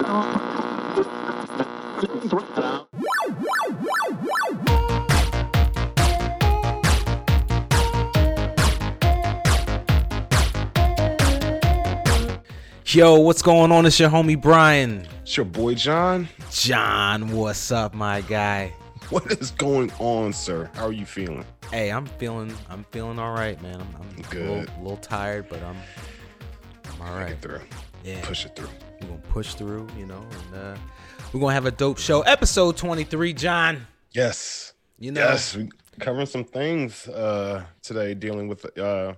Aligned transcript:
Yo, 0.00 0.04
what's 13.18 13.42
going 13.42 13.72
on? 13.72 13.86
It's 13.86 13.98
your 13.98 14.08
homie 14.08 14.40
Brian. 14.40 15.04
It's 15.22 15.36
your 15.36 15.46
boy 15.46 15.74
John. 15.74 16.28
John, 16.52 17.32
what's 17.32 17.72
up, 17.72 17.92
my 17.92 18.20
guy? 18.20 18.72
What 19.10 19.32
is 19.32 19.50
going 19.52 19.90
on, 19.98 20.32
sir? 20.32 20.70
How 20.74 20.86
are 20.86 20.92
you 20.92 21.06
feeling? 21.06 21.44
Hey, 21.72 21.90
I'm 21.90 22.06
feeling 22.06 22.54
I'm 22.70 22.84
feeling 22.92 23.18
all 23.18 23.32
right, 23.32 23.60
man. 23.62 23.80
I'm, 23.80 23.96
I'm 24.00 24.22
Good. 24.30 24.46
A 24.46 24.52
little, 24.60 24.82
little 24.82 24.96
tired, 24.98 25.48
but 25.48 25.60
I'm 25.62 25.76
I'm 26.92 27.02
all 27.02 27.18
right. 27.18 27.36
Through. 27.40 27.62
Yeah, 28.04 28.20
Push 28.22 28.46
it 28.46 28.54
through. 28.54 28.68
We're 29.00 29.08
gonna 29.08 29.20
push 29.30 29.54
through, 29.54 29.86
you 29.96 30.06
know, 30.06 30.24
and 30.52 30.54
uh, 30.54 30.76
we're 31.32 31.40
gonna 31.40 31.54
have 31.54 31.66
a 31.66 31.70
dope 31.70 31.98
show. 31.98 32.22
Episode 32.22 32.76
23, 32.76 33.32
John. 33.34 33.86
Yes. 34.12 34.72
You 34.98 35.12
know, 35.12 35.20
Yes. 35.20 35.56
We 35.56 35.68
covering 36.00 36.26
some 36.26 36.44
things 36.44 37.08
uh 37.08 37.64
today 37.82 38.14
dealing 38.14 38.46
with 38.46 38.64
uh 38.78 39.12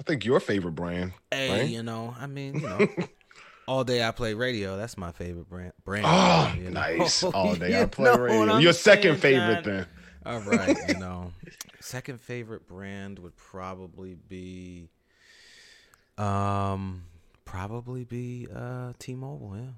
I 0.00 0.02
think 0.04 0.24
your 0.24 0.40
favorite 0.40 0.72
brand. 0.74 1.12
hey, 1.30 1.50
right? 1.60 1.68
you 1.68 1.82
know, 1.82 2.14
I 2.18 2.26
mean, 2.26 2.54
you 2.54 2.60
know, 2.62 2.88
all 3.68 3.84
day 3.84 4.02
I 4.06 4.10
play 4.10 4.34
radio. 4.34 4.76
That's 4.76 4.96
my 4.98 5.12
favorite 5.12 5.48
brand. 5.48 5.72
brand 5.84 6.06
Oh, 6.08 6.52
you 6.56 6.64
know? 6.70 6.80
nice. 6.80 7.22
All 7.22 7.54
day 7.54 7.80
I 7.80 7.86
play 7.86 8.10
radio. 8.16 8.56
Your 8.58 8.72
second 8.72 9.18
saying, 9.20 9.38
favorite 9.38 9.64
John? 9.64 9.76
then. 9.76 9.86
All 10.26 10.40
right, 10.40 10.76
you 10.88 10.94
know, 10.98 11.32
second 11.80 12.20
favorite 12.20 12.66
brand 12.66 13.18
would 13.20 13.36
probably 13.36 14.14
be, 14.14 14.88
um, 16.18 17.04
probably 17.44 18.04
be 18.04 18.46
uh 18.54 18.92
T-Mobile. 18.98 19.56
Yeah. 19.56 19.70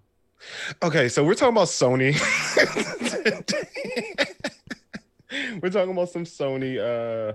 Okay, 0.83 1.09
so 1.09 1.25
we're 1.25 1.35
talking 1.35 1.55
about 1.55 1.69
Sony. 1.69 2.15
we're 5.63 5.71
talking 5.71 5.93
about 5.93 6.11
some 6.11 6.25
Sony 6.25 6.79
uh 6.79 7.35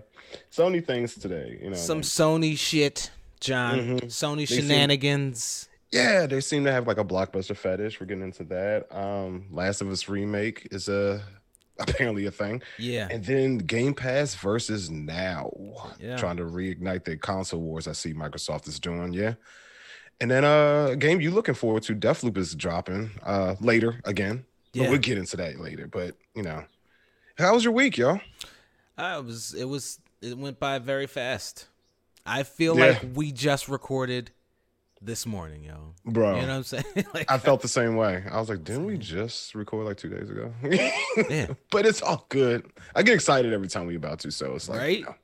Sony 0.51 0.85
things 0.85 1.15
today, 1.15 1.59
you 1.61 1.69
know. 1.71 1.75
Some 1.75 1.99
like- 1.99 2.05
Sony 2.05 2.57
shit, 2.57 3.11
John. 3.39 3.79
Mhm. 3.79 4.01
Sony 4.05 4.47
seem- 4.47 4.61
shenanigans. 4.61 5.67
Yeah, 5.91 6.25
they 6.25 6.39
seem 6.39 6.63
to 6.63 6.71
have 6.71 6.88
like 6.88 6.99
a 6.99 7.03
blockbuster 7.03 7.55
fetish. 7.55 7.99
We're 7.99 8.05
getting 8.07 8.23
into 8.23 8.45
that. 8.45 8.88
Um, 8.95 9.45
Last 9.51 9.81
of 9.81 9.89
Us 9.89 10.07
remake 10.07 10.67
is 10.71 10.88
a 10.88 11.21
apparently 11.79 12.27
a 12.27 12.31
thing, 12.31 12.61
Yeah. 12.77 13.07
and 13.09 13.25
then 13.25 13.57
Game 13.57 13.93
Pass 13.93 14.35
versus 14.35 14.89
Now, 14.89 15.51
Yeah. 15.99 16.16
trying 16.16 16.38
to 16.38 16.43
reignite 16.43 17.03
the 17.05 17.17
console 17.17 17.59
wars. 17.59 17.88
I 17.88 17.93
see 17.93 18.13
Microsoft 18.13 18.67
is 18.69 18.79
doing. 18.79 19.11
Yeah, 19.13 19.33
and 20.22 20.31
then 20.31 20.45
uh, 20.45 20.89
a 20.91 20.95
game 20.95 21.19
you 21.19 21.31
looking 21.31 21.55
forward 21.55 21.83
to? 21.83 21.95
Deathloop 21.95 22.38
is 22.38 22.55
dropping 22.55 23.11
uh 23.23 23.55
later 23.59 24.00
again. 24.05 24.45
But 24.73 24.81
Yeah. 24.83 24.89
we'll 24.89 25.00
get 25.00 25.17
into 25.17 25.36
that 25.38 25.59
later. 25.59 25.88
But 25.88 26.16
you 26.36 26.44
know, 26.44 26.63
how 27.38 27.53
was 27.53 27.63
your 27.66 27.73
week, 27.73 27.97
yo? 27.97 28.19
I 28.97 29.17
was. 29.19 29.53
It 29.53 29.66
was. 29.66 30.00
It 30.22 30.38
went 30.38 30.59
by 30.59 30.80
very 30.80 31.08
fast. 31.08 31.67
I 32.25 32.44
feel 32.44 32.78
Yeah. 32.78 32.86
like 32.86 33.02
we 33.16 33.31
just 33.31 33.67
recorded 33.67 34.31
this 35.02 35.25
morning, 35.25 35.63
yo. 35.63 35.95
Bro, 36.05 36.35
You 36.35 36.41
know 36.44 36.47
what 36.50 36.53
I'm 36.58 36.63
saying? 36.63 36.83
like, 37.16 37.31
I 37.31 37.39
felt 37.39 37.63
the 37.63 37.67
same 37.67 37.95
way. 37.95 38.23
I 38.31 38.39
was 38.39 38.50
like, 38.50 38.63
didn't 38.63 38.85
we 38.85 38.97
just 39.00 39.56
record 39.56 39.88
like 39.88 39.97
two 39.97 40.09
days 40.09 40.30
ago? 40.30 40.53
Yeah. 40.63 41.47
But 41.72 41.88
it's 41.88 42.03
all 42.03 42.28
good. 42.30 42.67
I 42.95 43.02
get 43.02 43.16
excited 43.16 43.52
every 43.52 43.67
time 43.67 43.88
we 43.88 43.95
about 43.95 44.19
to, 44.19 44.31
so 44.31 44.53
it's 44.53 44.69
like, 44.69 44.78
Right? 44.80 45.00
you 45.00 45.06
know. 45.06 45.16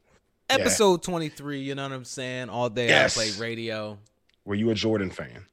episode 0.50 1.04
23. 1.04 1.59
You 1.59 1.76
know 1.76 1.84
what 1.84 1.92
I'm 1.92 2.06
saying? 2.06 2.50
All 2.50 2.70
day 2.72 2.88
Yes. 2.88 3.16
I 3.16 3.22
play 3.22 3.39
radio. 3.50 4.00
Were 4.48 4.56
you 4.56 4.72
a 4.72 4.73
Jordan 4.73 5.12
fan? 5.12 5.45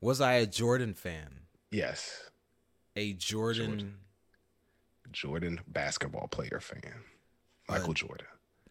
Was 0.00 0.20
I 0.20 0.34
a 0.34 0.46
Jordan 0.46 0.94
fan? 0.94 1.40
Yes, 1.72 2.30
A 2.94 3.14
Jordan. 3.14 3.66
Jordan. 3.66 3.94
Jordan 5.12 5.60
basketball 5.66 6.28
player 6.28 6.60
fan. 6.60 7.02
Michael 7.68 7.90
Uh, 7.90 7.94
Jordan. 7.94 8.26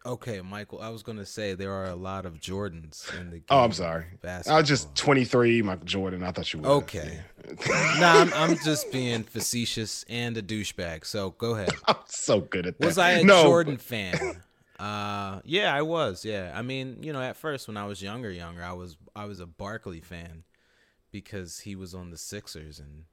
Okay, 0.06 0.42
Michael. 0.42 0.80
I 0.82 0.90
was 0.90 1.02
gonna 1.02 1.24
say 1.24 1.54
there 1.54 1.72
are 1.72 1.86
a 1.86 1.94
lot 1.94 2.26
of 2.26 2.34
Jordans 2.38 3.08
in 3.18 3.30
the. 3.30 3.36
Game 3.38 3.44
Oh, 3.50 3.64
I'm 3.64 3.72
sorry. 3.72 4.04
I 4.22 4.58
was 4.58 4.68
just 4.68 4.94
23, 4.94 5.62
Michael 5.62 5.86
Jordan. 5.86 6.22
I 6.22 6.30
thought 6.30 6.52
you 6.52 6.60
were. 6.60 6.68
Okay. 6.68 7.20
nah, 7.98 8.20
I'm, 8.20 8.32
I'm 8.34 8.56
just 8.64 8.92
being 8.92 9.22
facetious 9.22 10.04
and 10.08 10.36
a 10.36 10.42
douchebag. 10.42 11.06
So 11.06 11.30
go 11.30 11.54
ahead. 11.54 11.70
I'm 11.88 11.96
so 12.06 12.40
good 12.42 12.66
at 12.66 12.78
that. 12.78 12.86
Was 12.86 12.98
I 12.98 13.12
a 13.12 13.24
no, 13.24 13.42
Jordan 13.44 13.78
fan? 13.78 14.42
Uh, 14.78 15.40
yeah, 15.44 15.74
I 15.74 15.82
was. 15.82 16.24
Yeah, 16.24 16.52
I 16.54 16.62
mean, 16.62 16.98
you 17.02 17.12
know, 17.12 17.20
at 17.22 17.36
first 17.36 17.68
when 17.68 17.76
I 17.76 17.86
was 17.86 18.02
younger, 18.02 18.30
younger, 18.30 18.62
I 18.62 18.72
was 18.72 18.96
I 19.14 19.24
was 19.26 19.40
a 19.40 19.46
Barkley 19.46 20.00
fan 20.00 20.44
because 21.10 21.60
he 21.60 21.76
was 21.76 21.94
on 21.94 22.10
the 22.10 22.18
Sixers 22.18 22.78
and 22.78 23.04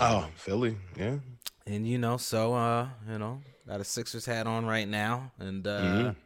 Oh, 0.00 0.28
Philly. 0.36 0.76
Yeah. 0.96 1.18
and 1.66 1.86
you 1.86 1.98
know, 1.98 2.16
so 2.16 2.54
uh, 2.54 2.88
you 3.10 3.18
know, 3.18 3.40
got 3.66 3.80
a 3.80 3.84
Sixers 3.84 4.26
hat 4.26 4.46
on 4.46 4.66
right 4.66 4.88
now, 4.88 5.32
and 5.38 5.66
uh, 5.66 5.80
Mhm. 5.80 6.16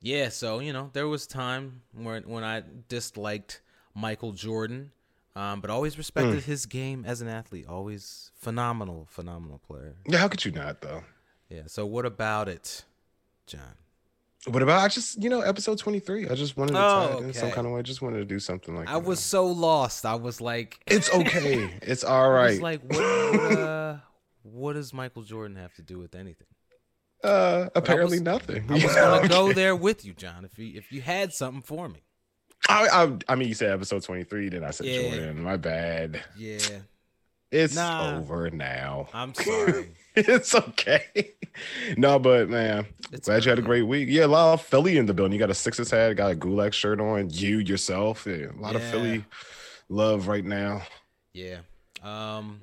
yeah, 0.00 0.28
so 0.30 0.58
you 0.60 0.72
know, 0.72 0.90
there 0.92 1.06
was 1.08 1.26
time 1.26 1.82
when 1.92 2.28
when 2.28 2.42
I 2.44 2.62
disliked 2.88 3.60
Michael 3.94 4.32
Jordan, 4.32 4.90
um, 5.36 5.60
but 5.60 5.70
always 5.70 5.96
respected 5.98 6.42
Mm. 6.42 6.46
his 6.46 6.66
game 6.66 7.04
as 7.04 7.20
an 7.20 7.28
athlete. 7.28 7.66
Always 7.68 8.30
phenomenal, 8.34 9.06
phenomenal 9.10 9.58
player. 9.58 9.96
Yeah. 10.08 10.18
How 10.18 10.28
could 10.28 10.44
you 10.44 10.50
not 10.52 10.80
though? 10.80 11.04
Yeah. 11.48 11.62
So 11.66 11.86
what 11.86 12.04
about 12.06 12.48
it, 12.48 12.84
John? 13.46 13.60
What 14.48 14.62
about 14.62 14.82
I 14.84 14.88
just 14.88 15.20
you 15.22 15.28
know 15.28 15.40
episode 15.40 15.78
23? 15.78 16.28
I 16.28 16.34
just 16.34 16.56
wanted 16.56 16.74
to 16.74 16.78
Oh, 16.78 17.08
tie 17.08 17.18
it 17.18 17.24
in 17.24 17.32
some 17.32 17.50
kind 17.50 17.66
of 17.66 17.72
way. 17.72 17.80
I 17.80 17.82
just 17.82 18.00
wanted 18.02 18.18
to 18.18 18.24
do 18.24 18.38
something 18.38 18.76
like 18.76 18.86
that. 18.86 18.92
I 18.94 18.98
that. 19.00 19.06
was 19.08 19.18
so 19.20 19.46
lost. 19.46 20.06
I 20.06 20.14
was 20.14 20.40
like, 20.40 20.78
It's 20.86 21.12
okay. 21.12 21.74
it's 21.82 22.04
all 22.04 22.30
right. 22.30 22.60
Like, 22.60 22.82
what, 22.84 23.02
uh, 23.02 23.96
what 24.42 24.74
does 24.74 24.92
Michael 24.94 25.22
Jordan 25.22 25.56
have 25.56 25.74
to 25.74 25.82
do 25.82 25.98
with 25.98 26.14
anything? 26.14 26.46
uh, 27.24 27.68
apparently 27.74 28.18
was- 28.18 28.22
nothing. 28.22 28.66
I 28.70 28.74
was 28.74 28.82
Yeah, 28.84 28.94
gonna 28.94 29.28
go 29.40 29.52
there 29.52 29.74
with 29.74 30.04
you, 30.04 30.12
John. 30.12 30.44
If 30.44 30.58
you 30.58 30.78
if 30.78 30.92
you 30.92 31.00
had 31.00 31.32
something 31.32 31.62
for 31.62 31.88
me, 31.88 32.02
I, 32.68 32.86
I, 32.88 33.32
I 33.32 33.34
mean, 33.34 33.48
you 33.48 33.54
said 33.54 33.70
episode 33.72 34.02
23, 34.04 34.50
then 34.50 34.62
I 34.64 34.70
said 34.70 34.86
Yeah. 34.86 35.00
Jordan. 35.10 35.42
My 35.42 35.56
bad. 35.56 36.22
yeah, 36.36 36.58
It's 37.50 37.74
Nah. 37.74 38.18
over 38.18 38.50
now. 38.50 39.08
I'm 39.14 39.34
sorry. 39.34 39.90
it's 40.16 40.54
okay. 40.54 41.32
no, 41.96 42.18
but 42.18 42.48
man, 42.48 42.86
It's 43.12 43.26
glad 43.28 43.44
you 43.44 43.50
had 43.50 43.58
a 43.58 43.62
great 43.62 43.82
week. 43.82 44.08
Yeah, 44.10 44.24
a 44.24 44.28
lot 44.28 44.54
of 44.54 44.62
Philly 44.62 44.98
in 44.98 45.06
the 45.06 45.14
building. 45.14 45.32
You 45.32 45.38
got 45.38 45.50
a 45.50 45.54
Sixers 45.54 45.90
hat, 45.90 46.14
got 46.16 46.32
a 46.32 46.34
Gulak 46.34 46.72
shirt 46.72 47.00
on. 47.00 47.30
You 47.30 47.58
yourself, 47.58 48.26
yeah, 48.26 48.46
a 48.56 48.60
lot 48.60 48.74
of 48.76 48.82
Philly 48.82 49.24
love 49.88 50.26
right 50.28 50.44
now. 50.44 50.82
Yeah, 51.32 51.58
um, 52.02 52.60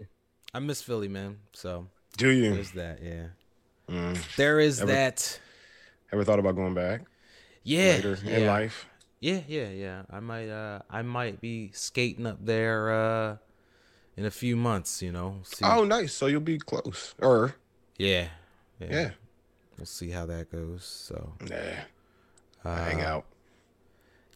I 0.54 0.60
miss 0.60 0.82
Philly, 0.82 1.08
man. 1.08 1.38
So 1.54 1.88
Do 2.18 2.30
you 2.30 2.54
there's 2.54 2.72
that. 2.72 3.00
Yeah, 3.02 3.28
Mm. 3.90 4.36
there 4.36 4.60
is 4.60 4.82
Ever- 4.82 4.92
that. 4.92 5.40
ever 6.12 6.24
thought 6.24 6.40
about 6.40 6.56
going 6.56 6.74
back 6.74 7.02
Yeah, 7.64 7.94
later 7.96 8.18
yeah. 8.24 8.38
in 8.38 8.48
life? 8.48 8.86
Yeah, 9.20 9.40
yeah, 9.48 9.70
yeah. 9.70 10.02
I 10.10 10.20
might 10.20 10.50
uh 10.50 10.80
I 10.90 11.02
might 11.04 11.40
be 11.40 11.72
skating 11.74 12.26
up 12.26 12.44
there 12.44 12.92
uh 12.92 13.38
in 14.18 14.26
a 14.26 14.32
few 14.32 14.56
months, 14.56 15.02
you 15.02 15.12
know. 15.12 15.40
See. 15.44 15.66
Oh, 15.66 15.84
nice. 15.84 16.14
So 16.14 16.28
you'll 16.28 16.42
be 16.42 16.58
close. 16.58 17.16
Or 17.22 17.56
yeah. 17.98 18.28
Yeah. 18.80 18.88
yeah, 18.90 19.12
We'll 19.78 19.86
see 19.86 20.10
how 20.10 20.26
that 20.26 20.52
goes. 20.52 20.84
So, 20.84 21.34
yeah, 21.50 21.84
uh, 22.66 22.84
hang 22.84 23.02
out. 23.02 23.26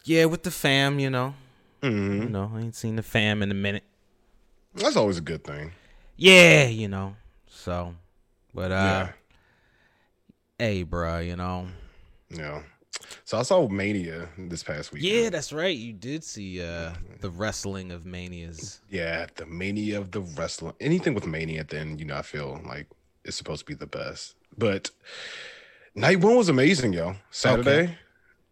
Yeah, 0.04 0.26
with 0.26 0.44
the 0.44 0.52
fam, 0.52 1.00
you 1.00 1.10
know. 1.10 1.34
hmm 1.82 2.22
You 2.22 2.30
know, 2.30 2.52
I 2.56 2.60
ain't 2.62 2.76
seen 2.76 2.96
the 2.96 3.04
fam 3.04 3.42
in 3.42 3.52
a 3.52 3.56
minute. 3.56 3.84
That's 4.74 4.96
always 4.96 5.18
a 5.18 5.22
good 5.22 5.44
thing. 5.44 5.72
Yeah, 6.16 6.68
you 6.68 6.88
know. 6.88 7.16
So, 7.48 7.96
but 8.54 8.72
uh 8.72 8.76
yeah, 8.76 9.12
hey, 10.60 10.84
bro, 10.84 11.20
you 11.20 11.36
know. 11.36 11.68
yeah. 12.30 12.62
So 13.24 13.38
I 13.38 13.44
saw 13.44 13.68
Mania 13.68 14.30
this 14.38 14.64
past 14.64 14.92
week. 14.92 15.04
Yeah, 15.04 15.30
that's 15.30 15.52
right. 15.54 15.76
You 15.76 15.94
did 15.94 16.24
see 16.24 16.62
uh 16.62 16.94
the 17.22 17.30
wrestling 17.30 17.92
of 17.92 18.06
manias. 18.06 18.82
Yeah, 18.90 19.28
the 19.36 19.46
mania 19.46 20.00
of 20.00 20.12
the 20.12 20.22
wrestling. 20.22 20.74
Anything 20.80 21.14
with 21.14 21.26
mania, 21.28 21.64
then 21.64 21.98
you 22.00 22.06
know 22.06 22.18
I 22.18 22.22
feel 22.22 22.62
like 22.66 22.88
it's 23.24 23.38
supposed 23.38 23.62
to 23.62 23.66
be 23.66 23.76
the 23.76 23.88
best. 23.88 24.36
But 24.58 24.90
night 25.96 26.20
one 26.20 26.36
was 26.36 26.50
amazing, 26.50 26.94
yo. 26.94 27.16
Saturday, 27.32 27.98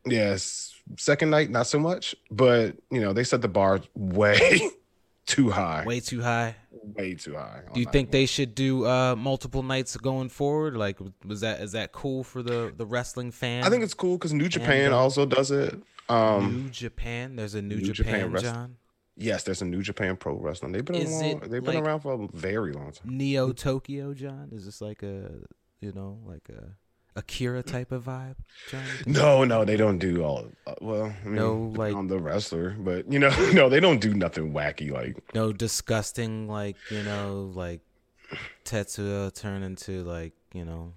yes. 0.06 0.74
Second 0.98 1.32
night, 1.32 1.50
not 1.50 1.68
so 1.68 1.80
much. 1.80 2.16
But 2.30 2.76
you 2.92 3.02
know 3.02 3.14
they 3.14 3.24
set 3.24 3.42
the 3.42 3.48
bar 3.48 3.82
way 3.96 4.72
too 5.26 5.50
high, 5.50 5.84
way, 5.86 6.00
too 6.00 6.22
high. 6.22 6.56
Way 6.96 7.16
too 7.16 7.36
high. 7.36 7.62
Do 7.74 7.80
you 7.80 7.88
think 7.88 8.10
one. 8.10 8.12
they 8.12 8.26
should 8.28 8.54
do 8.54 8.86
uh 8.86 9.16
multiple 9.16 9.64
nights 9.64 9.98
going 9.98 10.30
forward? 10.30 10.78
Like 10.78 11.00
was 11.26 11.42
that 11.42 11.62
is 11.62 11.72
that 11.72 11.92
cool 11.92 12.24
for 12.24 12.44
the 12.44 12.74
the 12.76 12.86
wrestling 12.86 13.32
fan? 13.32 13.64
I 13.64 13.70
think 13.70 13.84
it's 13.84 13.94
cool 13.96 14.18
because 14.18 14.34
New 14.34 14.48
Japan 14.48 14.94
uh, 14.94 14.98
also 14.98 15.26
does 15.26 15.52
it. 15.52 15.82
Um, 16.10 16.66
New 16.66 16.70
Japan. 16.70 17.36
There's 17.36 17.56
a 17.56 17.62
New, 17.62 17.78
New 17.78 17.92
Japan, 17.92 18.32
Japan 18.32 18.42
John. 18.44 18.76
yes, 19.18 19.44
there's 19.44 19.64
a 19.64 19.66
New 19.66 19.82
Japan 19.82 20.16
Pro 20.16 20.36
Wrestling. 20.36 20.72
They've 20.74 20.86
been 20.86 21.10
long, 21.10 21.40
they've 21.40 21.64
been 21.64 21.76
like- 21.76 21.84
around 21.84 22.02
for 22.02 22.14
a 22.14 22.28
very 22.38 22.74
long 22.74 22.92
time. 22.92 23.18
Neo 23.18 23.52
Tokyo, 23.52 24.14
John. 24.14 24.50
Is 24.52 24.66
this 24.66 24.82
like 24.82 25.02
a 25.02 25.32
you 25.80 25.92
know 25.92 26.20
like 26.26 26.48
a 26.50 26.76
Akira 27.16 27.64
type 27.64 27.92
of 27.92 28.06
vibe? 28.06 28.36
John? 28.70 28.84
No, 29.06 29.44
no, 29.44 29.66
they 29.66 29.78
don't 29.78 30.00
do 30.00 30.24
all. 30.24 30.48
Uh, 30.68 30.76
well, 30.82 31.06
I 31.24 31.26
mean, 31.26 31.36
No, 31.36 31.74
like- 31.76 31.96
on 31.96 32.08
the 32.08 32.20
wrestler, 32.20 32.76
but 32.78 33.12
you 33.12 33.20
know, 33.20 33.30
no, 33.54 33.70
they 33.70 33.80
don't 33.80 34.02
do 34.02 34.14
nothing 34.14 34.54
wacky 34.54 34.92
like. 34.92 35.18
No 35.34 35.54
disgusting 35.54 36.48
like 36.48 36.76
you 36.90 37.04
know 37.04 37.52
like 37.54 37.82
Tetsuya 38.66 39.34
turn 39.34 39.64
into 39.64 40.04
like 40.04 40.34
you 40.54 40.66
know 40.66 40.94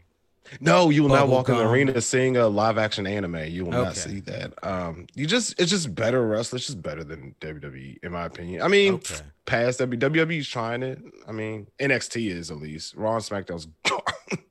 No, 0.60 0.90
you 0.90 1.02
will 1.02 1.10
not 1.10 1.28
walk 1.28 1.48
in 1.48 1.56
the 1.56 1.68
arena 1.68 2.00
seeing 2.00 2.36
a 2.36 2.48
live 2.48 2.78
action 2.78 3.06
anime. 3.06 3.44
You 3.46 3.64
will 3.64 3.72
not 3.72 3.96
see 3.96 4.20
that. 4.20 4.52
Um, 4.64 5.06
you 5.14 5.26
just 5.26 5.60
it's 5.60 5.70
just 5.70 5.94
better 5.94 6.26
wrestlers, 6.26 6.66
just 6.66 6.82
better 6.82 7.04
than 7.04 7.34
WWE, 7.40 7.98
in 8.02 8.12
my 8.12 8.24
opinion. 8.24 8.62
I 8.62 8.68
mean, 8.68 8.94
okay 8.94 9.16
past 9.48 9.80
WWE, 9.80 9.98
WWE's 9.98 10.46
trying 10.46 10.82
it. 10.82 11.00
I 11.26 11.32
mean, 11.32 11.66
NXT 11.80 12.30
is 12.30 12.50
at 12.50 12.58
least. 12.58 12.94
Raw 12.94 13.14
and 13.14 13.24
SmackDown's 13.24 13.66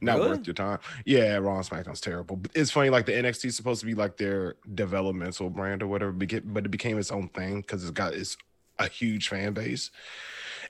not 0.00 0.18
Really? 0.18 0.28
worth 0.30 0.46
your 0.46 0.54
time. 0.54 0.78
Yeah, 1.04 1.36
Raw 1.36 1.56
and 1.56 1.66
SmackDown's 1.66 2.00
terrible. 2.00 2.36
But 2.36 2.52
it's 2.54 2.70
funny, 2.70 2.90
like 2.90 3.06
the 3.06 3.12
NXT 3.12 3.46
is 3.46 3.56
supposed 3.56 3.80
to 3.80 3.86
be 3.86 3.94
like 3.94 4.16
their 4.16 4.56
developmental 4.74 5.50
brand 5.50 5.82
or 5.82 5.86
whatever, 5.86 6.12
but 6.12 6.64
it 6.64 6.70
became 6.70 6.98
its 6.98 7.10
own 7.10 7.28
thing 7.28 7.60
because 7.60 7.82
it's 7.82 7.90
got 7.90 8.14
it's 8.14 8.36
a 8.78 8.88
huge 8.88 9.28
fan 9.28 9.52
base. 9.52 9.90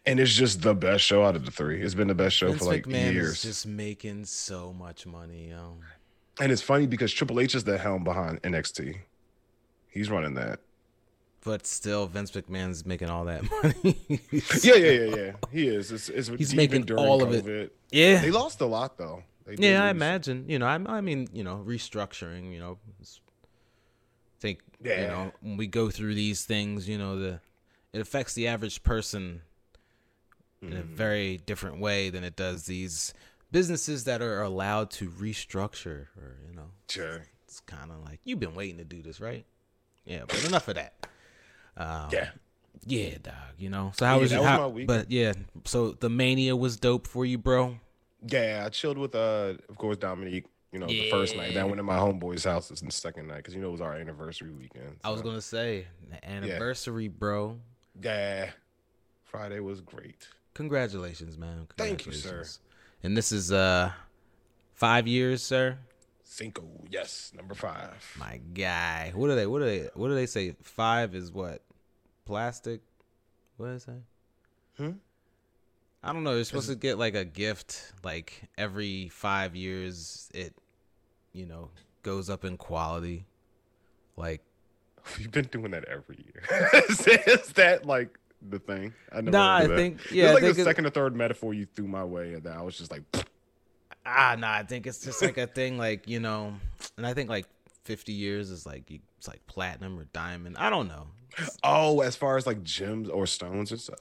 And 0.06 0.20
it's 0.20 0.34
just 0.34 0.60
the 0.60 0.74
best 0.74 1.02
show 1.04 1.24
out 1.24 1.34
of 1.34 1.44
the 1.46 1.50
three. 1.50 1.80
It's 1.80 1.94
been 1.94 2.08
the 2.08 2.14
best 2.14 2.36
show 2.36 2.48
Vince 2.48 2.58
for 2.58 2.64
like 2.66 2.84
McMahon 2.84 3.12
years. 3.14 3.42
just 3.42 3.66
making 3.66 4.26
so 4.26 4.72
much 4.72 5.06
money 5.06 5.48
yo 5.50 5.78
And 6.40 6.52
it's 6.52 6.60
funny 6.60 6.86
because 6.86 7.10
Triple 7.12 7.40
H 7.40 7.54
is 7.54 7.64
the 7.64 7.78
helm 7.78 8.04
behind 8.04 8.42
NXT. 8.42 8.98
He's 9.88 10.10
running 10.10 10.34
that. 10.34 10.60
But 11.44 11.66
still 11.66 12.06
Vince 12.06 12.32
McMahon's 12.32 12.84
making 12.84 13.08
all 13.10 13.26
that 13.26 13.42
money 13.62 13.96
Yeah, 14.62 14.74
yeah, 14.74 14.90
yeah, 14.90 15.16
yeah. 15.16 15.32
He 15.52 15.68
is. 15.68 15.92
It's, 15.92 16.08
it's 16.08 16.28
He's 16.28 16.54
making 16.54 16.82
during 16.82 17.04
all 17.04 17.22
of 17.22 17.32
it. 17.32 17.72
Yeah 17.92 18.20
They 18.20 18.30
lost 18.32 18.60
a 18.60 18.66
lot 18.66 18.98
though. 18.98 19.22
They 19.46 19.54
did 19.56 19.64
Yeah, 19.64 19.84
I 19.84 19.88
lose. 19.88 19.96
imagine. 19.96 20.44
You 20.48 20.58
know, 20.58 20.66
I, 20.66 20.74
I 20.96 21.00
mean, 21.00 21.28
you 21.32 21.44
know, 21.44 21.62
restructuring. 21.66 22.52
You 22.52 22.58
know, 22.58 22.78
it's- 23.00 23.20
think 24.40 24.60
you 24.82 24.90
Yeah. 24.90 25.06
know 25.08 25.32
when 25.40 25.56
we 25.56 25.66
go 25.66 25.90
through 25.90 26.14
these 26.14 26.44
things, 26.44 26.88
you 26.88 26.98
know, 26.98 27.18
the 27.18 27.40
it 27.92 28.00
affects 28.00 28.34
the 28.34 28.48
average 28.48 28.82
person 28.82 29.42
in 30.62 30.72
a 30.72 30.76
Mm-hmm. 30.76 30.94
very 30.96 31.36
different 31.38 31.78
way 31.78 32.08
than 32.10 32.24
it 32.24 32.36
does 32.36 32.64
these 32.66 33.12
businesses 33.52 34.04
that 34.04 34.20
are 34.22 34.42
allowed 34.42 34.90
to 34.92 35.08
restructure. 35.10 36.06
Or 36.16 36.38
you 36.48 36.54
know, 36.56 36.70
Sure. 36.88 37.26
it's 37.44 37.60
kind 37.60 37.90
of 37.90 38.02
like 38.02 38.20
you've 38.24 38.40
been 38.40 38.54
waiting 38.54 38.78
to 38.78 38.84
do 38.84 39.02
this, 39.02 39.20
right? 39.20 39.44
Yeah, 40.06 40.24
but 40.26 40.42
enough 40.46 40.68
of 40.68 40.74
that. 40.76 41.06
Um, 41.76 42.08
Yeah. 42.12 42.30
yeah, 42.86 43.18
dog. 43.22 43.34
You 43.58 43.70
know, 43.70 43.92
so 43.94 44.06
how 44.06 44.16
Yeah, 44.16 44.20
was 44.20 44.32
your 44.32 44.40
was 44.42 44.50
how. 44.50 44.70
But 44.86 45.10
yeah, 45.10 45.32
so 45.64 45.92
the 45.92 46.10
mania 46.10 46.54
was 46.56 46.76
dope 46.76 47.06
for 47.06 47.24
you, 47.24 47.38
bro. 47.38 47.78
Yeah, 48.26 48.62
I 48.64 48.68
chilled 48.70 48.98
with 48.98 49.14
uh 49.14 49.54
of 49.68 49.76
course 49.76 49.96
Dominique, 49.96 50.46
you 50.72 50.78
know, 50.78 50.86
the 50.86 51.04
first 51.04 51.36
night. 51.36 51.52
Then 51.54 51.62
I 51.62 51.64
went 51.64 51.76
to 51.78 51.82
my 51.82 51.96
homeboy's 51.96 52.44
house 52.44 52.68
the 52.68 52.90
second 52.90 53.28
night 53.28 53.38
because 53.38 53.54
you 53.54 53.60
know 53.60 53.68
it 53.68 53.72
was 53.72 53.80
our 53.80 53.94
anniversary 53.94 54.50
weekend. 54.50 54.96
I 55.04 55.10
was 55.10 55.22
gonna 55.22 55.40
say 55.40 55.86
the 56.10 56.26
anniversary, 56.28 57.08
bro. 57.08 57.58
Yeah. 58.02 58.50
Friday 59.24 59.60
was 59.60 59.80
great. 59.80 60.28
Congratulations, 60.54 61.36
man. 61.36 61.66
Thank 61.76 62.06
you, 62.06 62.12
sir. 62.12 62.44
And 63.02 63.16
this 63.16 63.32
is 63.32 63.52
uh 63.52 63.92
five 64.72 65.06
years, 65.06 65.42
sir. 65.42 65.78
Cinco, 66.26 66.64
yes, 66.90 67.32
number 67.36 67.54
five. 67.54 67.92
My 68.18 68.40
guy. 68.54 69.12
What 69.14 69.28
do 69.28 69.34
they? 69.34 69.46
What 69.46 69.58
do 69.60 69.64
they? 69.66 69.88
What 69.94 70.08
do 70.08 70.14
they 70.14 70.26
say? 70.26 70.56
Five 70.62 71.14
is 71.14 71.30
what? 71.30 71.62
Plastic. 72.24 72.80
What 73.56 73.70
is 73.70 73.84
that? 73.84 74.02
Hmm? 74.78 74.90
I 76.02 76.12
don't 76.12 76.24
know. 76.24 76.34
You're 76.34 76.44
supposed 76.44 76.68
to 76.68 76.74
get 76.74 76.98
like 76.98 77.14
a 77.14 77.24
gift, 77.24 77.92
like 78.02 78.42
every 78.58 79.10
five 79.10 79.54
years. 79.54 80.30
It, 80.34 80.54
you 81.32 81.46
know, 81.46 81.68
goes 82.02 82.30
up 82.30 82.44
in 82.44 82.56
quality. 82.56 83.26
Like 84.16 84.42
You've 85.18 85.30
been 85.32 85.46
doing 85.46 85.70
that 85.72 85.84
every 85.84 86.24
year. 86.24 86.42
is, 86.88 87.52
that 87.54 87.84
like 87.84 88.18
the 88.48 88.58
thing? 88.58 88.94
I 89.12 89.16
never 89.16 89.30
Nah, 89.30 89.56
I 89.56 89.66
that. 89.66 89.76
think- 89.76 90.10
yeah, 90.10 90.32
like 90.32 90.42
the 90.42 90.54
second 90.54 90.86
or 90.86 90.90
third 90.90 91.14
metaphor 91.14 91.52
you 91.54 91.66
threw 91.66 91.86
my 91.86 92.04
way, 92.04 92.34
and 92.34 92.42
then 92.44 92.54
I 92.54 92.62
was 92.62 92.78
just 92.78 92.90
like, 92.90 93.02
ah, 94.06 94.36
nah. 94.38 94.52
I 94.52 94.62
think 94.62 94.86
it's 94.86 95.04
just 95.04 95.20
like 95.22 95.38
a 95.38 95.46
thing, 95.46 95.78
like 95.78 96.08
you 96.08 96.20
know, 96.20 96.54
and 96.96 97.06
I 97.06 97.14
think 97.14 97.28
like 97.30 97.46
fifty 97.84 98.12
years 98.12 98.50
is 98.50 98.64
like 98.66 98.90
it's 98.90 99.28
like 99.28 99.46
platinum 99.46 99.98
or 99.98 100.04
diamond. 100.12 100.56
I 100.58 100.70
don't 100.70 100.88
know. 100.88 101.06
oh, 101.64 102.00
as 102.00 102.14
far 102.16 102.36
as 102.36 102.46
like 102.46 102.62
gems 102.62 103.08
or 103.08 103.26
stones 103.26 103.70
and 103.72 103.80
stuff. 103.80 103.98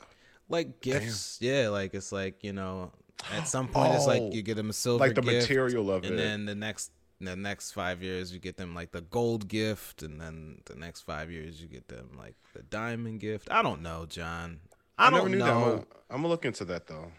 like 0.50 0.82
gifts 0.82 1.40
yeah 1.42 1.70
like 1.70 1.94
it's 1.96 2.12
like 2.12 2.44
you 2.44 2.54
know 2.54 2.92
at 3.32 3.48
some 3.48 3.68
point 3.68 3.96
it's 3.96 4.06
like 4.06 4.22
Oh, 4.22 4.30
you 4.32 4.44
get 4.44 4.56
them 4.56 4.70
a 4.70 4.74
silver 4.74 5.04
Like 5.04 5.16
the 5.16 5.22
gift, 5.22 5.50
material 5.50 5.90
of 5.90 6.04
and 6.04 6.06
it. 6.06 6.10
And 6.12 6.20
then 6.20 6.46
the 6.46 6.54
next 6.54 6.92
the 7.20 7.36
next 7.36 7.72
five 7.72 8.04
years 8.04 8.32
you 8.34 8.40
get 8.40 8.58
them 8.58 8.76
like 8.76 8.92
the 8.92 9.02
gold 9.02 9.48
gift 9.48 10.04
and 10.04 10.20
then 10.22 10.60
the 10.66 10.76
next 10.76 11.02
five 11.02 11.32
years 11.32 11.60
you 11.62 11.68
get 11.68 11.88
them 11.88 12.10
like 12.18 12.36
the 12.54 12.62
diamond 12.64 13.20
gift 13.22 13.48
i 13.50 13.62
don't 13.64 13.82
know 13.82 14.06
john 14.08 14.60
i, 14.98 15.10
never 15.10 15.30
don't 15.30 15.38
know 15.40 15.46
that. 15.46 15.54
I'm 15.54 15.62
gonna, 15.62 15.76
I'm 16.12 16.18
gonna 16.18 16.28
look 16.28 16.46
into 16.46 16.66
that 16.66 16.86
though. 16.88 17.12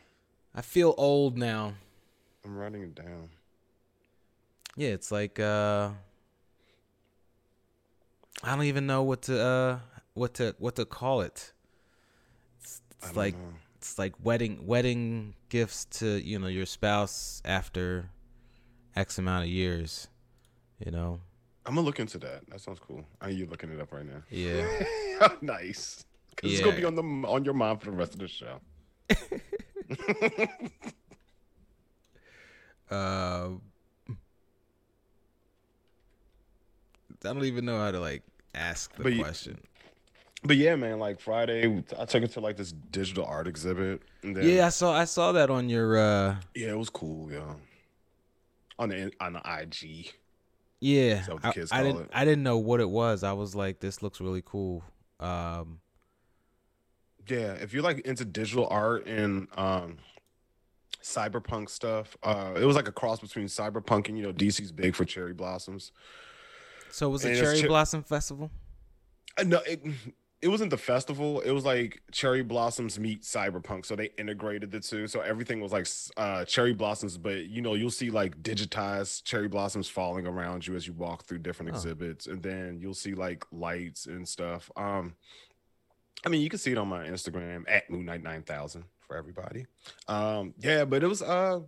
i 0.54 0.60
feel 0.60 0.94
old 0.98 1.38
now 1.38 1.72
I'm 2.44 2.56
writing 2.56 2.82
it 2.82 2.94
down. 2.94 3.31
yeah 4.76 4.88
it's 4.91 5.11
like 5.12 5.38
uh 5.41 5.91
i 8.43 8.55
don't 8.56 8.64
even 8.64 8.87
know 8.87 9.02
what 9.02 9.23
to 9.23 9.41
uh 9.41 9.79
what 10.14 10.35
to 10.35 10.55
what 10.58 10.75
to 10.76 10.85
call 10.85 11.20
it 11.23 11.52
it's, 12.61 12.81
it's 13.00 13.17
like 13.17 13.35
know. 13.35 13.41
it's 13.76 13.99
like 13.99 14.12
wedding 14.23 14.67
wedding 14.67 15.35
gifts 15.49 15.85
to 15.87 16.06
you 16.23 16.38
know 16.38 16.49
your 16.49 16.67
spouse 16.67 17.41
after 17.44 18.11
x 18.97 19.19
amount 19.19 19.44
of 19.44 19.50
years 19.50 20.08
you 20.85 20.90
know 20.90 21.20
I'm 21.67 21.76
gonna 21.76 21.87
look 21.87 21.99
into 21.99 22.19
that. 22.19 22.43
That 22.50 22.61
sounds 22.61 22.79
cool. 22.79 23.06
Are 23.23 23.31
you 23.31 23.47
looking 23.47 23.70
it 23.70 23.81
up 23.81 23.90
right 23.90 24.05
now? 24.05 24.20
yeah 24.29 24.85
nice. 25.40 26.05
'Cause 26.37 26.52
it's 26.52 26.61
gonna 26.61 26.76
be 26.76 26.85
on 26.85 26.94
the 26.94 27.02
on 27.26 27.43
your 27.43 27.55
mind 27.55 27.81
for 27.81 27.87
the 27.90 27.97
rest 27.97 28.12
of 28.12 28.20
the 28.20 28.29
show. 28.29 28.61
uh 32.94 33.49
i 37.25 37.32
don't 37.32 37.44
even 37.44 37.64
know 37.64 37.79
how 37.79 37.91
to 37.91 38.00
like 38.00 38.23
ask 38.55 38.94
the 38.96 39.02
But 39.02 39.19
question 39.19 39.58
But 40.46 40.56
yeah, 40.58 40.76
man, 40.76 40.99
like 40.99 41.20
Friday, 41.20 41.82
I 41.99 42.05
took 42.05 42.23
it 42.23 42.32
to 42.32 42.41
like 42.41 42.58
this 42.58 42.73
digital 42.73 43.25
art 43.25 43.46
exhibit. 43.49 44.02
And 44.23 44.37
then, 44.37 44.44
yeah 44.44 44.67
i 44.67 44.69
saw 44.69 44.93
i 44.93 45.05
saw 45.06 45.32
that 45.32 45.49
on 45.50 45.69
your 45.70 45.96
uh 45.96 46.37
yeah, 46.55 46.69
it 46.70 46.79
was 46.79 46.91
cool, 46.91 47.32
yeah. 47.32 47.55
On 48.79 48.88
the 48.91 49.11
on 49.20 49.32
the 49.32 49.43
IG. 49.62 50.12
yeah 50.81 51.25
I, 51.43 51.50
kids 51.52 51.73
I 51.73 51.82
didn't 51.82 52.02
it? 52.02 52.11
i 52.12 52.25
didn't 52.25 52.43
know 52.43 52.58
what 52.58 52.81
it 52.81 52.90
was 52.90 53.23
i 53.25 53.32
was 53.32 53.55
like 53.55 53.81
this 53.81 54.02
looks 54.02 54.20
really 54.20 54.43
cool 54.44 54.82
um 55.20 55.81
Yeah, 57.26 57.52
if 57.55 57.73
you're 57.73 57.82
like 57.82 58.00
into 58.00 58.25
digital 58.26 58.67
art 58.69 59.06
and 59.06 59.49
um 59.56 59.97
cyberpunk 61.04 61.68
stuff, 61.68 62.16
uh 62.23 62.54
it 62.56 62.64
was 62.64 62.75
like 62.76 62.88
a 62.88 62.92
cross 62.92 63.20
between 63.20 63.46
cyberpunk 63.46 64.08
and 64.08 64.16
you 64.18 64.25
know 64.25 64.32
DC's 64.32 64.73
big 64.73 64.94
for 64.96 65.04
cherry 65.04 65.34
blossoms. 65.34 65.92
so 66.90 67.08
was 67.11 67.25
it 67.25 67.28
And 67.28 67.37
it's 67.37 67.42
cherry 67.46 67.58
cher- 67.58 67.68
blossom 67.68 68.02
festival 68.02 68.50
Uh, 69.38 69.42
no, 69.44 69.58
it, 69.66 69.82
it 70.40 70.49
wasn't 70.49 70.70
the 70.70 70.76
festival. 70.76 71.40
It 71.40 71.50
was 71.52 71.64
like 71.64 72.02
cherry 72.12 72.42
blossoms 72.42 72.99
meet 72.99 73.23
cyberpunk. 73.23 73.84
So 73.87 73.96
they 73.96 74.11
integrated 74.18 74.70
the 74.70 74.78
two. 74.80 75.06
So 75.06 75.20
everything 75.20 75.61
was 75.61 75.73
like 75.73 75.87
uh, 76.18 76.44
cherry 76.44 76.75
blossoms, 76.75 77.16
but 77.18 77.46
you 77.46 77.61
know, 77.62 77.75
you'll 77.75 77.90
see 77.90 78.11
like 78.11 78.42
digitized 78.42 79.25
cherry 79.25 79.49
blossoms 79.49 79.88
falling 79.88 80.26
around 80.26 80.66
you 80.66 80.76
as 80.76 80.87
you 80.87 80.92
walk 80.92 81.25
through 81.25 81.38
different 81.38 81.73
Oh. 81.73 81.75
exhibits, 81.76 82.26
and 82.26 82.42
then 82.42 82.78
you'll 82.80 82.92
see 82.94 83.14
like 83.14 83.44
lights 83.52 84.04
and 84.06 84.28
stuff. 84.28 84.70
Um, 84.76 85.14
I 86.26 86.28
mean, 86.28 86.42
you 86.42 86.49
can 86.50 86.58
see 86.58 86.73
it 86.73 86.78
on 86.78 86.88
my 86.88 87.06
Instagram 87.06 87.64
at 87.66 87.88
Moon 87.90 88.04
Knight 88.04 88.23
Nine 88.23 88.42
Thousand 88.42 88.84
for 89.14 89.18
everybody. 89.18 89.66
Um, 90.09 90.54
yeah, 90.59 90.85
but 90.85 91.02
it 91.02 91.06
was 91.06 91.23
uh, 91.23 91.61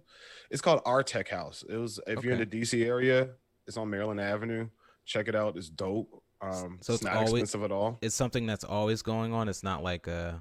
it's 0.51 0.61
called 0.61 0.81
ARTECHOUSE. 0.85 1.65
It 1.69 1.77
was 1.77 2.01
if 2.07 2.25
you're 2.25 2.33
in 2.35 2.41
the 2.41 2.47
DC 2.47 2.85
area, 2.85 3.31
it's 3.67 3.77
on 3.77 3.89
Maryland 3.91 4.21
Avenue. 4.21 4.69
Check 5.05 5.29
it 5.29 5.35
out. 5.37 5.57
It's 5.57 5.69
dope. 5.69 6.23
Um, 6.43 6.79
So 6.83 6.93
it's, 6.93 7.03
it's 7.03 7.05
not 7.05 7.15
always- 7.17 7.31
expensive 7.45 7.63
at 7.63 7.73
all. 7.73 7.99
it's 8.03 8.15
something 8.15 8.45
that's 8.47 8.65
always 8.65 9.01
going 9.01 9.33
on 9.33 9.49
it's 9.49 9.63
not 9.63 9.83
like 9.83 10.07
uh 10.07 10.33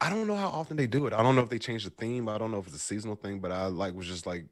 I 0.00 0.08
don't 0.08 0.28
know 0.28 0.36
how 0.36 0.48
often 0.48 0.76
they 0.76 0.86
do 0.86 1.06
it. 1.08 1.12
I 1.12 1.22
don't 1.22 1.34
know 1.34 1.42
if 1.42 1.48
they 1.48 1.58
change 1.58 1.82
the 1.84 1.90
theme. 1.90 2.28
I 2.28 2.38
don't 2.38 2.52
know 2.52 2.58
if 2.58 2.66
it's 2.66 2.76
a 2.76 2.78
seasonal 2.78 3.16
thing, 3.16 3.40
but 3.40 3.50
I 3.50 3.66
like 3.66 3.94
was 3.94 4.06
just 4.06 4.24
like 4.26 4.44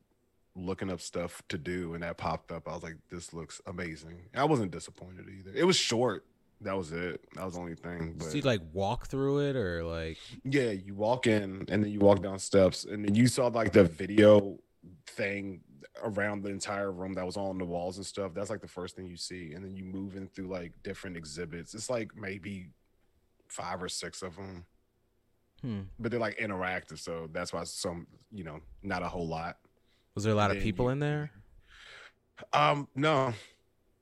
looking 0.56 0.90
up 0.90 1.00
stuff 1.00 1.42
to 1.48 1.56
do 1.58 1.94
and 1.94 2.02
that 2.02 2.16
popped 2.16 2.50
up. 2.50 2.66
I 2.66 2.72
was 2.74 2.82
like, 2.82 2.96
this 3.08 3.32
looks 3.32 3.60
amazing. 3.66 4.16
I 4.34 4.44
wasn't 4.44 4.72
disappointed 4.72 5.26
either. 5.28 5.52
It 5.54 5.64
was 5.64 5.76
short. 5.76 6.24
That 6.62 6.76
was 6.76 6.92
it. 6.92 7.24
That 7.34 7.44
was 7.44 7.54
the 7.54 7.60
only 7.60 7.74
thing. 7.74 8.14
But 8.18 8.28
so 8.28 8.36
you 8.36 8.42
like 8.42 8.60
walk 8.72 9.06
through 9.06 9.48
it 9.48 9.56
or 9.56 9.82
like 9.84 10.18
yeah, 10.44 10.70
you 10.70 10.94
walk 10.94 11.26
in 11.26 11.64
and 11.68 11.82
then 11.84 11.90
you 11.90 12.00
walk 12.00 12.22
down 12.22 12.38
steps 12.38 12.84
and 12.84 13.04
then 13.04 13.14
you 13.14 13.26
saw 13.26 13.46
like 13.46 13.72
the 13.72 13.84
video 13.84 14.58
thing 15.06 15.62
around 16.02 16.42
the 16.42 16.50
entire 16.50 16.92
room 16.92 17.12
that 17.14 17.24
was 17.26 17.36
all 17.36 17.48
on 17.50 17.58
the 17.58 17.64
walls 17.64 17.96
and 17.96 18.04
stuff. 18.06 18.32
That's 18.34 18.50
like 18.50 18.60
the 18.60 18.68
first 18.68 18.94
thing 18.96 19.06
you 19.06 19.16
see. 19.16 19.52
And 19.54 19.64
then 19.64 19.74
you 19.74 19.84
move 19.84 20.16
in 20.16 20.28
through 20.28 20.48
like 20.48 20.72
different 20.82 21.16
exhibits. 21.16 21.74
It's 21.74 21.88
like 21.90 22.14
maybe 22.16 22.70
five 23.48 23.82
or 23.82 23.88
six 23.88 24.22
of 24.22 24.36
them. 24.36 24.64
hmm. 25.62 25.80
but 25.98 26.10
they're 26.10 26.20
like 26.20 26.38
interactive, 26.38 26.98
so 26.98 27.28
that's 27.32 27.52
why 27.52 27.64
some, 27.64 28.06
you 28.30 28.44
know, 28.44 28.60
not 28.82 29.02
a 29.02 29.08
whole 29.08 29.26
lot. 29.26 29.56
was 30.14 30.24
there 30.24 30.32
a 30.32 30.36
lot 30.36 30.50
of 30.50 30.62
people 30.62 30.86
you- 30.86 30.92
in 30.92 30.98
there 31.00 31.30
Um, 32.52 32.88
no, 32.94 33.34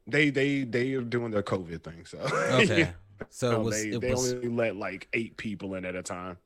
they 0.08 0.30
they 0.30 0.64
they 0.64 0.94
are 0.94 1.02
doing 1.02 1.30
their 1.30 1.42
COVID 1.42 1.82
thing. 1.84 2.04
So 2.06 2.18
Okay. 2.52 2.90
So 3.30 3.50
No, 3.50 3.60
it 3.60 3.64
was 3.64 3.82
they, 3.82 3.88
it 3.90 4.00
they 4.00 4.10
was 4.10 4.32
only 4.32 4.48
let 4.48 4.76
like 4.76 5.08
eight 5.12 5.36
people 5.36 5.74
in 5.74 5.84
at 5.84 5.94
a 5.94 6.02
time. 6.02 6.38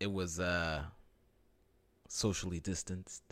it 0.00 0.10
was 0.12 0.38
uh 0.40 0.82
socially 2.08 2.60
distanced. 2.60 3.22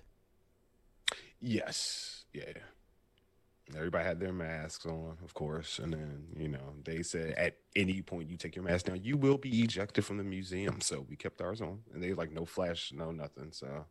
Yes, 1.40 2.24
yeah. 2.32 2.52
Everybody 3.74 4.04
had 4.04 4.20
their 4.20 4.32
masks 4.32 4.84
on, 4.84 5.16
of 5.24 5.32
course, 5.32 5.78
and 5.78 5.92
then 5.92 6.26
you 6.36 6.48
know 6.48 6.74
they 6.84 7.02
said 7.02 7.32
at 7.38 7.56
any 7.74 8.02
point 8.02 8.28
you 8.28 8.36
take 8.36 8.56
your 8.56 8.64
mask 8.64 8.86
down, 8.86 9.02
you 9.02 9.16
will 9.16 9.38
be 9.38 9.62
ejected 9.62 10.04
from 10.04 10.18
the 10.18 10.24
museum. 10.24 10.80
So 10.80 11.06
we 11.08 11.16
kept 11.16 11.40
ours 11.40 11.60
on, 11.62 11.80
and 11.92 12.02
they 12.02 12.12
like 12.12 12.30
no 12.30 12.44
flash, 12.44 12.92
no 12.94 13.10
nothing. 13.10 13.52
So 13.52 13.86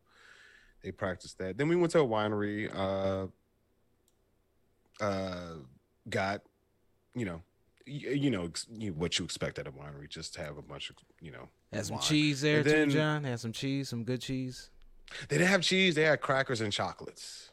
they 0.84 0.92
practiced 0.92 1.40
that. 1.40 1.58
Then 1.58 1.70
we 1.70 1.76
went 1.76 1.92
to 1.94 2.00
a 2.02 2.08
winery. 2.08 2.70
Uh, 2.74 3.28
uh, 5.04 5.56
got 6.10 6.42
you 7.16 7.26
know, 7.26 7.42
y- 7.88 7.94
you 8.24 8.32
know 8.32 8.46
ex- 8.46 8.68
you, 8.72 8.94
what 8.94 9.20
you 9.20 9.26
expect 9.26 9.60
at 9.60 9.68
a 9.68 9.72
winery, 9.72 10.10
just 10.10 10.34
to 10.36 10.42
have 10.44 10.58
a 10.58 10.62
bunch 10.62 10.90
of 10.90 10.96
you 11.22 11.32
know. 11.32 11.50
Had 11.72 11.86
some 11.86 11.96
wine. 11.96 12.04
cheese 12.06 12.42
there 12.42 12.58
And 12.58 12.66
too, 12.66 12.72
then- 12.72 12.90
John. 12.90 13.24
Had 13.24 13.40
some 13.40 13.52
cheese, 13.52 13.90
some 13.90 14.04
good 14.04 14.22
cheese. 14.22 14.70
They 15.30 15.38
didn't 15.38 15.50
have 15.50 15.62
cheese. 15.62 15.96
They 15.96 16.04
had 16.04 16.22
crackers 16.22 16.62
and 16.62 16.72
chocolates. 16.72 17.52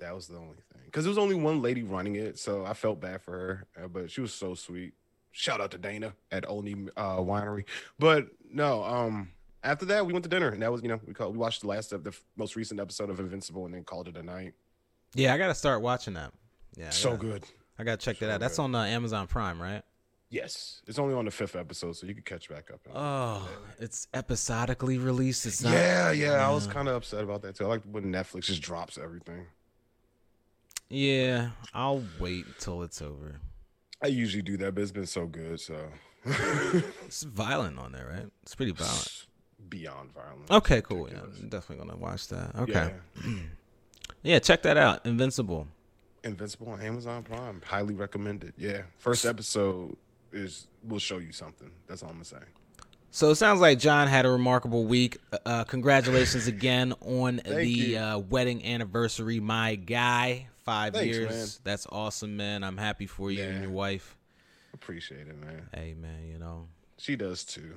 That 0.00 0.14
was 0.14 0.26
the 0.28 0.36
only 0.36 0.62
thing. 0.72 0.82
Because 0.84 1.04
there 1.04 1.10
was 1.10 1.18
only 1.18 1.34
one 1.34 1.60
lady 1.60 1.82
running 1.82 2.14
it, 2.16 2.38
so 2.38 2.64
I 2.64 2.72
felt 2.72 3.00
bad 3.00 3.20
for 3.20 3.32
her. 3.32 3.66
uh, 3.84 3.88
But 3.88 4.10
she 4.10 4.20
was 4.20 4.32
so 4.32 4.54
sweet. 4.54 4.94
Shout 5.32 5.60
out 5.60 5.70
to 5.72 5.78
Dana 5.78 6.14
at 6.30 6.48
Olney 6.48 6.74
uh, 6.96 7.16
Winery. 7.18 7.64
But 7.98 8.28
no, 8.50 8.82
um, 8.84 9.30
after 9.62 9.84
that 9.86 10.06
we 10.06 10.12
went 10.12 10.22
to 10.24 10.28
dinner, 10.28 10.48
and 10.48 10.62
that 10.62 10.72
was 10.72 10.82
you 10.82 10.88
know 10.88 11.00
we 11.06 11.14
called 11.14 11.32
we 11.32 11.38
watched 11.38 11.60
the 11.62 11.66
last 11.68 11.92
of 11.92 12.02
the 12.04 12.16
most 12.36 12.56
recent 12.56 12.80
episode 12.80 13.10
of 13.10 13.20
Invincible, 13.20 13.64
and 13.66 13.74
then 13.74 13.84
called 13.84 14.08
it 14.08 14.16
a 14.16 14.22
night. 14.22 14.54
Yeah, 15.14 15.34
I 15.34 15.38
gotta 15.38 15.54
start 15.54 15.82
watching 15.82 16.14
that. 16.14 16.32
Yeah, 16.78 16.90
so 16.90 17.10
gotta- 17.10 17.22
good. 17.22 17.44
I 17.78 17.84
gotta 17.84 17.96
check 17.98 18.18
that 18.20 18.26
So 18.26 18.32
out. 18.32 18.40
That's 18.40 18.56
good. 18.56 18.62
on 18.62 18.74
uh, 18.74 18.84
Amazon 18.84 19.26
Prime, 19.26 19.60
right? 19.60 19.82
Yes, 20.30 20.82
it's 20.86 20.98
only 20.98 21.14
on 21.14 21.24
the 21.24 21.30
fifth 21.30 21.56
episode, 21.56 21.96
so 21.96 22.06
you 22.06 22.12
can 22.14 22.22
catch 22.22 22.48
back 22.50 22.70
up. 22.70 22.80
Oh, 22.94 23.48
it's 23.78 24.08
episodically 24.12 24.98
released. 24.98 25.46
It's 25.46 25.62
not. 25.62 25.72
yeah, 25.72 26.10
yeah. 26.10 26.46
I 26.46 26.50
was 26.52 26.66
kind 26.66 26.86
of 26.88 26.96
upset 26.96 27.22
about 27.24 27.40
that 27.42 27.54
too. 27.56 27.64
I 27.64 27.68
like 27.68 27.82
when 27.90 28.04
Netflix 28.12 28.44
just 28.44 28.60
drops 28.60 28.98
everything. 28.98 29.46
Yeah, 30.90 31.50
I'll 31.74 32.02
wait 32.18 32.46
until 32.46 32.82
it's 32.82 33.00
over. 33.02 33.40
I 34.02 34.06
usually 34.08 34.42
do 34.42 34.56
that, 34.58 34.74
but 34.74 34.82
it's 34.82 34.92
been 34.92 35.06
so 35.06 35.26
good, 35.26 35.60
so 35.60 35.76
It's 37.06 37.22
violent 37.24 37.78
on 37.78 37.92
there, 37.92 38.06
right? 38.06 38.26
It's 38.42 38.54
pretty 38.54 38.72
violent. 38.72 39.26
beyond 39.68 40.12
violent. 40.12 40.50
Okay, 40.50 40.80
cool. 40.82 41.08
Yeah. 41.10 41.20
I'm 41.20 41.48
definitely 41.48 41.84
gonna 41.86 41.98
watch 41.98 42.28
that. 42.28 42.54
Okay. 42.56 42.92
Yeah. 43.24 43.32
Yeah, 44.22 44.40
check 44.40 44.62
that 44.62 44.76
out. 44.76 45.06
Invincible. 45.06 45.68
Invincible 46.24 46.68
on 46.70 46.80
Amazon 46.80 47.22
Prime. 47.22 47.62
Highly 47.64 47.94
recommended. 47.94 48.54
Yeah. 48.56 48.82
First 48.98 49.24
episode 49.26 49.96
is 50.32 50.66
will 50.86 50.98
show 50.98 51.18
you 51.18 51.32
something. 51.32 51.70
That's 51.86 52.02
all 52.02 52.08
I'm 52.10 52.16
gonna 52.16 52.24
say. 52.24 52.38
So 53.10 53.30
it 53.30 53.36
sounds 53.36 53.60
like 53.60 53.78
John 53.78 54.06
had 54.06 54.26
a 54.26 54.30
remarkable 54.30 54.84
week. 54.84 55.16
Uh, 55.46 55.64
congratulations 55.64 56.46
again 56.48 56.92
on 57.00 57.40
the 57.44 57.96
uh, 57.96 58.18
wedding 58.18 58.64
anniversary, 58.64 59.40
my 59.40 59.76
guy. 59.76 60.48
Five 60.64 60.92
Thanks, 60.92 61.16
years. 61.16 61.30
man. 61.30 61.46
That's 61.64 61.86
awesome, 61.90 62.36
man. 62.36 62.62
I'm 62.62 62.76
happy 62.76 63.06
for 63.06 63.30
you 63.30 63.42
and 63.42 63.62
your 63.62 63.70
wife. 63.70 64.16
Appreciate 64.74 65.26
it, 65.26 65.40
man. 65.40 65.66
Hey, 65.74 65.94
man. 65.98 66.28
You 66.30 66.38
know, 66.38 66.66
She 66.98 67.16
does 67.16 67.42
too. 67.44 67.74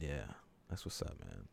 yeah, 0.00 0.22
that's 0.70 0.86
what's 0.86 1.02
up, 1.02 1.14
man. 1.20 1.46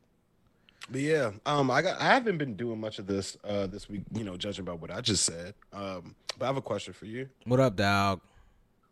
But 0.91 1.01
yeah, 1.01 1.31
um, 1.45 1.69
I 1.69 1.81
got 1.81 1.99
I 2.01 2.05
haven't 2.05 2.37
been 2.37 2.55
doing 2.55 2.79
much 2.79 2.99
of 2.99 3.07
this 3.07 3.37
uh 3.43 3.67
this 3.67 3.89
week, 3.89 4.01
you 4.13 4.23
know, 4.23 4.37
judging 4.37 4.65
by 4.65 4.73
what 4.73 4.91
I 4.91 5.01
just 5.01 5.23
said. 5.25 5.53
Um, 5.73 6.15
but 6.37 6.45
I 6.45 6.47
have 6.47 6.57
a 6.57 6.61
question 6.61 6.93
for 6.93 7.05
you. 7.05 7.29
What 7.45 7.59
up, 7.59 7.75
dog? 7.75 8.21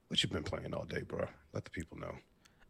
What 0.08 0.22
you 0.22 0.30
been 0.30 0.44
playing 0.44 0.74
all 0.74 0.86
day, 0.86 1.02
bro? 1.02 1.26
Let 1.54 1.66
the 1.66 1.72
people 1.72 1.98
know. 1.98 2.14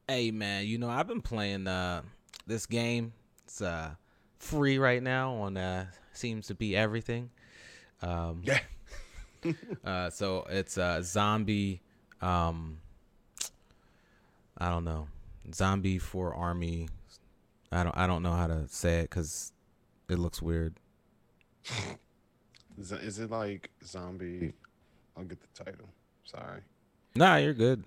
Hey, 0.08 0.32
man. 0.32 0.66
You 0.66 0.78
know, 0.78 0.90
I've 0.90 1.08
been 1.08 1.22
playing 1.22 1.68
uh, 1.68 2.02
this 2.48 2.66
game. 2.66 3.14
It's 3.44 3.62
uh, 3.62 3.92
free 4.40 4.78
right 4.78 5.04
now 5.04 5.34
on 5.34 5.58
uh, 5.58 5.88
seems 6.14 6.48
to 6.48 6.56
be 6.56 6.76
everything. 6.76 7.30
Um, 8.02 8.42
Yeah. 8.44 8.60
Uh, 9.86 10.10
so 10.10 10.46
it's 10.50 10.78
uh, 10.78 11.02
zombie. 11.02 11.80
Um, 12.22 12.80
I 14.58 14.70
don't 14.70 14.84
know, 14.84 15.08
zombie 15.54 16.00
for 16.00 16.34
army. 16.34 16.90
I 17.72 17.84
don't. 17.84 17.98
I 17.98 18.08
don't 18.08 18.24
know 18.24 18.34
how 18.34 18.48
to 18.48 18.68
say 18.68 19.00
it 19.00 19.04
because 19.10 19.52
it 20.10 20.18
looks 20.20 20.42
weird. 20.42 20.80
Is 22.80 23.20
it 23.20 23.32
like 23.32 23.72
zombie? 23.84 24.54
I'll 25.18 25.24
get 25.24 25.40
the 25.42 25.64
title. 25.64 25.90
Sorry. 26.24 26.62
Nah, 27.16 27.38
you're 27.38 27.54
good. 27.54 27.84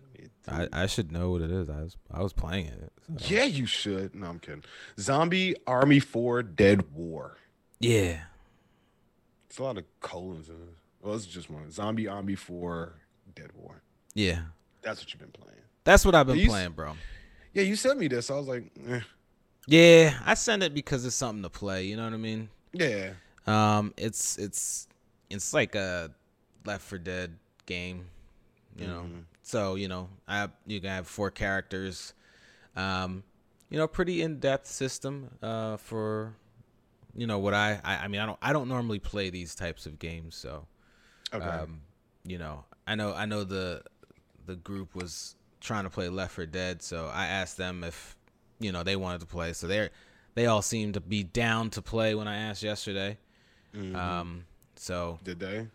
I, 0.48 0.66
I 0.72 0.86
should 0.86 1.12
know 1.12 1.30
what 1.30 1.42
it 1.42 1.50
is. 1.50 1.70
I 1.70 1.82
was 1.82 1.96
I 2.10 2.22
was 2.22 2.32
playing 2.32 2.66
it. 2.66 2.92
so. 3.20 3.32
yeah, 3.34 3.44
you 3.44 3.66
should. 3.66 4.14
No, 4.14 4.26
I'm 4.26 4.38
kidding. 4.40 4.64
Zombie 4.98 5.54
Army 5.66 6.00
4 6.00 6.42
Dead 6.42 6.92
War. 6.92 7.36
Yeah. 7.78 8.22
It's 9.48 9.58
a 9.58 9.62
lot 9.62 9.78
of 9.78 9.84
colons 10.00 10.48
in 10.48 10.56
it. 10.56 10.74
Well, 11.00 11.14
it's 11.14 11.26
just 11.26 11.48
one. 11.50 11.70
Zombie 11.70 12.08
Army 12.08 12.34
4 12.34 12.94
Dead 13.34 13.50
War. 13.54 13.82
Yeah. 14.14 14.40
That's 14.82 15.00
what 15.00 15.12
you've 15.12 15.20
been 15.20 15.30
playing. 15.30 15.60
That's 15.84 16.04
what 16.04 16.14
I've 16.14 16.26
been 16.26 16.36
These- 16.36 16.48
playing, 16.48 16.72
bro. 16.72 16.94
Yeah, 17.54 17.62
you 17.62 17.76
sent 17.76 17.98
me 17.98 18.08
this. 18.08 18.30
I 18.30 18.34
was 18.34 18.48
like, 18.48 18.64
eh. 18.88 19.00
Yeah, 19.66 20.18
I 20.24 20.34
send 20.34 20.62
it 20.62 20.74
because 20.74 21.04
it's 21.04 21.14
something 21.14 21.42
to 21.42 21.50
play. 21.50 21.84
You 21.86 21.96
know 21.96 22.04
what 22.04 22.14
I 22.14 22.18
mean? 22.18 22.48
yeah. 22.72 23.12
Um, 23.46 23.94
it's 23.96 24.38
it's 24.38 24.88
it's 25.30 25.52
like 25.54 25.74
a 25.74 26.10
Left 26.64 26.82
4 26.82 26.98
Dead 26.98 27.38
game, 27.66 28.06
you 28.76 28.86
know. 28.86 29.02
Mhm. 29.02 29.24
So 29.42 29.74
you 29.76 29.88
know, 29.88 30.08
I 30.28 30.48
you 30.66 30.80
can 30.80 30.90
have 30.90 31.06
four 31.06 31.30
characters. 31.30 32.14
Um, 32.76 33.24
you 33.70 33.78
know, 33.78 33.86
pretty 33.88 34.22
in 34.22 34.38
depth 34.40 34.66
system. 34.66 35.30
Uh, 35.42 35.76
for 35.76 36.34
you 37.16 37.26
know 37.26 37.38
what 37.38 37.54
I, 37.54 37.80
I 37.84 37.96
I 38.04 38.08
mean 38.08 38.20
I 38.20 38.26
don't 38.26 38.38
I 38.42 38.52
don't 38.52 38.68
normally 38.68 38.98
play 38.98 39.30
these 39.30 39.54
types 39.54 39.86
of 39.86 39.98
games, 39.98 40.34
so 40.36 40.66
Okay. 41.32 41.44
um, 41.46 41.80
you 42.24 42.38
know 42.38 42.64
I 42.86 42.94
know 42.94 43.14
I 43.14 43.26
know 43.26 43.44
the 43.44 43.82
the 44.46 44.56
group 44.56 44.94
was 44.94 45.34
trying 45.60 45.84
to 45.84 45.90
play 45.90 46.08
Left 46.08 46.34
4 46.34 46.46
Dead, 46.46 46.82
so 46.82 47.06
I 47.12 47.26
asked 47.26 47.56
them 47.56 47.84
if 47.84 48.16
you 48.60 48.70
know 48.72 48.82
they 48.84 48.94
wanted 48.96 49.20
to 49.20 49.26
play. 49.26 49.52
So 49.52 49.66
they're 49.66 49.90
they 50.34 50.46
all 50.46 50.62
seemed 50.62 50.94
to 50.94 51.00
be 51.00 51.24
down 51.24 51.70
to 51.70 51.82
play 51.82 52.14
when 52.14 52.28
I 52.28 52.36
asked 52.36 52.62
yesterday. 52.62 53.18
Mhm. 53.74 53.96
Um, 53.96 54.44
so 54.76 55.18
Did 55.24 55.40
they? 55.40 55.66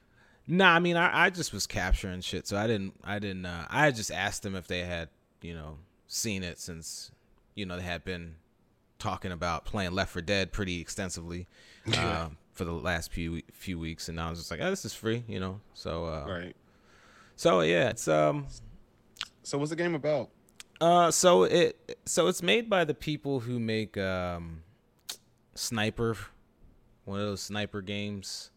nah, 0.48 0.74
I 0.74 0.80
mean, 0.80 0.96
I, 0.98 1.25
I 1.25 1.30
just 1.30 1.51
was 1.54 1.68
capturing 1.68 2.22
shit, 2.22 2.48
so 2.48 2.56
I 2.58 2.68
didn't, 2.68 2.94
I 3.04 3.20
didn't, 3.20 3.46
uh, 3.46 3.65
I 3.70 3.92
just 3.92 4.12
asked 4.12 4.44
them 4.44 4.56
if 4.56 4.68
they 4.68 4.82
had, 4.82 5.10
you 5.42 5.54
know, 5.56 5.77
seen 6.08 6.44
it 6.44 6.60
since, 6.60 7.12
you 7.56 7.65
know, 7.65 7.77
they 7.77 7.84
had 7.84 8.04
been 8.06 8.36
talking 9.00 9.32
about 9.32 9.65
playing 9.65 9.92
Left 9.92 10.12
4 10.12 10.22
Dead 10.22 10.51
pretty 10.51 10.80
extensively, 10.82 11.48
uh, 11.98 12.30
for 12.54 12.63
the 12.65 12.72
last 12.74 13.12
few 13.12 13.42
few 13.54 13.77
weeks, 13.80 14.08
and 14.10 14.20
I 14.20 14.30
was 14.30 14.39
just 14.39 14.51
like, 14.51 14.60
oh, 14.62 14.70
this 14.70 14.86
is 14.86 14.94
free, 14.94 15.24
you 15.27 15.39
know, 15.39 15.60
so, 15.74 16.06
uh, 16.06 16.25
Right. 16.27 16.56
so 17.36 17.62
yeah, 17.62 17.89
it's 17.89 18.08
um, 18.08 18.48
So 19.44 19.58
what's 19.58 19.70
the 19.70 19.75
game 19.75 19.96
about? 19.96 20.30
Uh, 20.82 21.12
so 21.12 21.44
it, 21.44 21.98
so 22.05 22.27
it's 22.27 22.44
made 22.44 22.70
by 22.70 22.84
the 22.84 22.94
people 22.94 23.39
who 23.39 23.60
make 23.60 23.98
um, 23.98 24.62
Sniper, 25.55 26.17
one 27.05 27.20
of 27.20 27.25
those 27.25 27.41
sniper 27.41 27.82
games. 27.82 28.51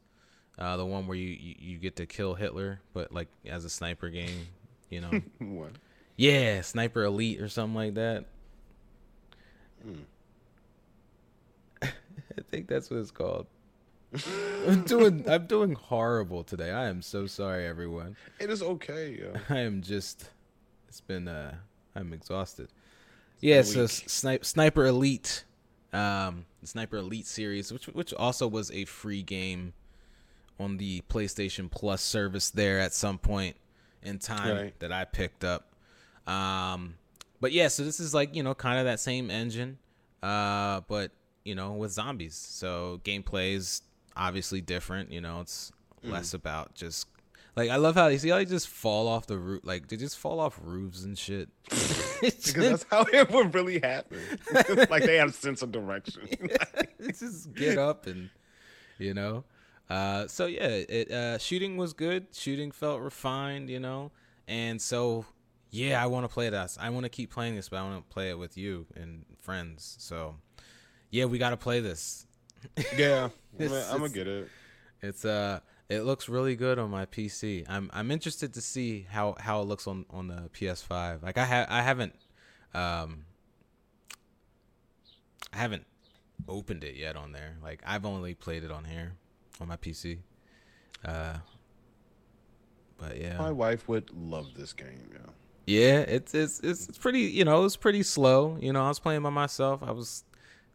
Uh, 0.59 0.77
the 0.77 0.85
one 0.85 1.07
where 1.07 1.17
you, 1.17 1.29
you, 1.29 1.55
you 1.59 1.79
get 1.79 1.95
to 1.97 2.07
kill 2.07 2.35
Hitler, 2.35 2.81
but 2.93 3.13
like 3.13 3.29
as 3.47 3.65
a 3.65 3.71
sniper 3.71 4.09
game, 4.09 4.49
you 4.91 5.01
know. 5.01 5.11
What? 5.39 5.73
yeah, 6.17 6.63
Sniper 6.63 7.05
Elite 7.05 7.41
or 7.41 7.49
something 7.49 7.77
like 7.77 7.95
that. 7.95 8.25
Hmm. 9.81 10.01
I 11.83 12.43
think 12.51 12.67
that's 12.67 12.91
what 12.91 12.99
it's 12.99 13.13
called. 13.13 13.47
I'm 14.67 14.83
doing 14.83 15.25
I'm 15.29 15.47
doing 15.47 15.75
horrible 15.75 16.43
today. 16.43 16.73
I 16.73 16.89
am 16.89 17.03
so 17.03 17.27
sorry 17.27 17.65
everyone. 17.67 18.17
It 18.41 18.51
is 18.51 18.61
okay, 18.61 19.17
yo. 19.21 19.35
I 19.49 19.61
am 19.61 19.83
just 19.83 20.31
it's 20.89 21.01
been 21.01 21.29
uh 21.29 21.55
I'm 21.99 22.13
exhausted. 22.13 22.69
Yeah, 23.41 23.63
so 23.63 23.83
week. 23.83 23.91
snipe, 24.07 24.45
Sniper 24.45 24.87
Elite 24.87 25.45
um 25.93 26.45
Sniper 26.65 26.99
Elite 26.99 27.27
series 27.27 27.73
which 27.73 27.87
which 27.87 28.13
also 28.13 28.47
was 28.47 28.71
a 28.73 28.85
free 28.85 29.23
game 29.23 29.73
on 30.61 30.77
the 30.77 31.03
PlayStation 31.09 31.71
Plus 31.71 32.03
service 32.03 32.51
there 32.51 32.79
at 32.79 32.93
some 32.93 33.17
point 33.19 33.57
in 34.03 34.19
time 34.19 34.55
Right. 34.57 34.81
that 34.81 34.93
I 34.93 35.05
picked 35.05 35.45
up. 35.45 35.73
Um 36.27 36.97
but 37.41 37.53
yeah, 37.53 37.69
so 37.69 37.85
this 37.85 38.01
is 38.01 38.13
like, 38.13 38.35
you 38.35 38.43
know, 38.43 38.55
kind 38.55 38.79
of 38.79 38.85
that 38.85 39.01
same 39.01 39.31
engine 39.31 39.79
uh 40.23 40.83
but 40.89 41.11
you 41.45 41.55
know, 41.55 41.73
with 41.73 41.93
zombies. 41.93 42.35
So 42.35 43.01
gameplay 43.05 43.55
is 43.55 43.81
obviously 44.17 44.61
different, 44.61 45.11
you 45.13 45.21
know, 45.21 45.41
it's 45.41 45.73
Mm. 46.05 46.13
less 46.13 46.33
about 46.35 46.75
just 46.75 47.09
like 47.59 47.71
I 47.71 47.77
love 47.77 47.97
how 47.97 48.07
you 48.07 48.19
see 48.19 48.29
how 48.31 48.37
they 48.37 48.45
just 48.45 48.69
fall 48.69 49.09
off 49.09 49.27
the 49.27 49.37
roof 49.37 49.61
like 49.65 49.89
they 49.89 49.97
just 49.97 50.17
fall 50.17 50.39
off 50.41 50.59
roofs 50.63 51.05
and 51.05 51.19
shit. 51.19 51.49
Because 52.21 52.53
that's 52.55 52.87
how 52.91 53.05
it 53.13 53.31
would 53.31 53.55
really 53.55 53.79
happen. 53.79 54.19
like 54.91 55.05
they 55.05 55.17
have 55.17 55.29
a 55.29 55.33
sense 55.33 55.63
of 55.63 55.71
direction. 55.71 56.29
just 57.07 57.55
get 57.55 57.79
up 57.79 58.07
and 58.07 58.31
you 58.99 59.15
know 59.15 59.45
Uh, 59.89 60.27
so 60.27 60.47
yeah, 60.47 60.67
it 60.67 61.11
uh, 61.11 61.39
shooting 61.39 61.77
was 61.77 61.93
good. 61.93 62.27
Shooting 62.33 62.73
felt 62.73 63.01
refined, 63.01 63.71
you 63.71 63.81
know, 63.81 64.11
and 64.47 64.81
so 64.83 65.25
yeah, 65.71 66.03
I 66.03 66.07
want 66.07 66.25
to 66.25 66.29
play 66.29 66.51
this. 66.51 66.77
I 66.81 66.91
want 66.91 67.05
to 67.05 67.09
keep 67.09 67.31
playing 67.31 67.55
this, 67.57 67.69
but 67.69 67.79
I 67.79 67.83
want 67.83 68.09
to 68.09 68.15
play 68.15 68.31
it 68.31 68.39
with 68.39 68.57
you 68.57 68.87
and 68.97 69.25
friends. 69.41 69.97
So 69.99 70.37
yeah, 71.11 71.25
we 71.27 71.39
got 71.39 71.51
to 71.51 71.57
play 71.57 71.81
this. 71.81 72.27
Yeah, 72.97 73.29
I'm 73.61 73.69
gonna 73.69 74.09
get 74.09 74.27
it. 74.27 74.49
It's 75.01 75.25
uh, 75.25 75.61
it 75.89 76.03
looks 76.03 76.29
really 76.29 76.55
good 76.55 76.79
on 76.79 76.91
my 76.91 77.07
PC. 77.07 77.65
I'm 77.69 77.91
I'm 77.93 78.11
interested 78.11 78.55
to 78.55 78.61
see 78.61 79.07
how 79.09 79.37
how 79.41 79.61
it 79.63 79.65
looks 79.65 79.87
on 79.87 80.05
on 80.11 80.29
the 80.29 80.51
PS5. 80.53 81.23
Like 81.23 81.39
I 81.39 81.45
have 81.45 81.67
I 81.71 81.83
haven't 81.83 82.15
um 82.75 83.25
I 85.53 85.57
haven't 85.57 85.87
opened 86.47 86.85
it 86.85 86.95
yet 86.97 87.17
on 87.17 87.33
there. 87.33 87.57
Like 87.63 87.83
I've 87.87 88.05
only 88.05 88.35
played 88.35 88.65
it 88.65 88.71
on 88.71 88.85
here 88.85 89.15
on 89.61 89.69
my 89.69 89.77
PC. 89.77 90.19
Uh 91.05 91.39
but 92.99 93.19
yeah. 93.19 93.39
My 93.39 93.53
wife 93.53 93.89
would 93.89 94.11
love 94.13 94.49
this 94.57 94.73
game, 94.73 95.11
yeah. 95.13 95.31
Yeah, 95.67 96.01
it's 96.01 96.35
it's 96.35 96.61
it's 96.61 96.99
pretty, 96.99 97.21
you 97.21 97.45
know, 97.45 97.65
it's 97.65 97.77
pretty 97.77 98.03
slow. 98.03 98.59
You 98.61 98.73
know, 98.73 98.85
I 98.85 98.89
was 98.89 98.99
playing 98.99 99.23
by 99.23 99.31
myself. 99.31 99.83
I 99.83 99.93
was 99.93 100.25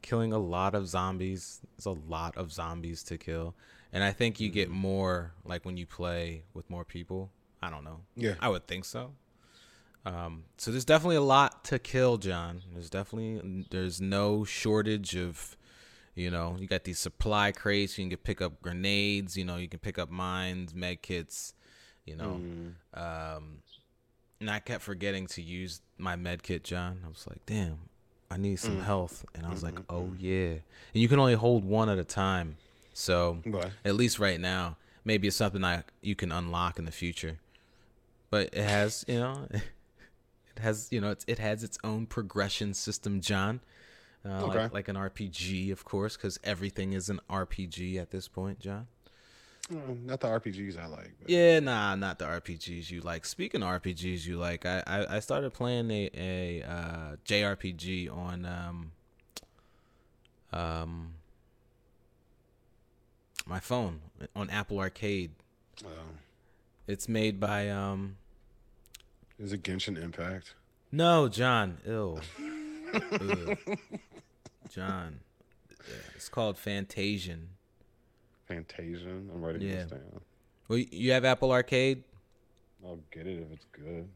killing 0.01 0.33
a 0.33 0.37
lot 0.37 0.75
of 0.75 0.87
zombies. 0.87 1.61
There's 1.75 1.87
a 1.87 1.99
lot 2.09 2.37
of 2.37 2.51
zombies 2.51 3.03
to 3.03 3.17
kill. 3.17 3.55
And 3.93 4.03
I 4.03 4.11
think 4.11 4.39
you 4.39 4.49
get 4.49 4.69
mm-hmm. 4.69 4.77
more 4.77 5.33
like 5.45 5.63
when 5.63 5.77
you 5.77 5.85
play 5.85 6.43
with 6.53 6.69
more 6.69 6.83
people. 6.83 7.29
I 7.61 7.69
don't 7.69 7.85
know. 7.85 8.01
Yeah. 8.15 8.33
I 8.41 8.49
would 8.49 8.67
think 8.67 8.83
so. 8.83 9.13
Um, 10.05 10.43
so 10.57 10.71
there's 10.71 10.83
definitely 10.83 11.15
a 11.15 11.21
lot 11.21 11.63
to 11.65 11.79
kill, 11.79 12.17
John. 12.17 12.61
There's 12.73 12.89
definitely 12.89 13.65
there's 13.71 14.01
no 14.01 14.43
shortage 14.43 15.15
of, 15.15 15.55
you 16.15 16.29
know, 16.29 16.57
you 16.59 16.67
got 16.67 16.83
these 16.83 16.99
supply 16.99 17.53
crates. 17.53 17.97
You 17.97 18.09
can 18.09 18.17
pick 18.17 18.41
up 18.41 18.61
grenades. 18.61 19.37
You 19.37 19.45
know, 19.45 19.55
you 19.55 19.69
can 19.69 19.79
pick 19.79 19.97
up 19.97 20.09
mines, 20.09 20.73
med 20.73 21.01
kits. 21.01 21.53
You 22.05 22.17
know, 22.17 22.41
mm. 22.41 22.73
um, 22.99 23.59
and 24.41 24.49
I 24.49 24.59
kept 24.59 24.81
forgetting 24.81 25.27
to 25.27 25.41
use 25.41 25.79
my 25.97 26.17
med 26.17 26.43
kit, 26.43 26.65
John. 26.65 26.99
I 27.05 27.07
was 27.07 27.25
like, 27.29 27.45
damn, 27.45 27.77
I 28.29 28.35
need 28.35 28.57
some 28.57 28.79
mm. 28.79 28.83
health, 28.83 29.23
and 29.33 29.45
I 29.45 29.49
was 29.49 29.63
mm-hmm. 29.63 29.77
like, 29.77 29.85
oh 29.89 30.11
yeah. 30.19 30.49
And 30.49 30.61
you 31.01 31.07
can 31.07 31.19
only 31.19 31.35
hold 31.35 31.63
one 31.63 31.87
at 31.87 31.97
a 31.97 32.03
time, 32.03 32.57
so 32.93 33.39
at 33.83 33.95
least 33.95 34.19
right 34.19 34.39
now, 34.39 34.77
maybe 35.03 35.27
it's 35.27 35.37
something 35.37 35.63
I 35.63 35.83
you 36.01 36.15
can 36.15 36.31
unlock 36.31 36.79
in 36.79 36.85
the 36.85 36.91
future. 36.91 37.39
But 38.29 38.49
it 38.53 38.63
has, 38.63 39.05
you 39.07 39.19
know. 39.19 39.47
It 40.55 40.61
has, 40.61 40.89
you 40.91 41.01
know, 41.01 41.09
it's, 41.09 41.25
it 41.27 41.39
has 41.39 41.63
its 41.63 41.79
own 41.83 42.05
progression 42.05 42.75
system, 42.75 43.21
John. 43.21 43.61
Uh, 44.23 44.43
okay. 44.43 44.59
like, 44.59 44.73
like 44.73 44.87
an 44.87 44.95
RPG, 44.95 45.71
of 45.71 45.83
course, 45.83 46.15
because 46.15 46.39
everything 46.43 46.93
is 46.93 47.09
an 47.09 47.19
RPG 47.29 47.99
at 47.99 48.11
this 48.11 48.27
point, 48.27 48.59
John. 48.59 48.87
Mm, 49.71 50.05
not 50.05 50.19
the 50.19 50.27
RPGs 50.27 50.77
I 50.77 50.87
like. 50.87 51.11
But. 51.19 51.29
Yeah, 51.29 51.59
nah, 51.59 51.95
not 51.95 52.19
the 52.19 52.25
RPGs 52.25 52.91
you 52.91 53.01
like. 53.01 53.25
Speaking 53.25 53.63
of 53.63 53.81
RPGs 53.81 54.25
you 54.25 54.37
like, 54.37 54.65
I 54.65 54.83
I, 54.85 55.15
I 55.15 55.19
started 55.19 55.53
playing 55.53 55.89
a 55.89 56.09
a 56.15 56.63
uh, 56.63 57.15
JRPG 57.25 58.15
on 58.15 58.45
um 58.45 58.91
um 60.51 61.13
my 63.45 63.59
phone 63.59 64.01
on 64.35 64.49
Apple 64.49 64.79
Arcade. 64.79 65.31
Oh. 65.85 65.89
It's 66.87 67.07
made 67.07 67.39
by 67.39 67.69
um 67.69 68.17
is 69.39 69.51
it 69.53 69.63
Genshin 69.63 70.01
Impact? 70.01 70.53
No, 70.91 71.27
John. 71.27 71.79
Ill. 71.85 72.19
John. 74.69 75.19
Yeah, 75.69 75.95
it's 76.15 76.29
called 76.29 76.55
Fantasian. 76.55 77.47
Fantasian. 78.49 79.29
I'm 79.33 79.41
writing 79.41 79.63
yeah. 79.63 79.75
this 79.75 79.91
down. 79.91 80.21
Well, 80.67 80.79
you 80.79 81.11
have 81.11 81.25
Apple 81.25 81.51
Arcade. 81.51 82.03
I'll 82.85 82.99
get 83.11 83.27
it 83.27 83.39
if 83.39 83.51
it's 83.51 83.65
good. 83.71 84.07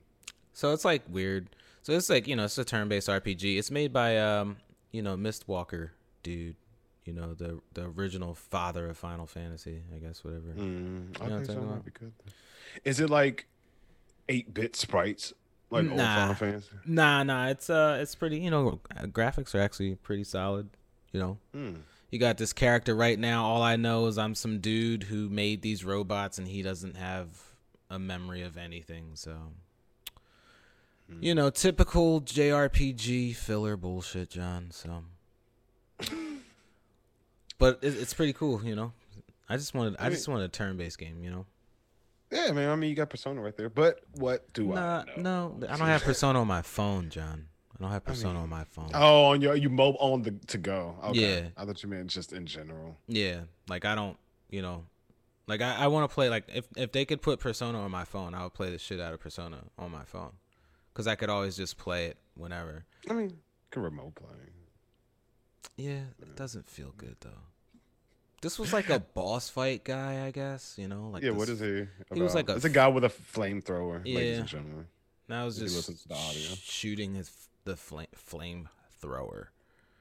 So 0.54 0.72
it's 0.72 0.86
like 0.86 1.02
weird. 1.10 1.50
So 1.82 1.94
it's 1.94 2.10
like 2.10 2.28
you 2.28 2.36
know 2.36 2.46
it's 2.46 2.58
a 2.58 2.66
turn-based 2.66 3.08
RPG. 3.08 3.58
It's 3.58 3.72
made 3.72 3.92
by 3.92 4.18
um 4.18 4.58
you 4.92 5.02
know 5.02 5.16
Mistwalker 5.18 5.90
dude. 6.24 6.56
You 7.08 7.14
know 7.14 7.34
the 7.34 7.62
the 7.74 7.86
original 7.86 8.36
father 8.36 8.90
of 8.90 8.98
Final 8.98 9.26
Fantasy. 9.26 9.82
I 9.96 10.00
guess 10.00 10.26
whatever. 10.26 10.50
Mm, 10.58 11.22
I 11.22 11.28
think 11.30 11.46
so. 11.46 11.62
Might 11.62 11.86
be 11.86 11.92
good. 11.92 12.12
Is 12.84 13.00
it 13.00 13.10
like 13.10 13.48
eight 14.28 14.54
bit 14.54 14.76
sprites 14.76 15.34
like 15.70 15.86
nah. 15.86 15.92
old 15.92 16.02
Final 16.02 16.36
Fantasy? 16.36 16.70
Nah, 16.86 17.24
nah. 17.24 17.48
It's 17.48 17.70
uh, 17.70 17.98
it's 18.02 18.14
pretty. 18.14 18.40
You 18.40 18.52
know, 18.52 18.82
graphics 19.04 19.56
are 19.56 19.62
actually 19.62 19.96
pretty 19.96 20.26
solid. 20.26 20.70
You 21.14 21.22
know, 21.22 21.38
mm. 21.56 21.78
you 22.12 22.20
got 22.20 22.38
this 22.38 22.52
character 22.52 22.94
right 22.94 23.18
now. 23.18 23.46
All 23.46 23.62
I 23.62 23.78
know 23.78 24.08
is 24.08 24.18
I'm 24.18 24.36
some 24.36 24.60
dude 24.60 25.04
who 25.04 25.30
made 25.30 25.62
these 25.62 25.86
robots, 25.86 26.38
and 26.38 26.46
he 26.46 26.62
doesn't 26.62 26.98
have 26.98 27.30
a 27.90 27.98
memory 27.98 28.42
of 28.42 28.58
anything. 28.58 29.12
So, 29.14 29.32
mm. 31.10 31.22
you 31.24 31.34
know, 31.34 31.50
typical 31.50 32.20
JRPG 32.20 33.34
filler 33.38 33.78
bullshit, 33.78 34.30
John. 34.30 34.72
So, 34.72 35.06
but 37.58 37.80
it's 37.82 38.14
pretty 38.14 38.34
cool. 38.34 38.64
You 38.64 38.76
know, 38.76 38.94
I 39.50 39.58
just 39.58 39.74
wanted, 39.74 39.96
I, 40.00 40.08
I 40.08 40.10
just 40.10 40.28
wanted 40.28 40.46
a 40.46 40.50
turn 40.50 40.78
based 40.78 40.98
game. 40.98 41.24
You 41.24 41.32
know. 41.32 41.46
Yeah, 42.32 42.52
man. 42.52 42.70
I 42.70 42.76
mean, 42.76 42.90
you 42.90 42.96
got 42.96 43.10
Persona 43.10 43.42
right 43.42 43.56
there. 43.56 43.70
But 43.70 44.02
what 44.16 44.52
do 44.54 44.68
nah, 44.68 45.04
I 45.08 45.20
know? 45.20 45.56
No, 45.58 45.68
I 45.68 45.78
don't 45.78 45.88
have 45.88 46.04
Persona 46.04 46.42
on 46.42 46.48
my 46.48 46.62
phone, 46.62 47.10
John. 47.10 47.48
I 47.80 47.84
don't 47.84 47.92
have 47.92 48.04
Persona 48.04 48.32
I 48.32 48.34
mean, 48.34 48.44
on 48.44 48.50
my 48.50 48.64
phone. 48.66 48.90
Oh, 48.94 49.26
on 49.26 49.42
your 49.42 49.56
you 49.56 49.70
mobile 49.70 50.00
on 50.00 50.24
the 50.24 50.32
to 50.48 50.58
go. 50.58 50.96
Okay. 51.06 51.20
Yeah, 51.20 51.48
I 51.56 51.66
thought 51.66 51.84
you 51.84 51.90
meant 51.90 52.08
just 52.08 52.34
in 52.34 52.46
general. 52.46 52.98
Yeah, 53.08 53.42
like 53.70 53.86
I 53.86 53.96
don't, 53.96 54.18
you 54.50 54.62
know, 54.62 54.84
like 55.48 55.62
I, 55.62 55.76
I 55.76 55.88
want 55.88 56.10
to 56.10 56.14
play. 56.14 56.28
Like 56.28 56.46
if 56.54 56.66
if 56.76 56.92
they 56.92 57.06
could 57.06 57.22
put 57.22 57.40
Persona 57.40 57.80
on 57.80 57.92
my 57.92 58.04
phone, 58.04 58.34
I 58.34 58.44
would 58.44 58.54
play 58.54 58.72
the 58.72 58.80
shit 58.80 59.00
out 59.00 59.14
of 59.14 59.20
Persona 59.20 59.60
on 59.78 59.92
my 59.92 60.04
phone, 60.06 60.32
because 60.92 61.08
I 61.08 61.16
could 61.16 61.30
always 61.30 61.56
just 61.56 61.78
play 61.78 62.08
it 62.08 62.18
whenever. 62.36 62.84
I 63.10 63.14
mean, 63.14 63.38
can 63.70 63.84
remote 63.84 64.16
play. 64.16 64.36
Yeah, 65.76 66.02
it 66.22 66.36
doesn't 66.36 66.70
feel 66.70 66.94
good 66.98 67.18
though. 67.20 67.44
This 68.42 68.60
was 68.60 68.72
like 68.72 68.90
a 68.90 69.00
boss 69.14 69.50
fight 69.50 69.84
guy, 69.84 70.26
I 70.26 70.32
guess. 70.32 70.76
You 70.78 70.88
know, 70.88 71.10
like 71.12 71.24
yeah. 71.24 71.32
This, 71.32 71.40
what 71.40 71.50
is 71.50 71.60
he? 71.60 71.80
About? 71.80 72.16
He 72.16 72.22
was 72.22 72.36
like 72.36 72.50
a. 72.50 72.56
It's 72.56 72.66
a 72.66 72.70
guy 72.70 72.88
with 72.88 73.04
a 73.04 73.10
flamethrower, 73.10 74.02
yeah. 74.06 74.16
ladies 74.16 74.40
and 74.40 74.48
gentlemen. 74.48 74.88
Now 75.28 75.42
I 75.42 75.46
was 75.46 75.58
just 75.58 76.08
sh- 76.10 76.60
shooting 76.62 77.16
his 77.16 77.32
the 77.66 77.76
flame 77.76 78.08
flamethrower. 78.16 79.48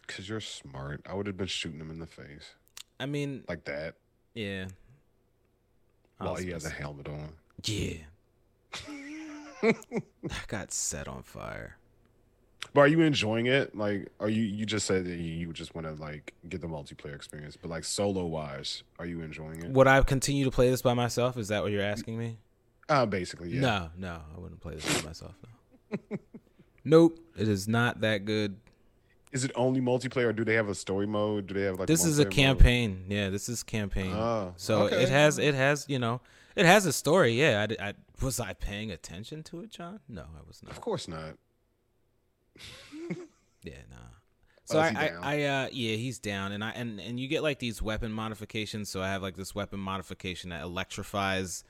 Cause 0.06 0.28
you're 0.28 0.40
smart. 0.40 1.00
I 1.04 1.14
would 1.14 1.26
have 1.26 1.36
been 1.36 1.48
shooting 1.48 1.80
him 1.80 1.90
in 1.90 1.98
the 1.98 2.06
face. 2.06 2.54
I 3.00 3.06
mean, 3.06 3.42
like 3.48 3.64
that. 3.64 3.94
Yeah. 4.34 4.66
While 6.18 6.36
he 6.36 6.50
has 6.50 6.64
a 6.64 6.70
helmet 6.70 7.08
on. 7.08 7.32
Yeah. 7.64 7.96
I 9.62 9.74
got 10.46 10.72
set 10.72 11.08
on 11.08 11.22
fire. 11.22 11.76
But 12.76 12.82
are 12.82 12.88
you 12.88 13.00
enjoying 13.00 13.46
it? 13.46 13.74
Like, 13.74 14.10
are 14.20 14.28
you? 14.28 14.42
You 14.42 14.66
just 14.66 14.84
said 14.84 15.06
that 15.06 15.16
you 15.16 15.50
just 15.54 15.74
want 15.74 15.86
to 15.86 15.94
like 15.94 16.34
get 16.46 16.60
the 16.60 16.66
multiplayer 16.66 17.14
experience, 17.14 17.56
but 17.56 17.70
like 17.70 17.84
solo 17.84 18.26
wise, 18.26 18.82
are 18.98 19.06
you 19.06 19.22
enjoying 19.22 19.62
it? 19.62 19.70
Would 19.70 19.86
I 19.86 20.02
continue 20.02 20.44
to 20.44 20.50
play 20.50 20.68
this 20.68 20.82
by 20.82 20.92
myself? 20.92 21.38
Is 21.38 21.48
that 21.48 21.62
what 21.62 21.72
you're 21.72 21.80
asking 21.80 22.18
me? 22.18 22.36
Uh, 22.90 23.06
basically, 23.06 23.48
yeah. 23.48 23.60
No, 23.62 23.88
no, 23.96 24.20
I 24.36 24.38
wouldn't 24.38 24.60
play 24.60 24.74
this 24.74 25.00
by 25.00 25.08
myself. 25.08 25.32
No. 25.90 26.18
nope, 26.84 27.18
it 27.34 27.48
is 27.48 27.66
not 27.66 28.02
that 28.02 28.26
good. 28.26 28.58
Is 29.32 29.42
it 29.42 29.52
only 29.54 29.80
multiplayer? 29.80 30.26
or 30.26 30.34
Do 30.34 30.44
they 30.44 30.52
have 30.52 30.68
a 30.68 30.74
story 30.74 31.06
mode? 31.06 31.46
Do 31.46 31.54
they 31.54 31.62
have 31.62 31.78
like? 31.78 31.88
This 31.88 32.04
is 32.04 32.18
a 32.18 32.26
campaign. 32.26 33.04
Mode? 33.08 33.16
Yeah, 33.16 33.30
this 33.30 33.48
is 33.48 33.62
campaign. 33.62 34.12
Oh, 34.12 34.52
so 34.58 34.82
okay. 34.82 35.02
it 35.02 35.08
has 35.08 35.38
it 35.38 35.54
has 35.54 35.86
you 35.88 35.98
know 35.98 36.20
it 36.54 36.66
has 36.66 36.84
a 36.84 36.92
story. 36.92 37.40
Yeah, 37.40 37.66
I, 37.80 37.88
I 37.88 37.94
was 38.20 38.38
I 38.38 38.52
paying 38.52 38.90
attention 38.90 39.42
to 39.44 39.62
it, 39.62 39.70
John? 39.70 40.00
No, 40.10 40.24
I 40.24 40.46
was 40.46 40.62
not. 40.62 40.72
Of 40.72 40.82
course 40.82 41.08
not. 41.08 41.38
yeah, 43.62 43.74
nah. 43.90 43.96
So 44.66 44.78
oh, 44.78 44.82
I, 44.82 44.88
I, 44.88 45.12
I, 45.22 45.42
uh, 45.42 45.68
yeah, 45.70 45.94
he's 45.94 46.18
down, 46.18 46.50
and 46.50 46.64
I, 46.64 46.70
and 46.70 47.00
and 47.00 47.20
you 47.20 47.28
get 47.28 47.44
like 47.44 47.60
these 47.60 47.80
weapon 47.80 48.12
modifications. 48.12 48.88
So 48.88 49.00
I 49.00 49.08
have 49.08 49.22
like 49.22 49.36
this 49.36 49.54
weapon 49.54 49.78
modification 49.78 50.50
that 50.50 50.62
electrifies 50.62 51.62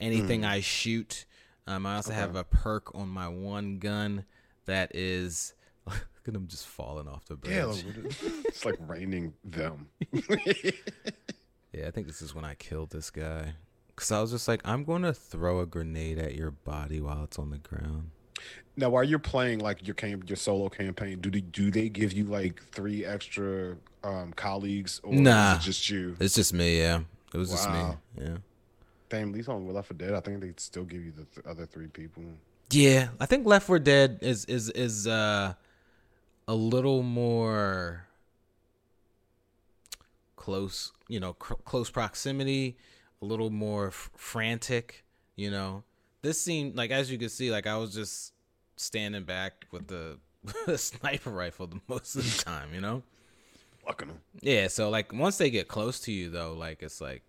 anything 0.00 0.42
mm. 0.42 0.48
I 0.48 0.60
shoot. 0.60 1.26
Um, 1.66 1.84
I 1.84 1.96
also 1.96 2.10
okay. 2.10 2.20
have 2.20 2.36
a 2.36 2.44
perk 2.44 2.94
on 2.94 3.08
my 3.08 3.28
one 3.28 3.78
gun 3.78 4.24
that 4.64 4.94
is. 4.94 5.54
Look 5.86 5.96
at 6.26 6.34
him 6.34 6.46
just 6.46 6.66
falling 6.66 7.06
off 7.06 7.26
the 7.26 7.36
bridge. 7.36 7.54
Yeah, 7.54 7.74
it's 8.46 8.64
like 8.64 8.76
raining 8.80 9.34
them. 9.44 9.88
yeah, 10.12 11.86
I 11.86 11.90
think 11.90 12.06
this 12.06 12.22
is 12.22 12.34
when 12.34 12.44
I 12.44 12.54
killed 12.54 12.90
this 12.90 13.10
guy. 13.10 13.54
Cause 13.94 14.12
I 14.12 14.20
was 14.20 14.30
just 14.30 14.46
like, 14.46 14.60
I'm 14.64 14.84
going 14.84 15.02
to 15.02 15.12
throw 15.12 15.60
a 15.60 15.66
grenade 15.66 16.18
at 16.18 16.36
your 16.36 16.52
body 16.52 17.00
while 17.00 17.24
it's 17.24 17.38
on 17.38 17.50
the 17.50 17.58
ground. 17.58 18.10
Now, 18.76 18.90
while 18.90 19.04
you're 19.04 19.18
playing 19.18 19.58
like 19.58 19.86
your 19.86 19.94
camp, 19.94 20.28
your 20.28 20.36
solo 20.36 20.68
campaign, 20.68 21.20
do 21.20 21.30
they 21.30 21.40
do 21.40 21.70
they 21.70 21.88
give 21.88 22.12
you 22.12 22.24
like 22.24 22.62
three 22.70 23.04
extra 23.04 23.76
um, 24.04 24.32
colleagues, 24.34 25.00
or 25.02 25.14
nah, 25.14 25.56
it 25.56 25.60
just 25.60 25.90
you? 25.90 26.16
It's 26.20 26.34
just 26.34 26.52
me. 26.52 26.78
Yeah, 26.78 27.00
it 27.34 27.38
was 27.38 27.50
wow. 27.50 27.56
just 27.56 27.68
me. 27.70 28.24
Yeah. 28.26 28.36
Damn, 29.08 29.30
at 29.30 29.34
least 29.34 29.48
on 29.48 29.66
Left 29.66 29.88
4 29.88 29.96
Dead, 29.96 30.12
I 30.12 30.20
think 30.20 30.40
they 30.40 30.52
still 30.58 30.84
give 30.84 31.02
you 31.02 31.12
the 31.12 31.24
th- 31.24 31.46
other 31.46 31.64
three 31.64 31.86
people. 31.86 32.22
Yeah, 32.70 33.08
I 33.18 33.26
think 33.26 33.46
Left 33.46 33.66
4 33.66 33.78
Dead 33.78 34.18
is 34.20 34.44
is 34.44 34.68
is 34.70 35.06
uh 35.06 35.54
a 36.46 36.54
little 36.54 37.02
more 37.02 38.06
close, 40.36 40.92
you 41.08 41.20
know, 41.20 41.34
cr- 41.34 41.54
close 41.64 41.90
proximity, 41.90 42.76
a 43.20 43.24
little 43.24 43.50
more 43.50 43.88
f- 43.88 44.10
frantic, 44.16 45.04
you 45.36 45.50
know. 45.50 45.82
This 46.22 46.40
seemed 46.40 46.76
like 46.76 46.90
as 46.90 47.10
you 47.10 47.18
can 47.18 47.28
see 47.28 47.50
like 47.50 47.66
I 47.66 47.76
was 47.76 47.94
just 47.94 48.32
standing 48.76 49.24
back 49.24 49.66
with 49.70 49.86
the 49.88 50.18
sniper 50.76 51.30
rifle 51.30 51.66
the 51.66 51.80
most 51.88 52.16
of 52.16 52.24
the 52.24 52.44
time, 52.44 52.74
you 52.74 52.80
know? 52.80 53.02
Fucking 53.86 54.08
them. 54.08 54.20
Yeah, 54.40 54.68
so 54.68 54.90
like 54.90 55.12
once 55.12 55.38
they 55.38 55.50
get 55.50 55.68
close 55.68 56.00
to 56.00 56.12
you 56.12 56.30
though, 56.30 56.54
like 56.54 56.82
it's 56.82 57.00
like, 57.00 57.22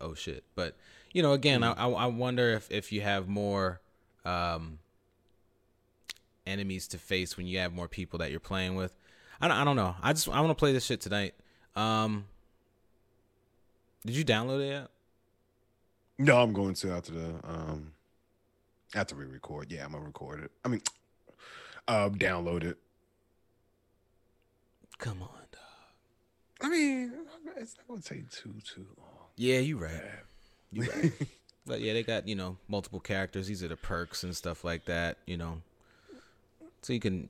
oh 0.00 0.14
shit. 0.14 0.44
But 0.54 0.76
you 1.12 1.22
know, 1.22 1.32
again, 1.32 1.62
I, 1.62 1.72
I 1.72 1.88
I 1.88 2.06
wonder 2.06 2.50
if 2.50 2.70
if 2.70 2.92
you 2.92 3.00
have 3.00 3.28
more 3.28 3.80
um 4.24 4.78
enemies 6.46 6.88
to 6.88 6.98
face 6.98 7.36
when 7.36 7.46
you 7.46 7.58
have 7.58 7.72
more 7.72 7.88
people 7.88 8.18
that 8.20 8.30
you're 8.30 8.40
playing 8.40 8.74
with. 8.74 8.96
I 9.40 9.48
don't, 9.48 9.56
I 9.56 9.64
don't 9.64 9.76
know. 9.76 9.94
I 10.02 10.12
just 10.12 10.28
I 10.28 10.40
want 10.40 10.50
to 10.50 10.54
play 10.54 10.72
this 10.72 10.84
shit 10.84 11.00
tonight. 11.00 11.34
Um, 11.76 12.24
did 14.04 14.16
you 14.16 14.24
download 14.24 14.60
it 14.60 14.68
yet? 14.68 14.88
No, 16.18 16.40
I'm 16.42 16.52
going 16.52 16.74
to 16.74 16.90
after 16.90 17.12
the 17.12 17.34
um 17.44 17.92
after 18.94 19.14
we 19.14 19.24
record. 19.24 19.70
Yeah, 19.70 19.84
I'm 19.84 19.92
gonna 19.92 20.04
record 20.04 20.44
it. 20.44 20.50
I 20.64 20.68
mean, 20.68 20.82
uh, 21.88 22.08
download 22.10 22.64
it. 22.64 22.78
Come 24.98 25.22
on, 25.22 25.28
dog. 25.28 26.60
I 26.60 26.68
mean, 26.68 27.12
it's 27.56 27.76
not 27.76 27.88
gonna 27.88 28.02
take 28.02 28.30
too 28.30 28.54
too 28.64 28.86
long. 28.98 29.26
Yeah, 29.36 29.58
you 29.58 29.78
right. 29.78 30.02
You 30.72 30.82
right. 30.82 31.12
but 31.66 31.80
yeah, 31.80 31.92
they 31.92 32.02
got 32.02 32.26
you 32.26 32.34
know 32.34 32.56
multiple 32.68 33.00
characters. 33.00 33.46
These 33.46 33.62
are 33.62 33.68
the 33.68 33.76
perks 33.76 34.24
and 34.24 34.36
stuff 34.36 34.64
like 34.64 34.86
that. 34.86 35.18
You 35.26 35.36
know, 35.36 35.62
so 36.82 36.92
you 36.92 37.00
can 37.00 37.28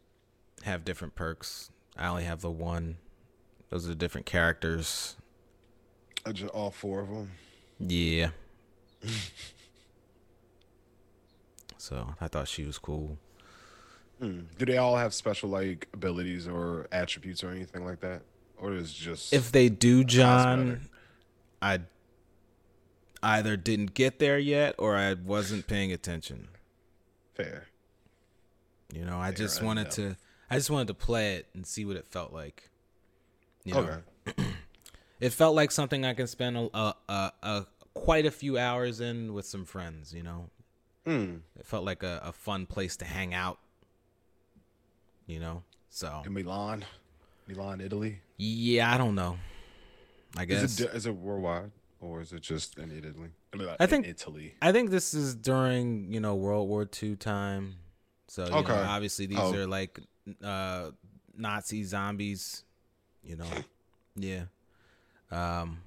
have 0.64 0.84
different 0.84 1.14
perks. 1.14 1.70
I 1.96 2.08
only 2.08 2.24
have 2.24 2.40
the 2.40 2.50
one. 2.50 2.96
Those 3.70 3.84
are 3.84 3.90
the 3.90 3.94
different 3.94 4.26
characters. 4.26 5.16
Uh, 6.24 6.32
Just 6.32 6.52
all 6.52 6.70
four 6.70 7.00
of 7.00 7.08
them. 7.08 7.30
Yeah. 7.78 8.30
so 11.78 12.14
I 12.20 12.28
thought 12.28 12.48
she 12.48 12.64
was 12.64 12.78
cool. 12.78 13.18
Hmm. 14.20 14.40
Do 14.58 14.66
they 14.66 14.76
all 14.76 14.96
have 14.96 15.14
special 15.14 15.48
like 15.48 15.88
abilities 15.94 16.46
or 16.48 16.88
attributes 16.92 17.42
or 17.44 17.50
anything 17.50 17.84
like 17.84 18.00
that, 18.00 18.22
or 18.58 18.74
is 18.74 18.90
it 18.90 18.94
just 18.94 19.32
If 19.32 19.52
they 19.52 19.68
do, 19.68 20.04
John, 20.04 20.88
I 21.62 21.80
either 23.22 23.56
didn't 23.56 23.94
get 23.94 24.18
there 24.18 24.38
yet 24.38 24.74
or 24.78 24.96
I 24.96 25.14
wasn't 25.14 25.66
paying 25.66 25.92
attention. 25.92 26.48
fair? 27.34 27.66
You 28.92 29.04
know, 29.04 29.18
I 29.18 29.32
just 29.32 29.62
wanted 29.62 29.82
enough. 29.82 29.94
to 29.94 30.16
I 30.50 30.56
just 30.56 30.70
wanted 30.70 30.88
to 30.88 30.94
play 30.94 31.36
it 31.36 31.46
and 31.54 31.66
see 31.66 31.84
what 31.84 31.96
it 31.96 32.06
felt 32.06 32.32
like. 32.32 32.70
You 33.64 33.74
know, 33.74 34.02
Okay. 34.26 34.44
it 35.20 35.30
felt 35.30 35.54
like 35.54 35.70
something 35.70 36.04
I 36.06 36.14
can 36.14 36.26
spend 36.26 36.56
a, 36.56 36.70
a, 36.74 36.94
a, 37.08 37.32
a 37.42 37.66
quite 37.92 38.24
a 38.24 38.30
few 38.30 38.56
hours 38.56 39.00
in 39.00 39.34
with 39.34 39.44
some 39.46 39.64
friends, 39.66 40.14
you 40.14 40.22
know. 40.22 40.48
Hmm. 41.04 41.36
It 41.58 41.64
felt 41.64 41.84
like 41.84 42.02
a, 42.02 42.20
a 42.24 42.32
fun 42.32 42.66
place 42.66 42.96
to 42.98 43.04
hang 43.04 43.32
out. 43.34 43.58
You 45.26 45.40
know? 45.40 45.62
So, 45.90 46.22
In 46.26 46.32
Milan, 46.34 46.84
Milan, 47.46 47.80
Italy. 47.80 48.20
yeah, 48.36 48.92
I 48.94 48.98
don't 48.98 49.14
know. 49.14 49.38
I 50.36 50.44
guess 50.44 50.62
Is 50.64 50.80
it 50.80 50.90
is 50.94 51.06
it 51.06 51.14
worldwide 51.16 51.70
or 52.00 52.20
is 52.20 52.32
it 52.32 52.40
just 52.42 52.78
in 52.78 52.90
Italy? 52.92 53.30
I 53.80 53.86
think- 53.86 54.04
in 54.04 54.10
Italy. 54.10 54.54
I 54.60 54.72
think 54.72 54.90
this 54.90 55.14
is 55.14 55.34
during, 55.34 56.12
you 56.12 56.20
know, 56.20 56.34
World 56.36 56.68
War 56.68 56.86
II 57.02 57.16
time. 57.16 57.76
So, 58.28 58.44
you 58.46 58.52
Okay. 58.52 58.72
know, 58.74 58.82
obviously 58.82 59.24
these 59.26 59.38
Oh. 59.38 59.54
are 59.54 59.66
like 59.66 59.98
uh 60.44 60.90
Nazi 61.34 61.84
zombies, 61.84 62.64
you 63.22 63.36
know. 63.36 63.50
Yeah. 64.16 64.44
Um 65.30 65.78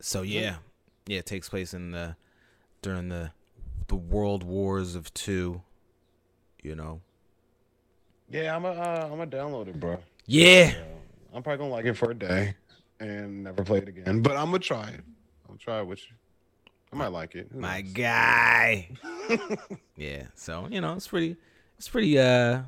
So 0.00 0.22
yeah. 0.22 0.58
Yeah, 1.06 1.18
it 1.18 1.26
takes 1.26 1.48
place 1.48 1.74
in 1.74 1.90
the 1.90 2.16
during 2.82 3.08
the 3.08 3.32
the 3.88 3.96
world 3.96 4.44
wars 4.44 4.94
of 4.94 5.12
2, 5.14 5.60
you 6.62 6.74
know. 6.76 7.00
Yeah, 8.30 8.54
I'm 8.54 8.64
a 8.64 8.68
uh, 8.68 9.08
I'm 9.12 9.20
a 9.20 9.26
download 9.26 9.68
it, 9.68 9.80
bro. 9.80 9.98
Yeah. 10.26 10.70
Yeah, 10.70 10.74
I'm 11.34 11.42
probably 11.42 11.58
gonna 11.58 11.70
like 11.70 11.84
it 11.86 11.94
for 11.94 12.10
a 12.12 12.14
day 12.14 12.54
and 13.00 13.42
never 13.44 13.64
play 13.64 13.78
it 13.78 13.88
again. 13.88 14.22
But 14.22 14.36
I'm 14.36 14.46
gonna 14.46 14.60
try 14.60 14.88
it. 14.90 15.00
I'll 15.48 15.56
try 15.56 15.80
it 15.80 15.86
with 15.86 15.98
you. 16.08 16.14
I 16.92 16.96
might 16.96 17.08
like 17.08 17.34
it. 17.34 17.48
Who 17.52 17.60
My 17.60 17.80
knows? 17.80 17.92
guy. 17.92 18.88
yeah. 19.96 20.24
So, 20.36 20.68
you 20.70 20.80
know, 20.80 20.94
it's 20.94 21.08
pretty 21.08 21.36
it's 21.76 21.88
pretty 21.88 22.18
uh 22.18 22.62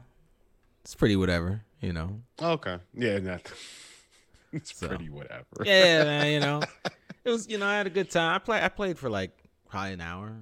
it's 0.82 0.94
pretty 0.96 1.14
whatever, 1.16 1.62
you 1.80 1.92
know. 1.92 2.20
Okay. 2.40 2.78
Yeah, 2.94 3.18
not. 3.18 3.42
It's 4.54 4.76
So. 4.76 4.86
pretty 4.88 5.08
whatever. 5.08 5.46
yeah, 5.64 6.04
man, 6.04 6.30
you 6.30 6.40
know, 6.46 6.60
it 7.24 7.30
was 7.30 7.48
you 7.48 7.56
know 7.56 7.66
I 7.66 7.76
had 7.78 7.86
a 7.86 7.90
good 7.90 8.10
time. 8.10 8.34
I 8.34 8.38
play 8.38 8.60
I 8.62 8.68
played 8.68 8.98
for 8.98 9.08
like 9.08 9.30
probably 9.72 9.94
an 9.94 10.00
hour. 10.02 10.32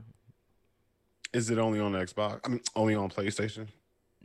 Is 1.32 1.48
it 1.50 1.58
only 1.58 1.78
on 1.78 1.92
Xbox? 1.92 2.40
I 2.44 2.48
mean, 2.48 2.60
only 2.74 2.94
on 2.96 3.08
PlayStation? 3.08 3.68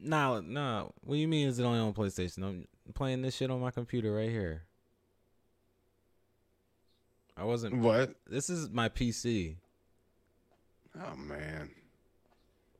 No, 0.01 0.41
no. 0.41 0.91
What 1.03 1.15
do 1.15 1.19
you 1.21 1.27
mean? 1.27 1.47
Is 1.47 1.59
it 1.59 1.63
only 1.63 1.79
on 1.79 1.93
PlayStation? 1.93 2.43
I'm 2.43 2.67
playing 2.95 3.21
this 3.21 3.35
shit 3.35 3.51
on 3.51 3.61
my 3.61 3.69
computer 3.71 4.11
right 4.13 4.29
here. 4.31 4.63
I 7.37 7.43
wasn't. 7.43 7.77
What? 7.77 8.15
This 8.27 8.49
is 8.49 8.69
my 8.69 8.89
PC, 8.89 9.55
Oh 10.97 11.15
man. 11.15 11.69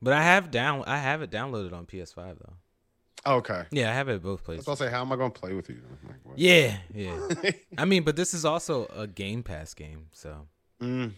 but 0.02 0.14
I 0.14 0.24
have 0.24 0.50
down. 0.50 0.84
I 0.88 0.98
have 0.98 1.22
it 1.22 1.30
downloaded 1.30 1.74
on 1.74 1.86
PS5 1.86 2.38
though. 2.40 3.32
Okay. 3.38 3.64
Yeah, 3.72 3.90
I 3.90 3.94
have 3.94 4.08
it 4.10 4.22
both 4.24 4.30
I 4.30 4.32
was 4.32 4.42
places. 4.46 4.68
about 4.68 4.78
to 4.78 4.84
say, 4.86 4.90
how 4.92 5.02
am 5.02 5.12
I 5.12 5.16
gonna 5.18 5.30
play 5.30 5.54
with 5.54 5.70
you? 5.70 5.82
Like. 6.08 6.16
Yeah, 6.38 6.78
yeah. 6.94 7.28
I 7.78 7.86
mean, 7.86 8.04
but 8.04 8.16
this 8.16 8.34
is 8.34 8.46
also 8.46 8.86
a 8.96 9.08
Game 9.08 9.44
Pass 9.44 9.74
game, 9.74 10.08
so 10.14 10.48
Mm, 10.82 11.12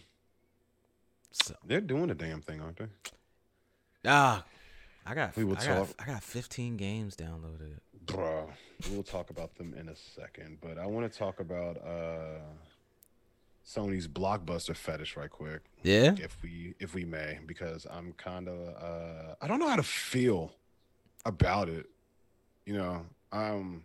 so 1.42 1.54
they're 1.64 1.80
doing 1.80 2.08
the 2.08 2.14
damn 2.14 2.40
thing, 2.42 2.60
aren't 2.60 2.76
they? 2.78 2.86
ah, 4.06 4.44
I 5.06 5.14
got 5.14 5.36
We 5.36 5.44
will 5.44 5.56
I 5.58 5.66
got 5.66 5.86
talk- 5.88 6.02
I 6.02 6.06
got 6.06 6.22
15 6.22 6.76
games 6.76 7.16
downloaded. 7.16 7.78
Bro, 8.06 8.50
we'll 8.90 9.02
talk 9.02 9.30
about 9.30 9.54
them 9.56 9.74
in 9.74 9.88
a 9.88 9.96
second, 9.96 10.58
but 10.60 10.78
I 10.78 10.86
want 10.86 11.10
to 11.10 11.18
talk 11.18 11.40
about 11.40 11.76
uh 11.84 12.40
Sony's 13.66 14.08
blockbuster 14.08 14.74
fetish 14.74 15.14
right 15.16 15.28
quick, 15.30 15.60
Yeah. 15.82 16.14
if 16.18 16.38
we 16.42 16.74
if 16.80 16.94
we 16.94 17.04
may, 17.04 17.38
because 17.46 17.86
I'm 17.90 18.12
kind 18.14 18.48
of 18.48 18.68
uh 18.82 19.34
I 19.42 19.46
don't 19.46 19.58
know 19.58 19.68
how 19.68 19.76
to 19.76 19.82
feel 19.82 20.52
about 21.26 21.68
it. 21.68 21.86
You 22.64 22.74
know, 22.74 23.06
um, 23.32 23.84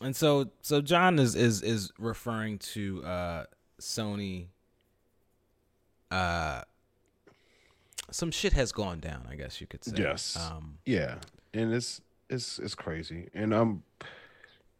And 0.00 0.14
so 0.14 0.50
so 0.62 0.80
John 0.80 1.18
is 1.18 1.34
is 1.34 1.62
is 1.62 1.92
referring 1.98 2.58
to 2.74 3.02
uh 3.04 3.44
Sony 3.80 4.46
uh 6.10 6.62
some 8.10 8.30
shit 8.30 8.54
has 8.54 8.72
gone 8.72 9.00
down, 9.00 9.26
I 9.30 9.36
guess 9.36 9.60
you 9.60 9.66
could 9.66 9.84
say. 9.84 9.96
Yes. 9.96 10.36
Um 10.36 10.78
yeah, 10.84 11.16
and 11.52 11.72
it's 11.74 12.00
it's 12.30 12.58
it's 12.58 12.74
crazy, 12.74 13.28
and 13.34 13.54
um, 13.54 13.82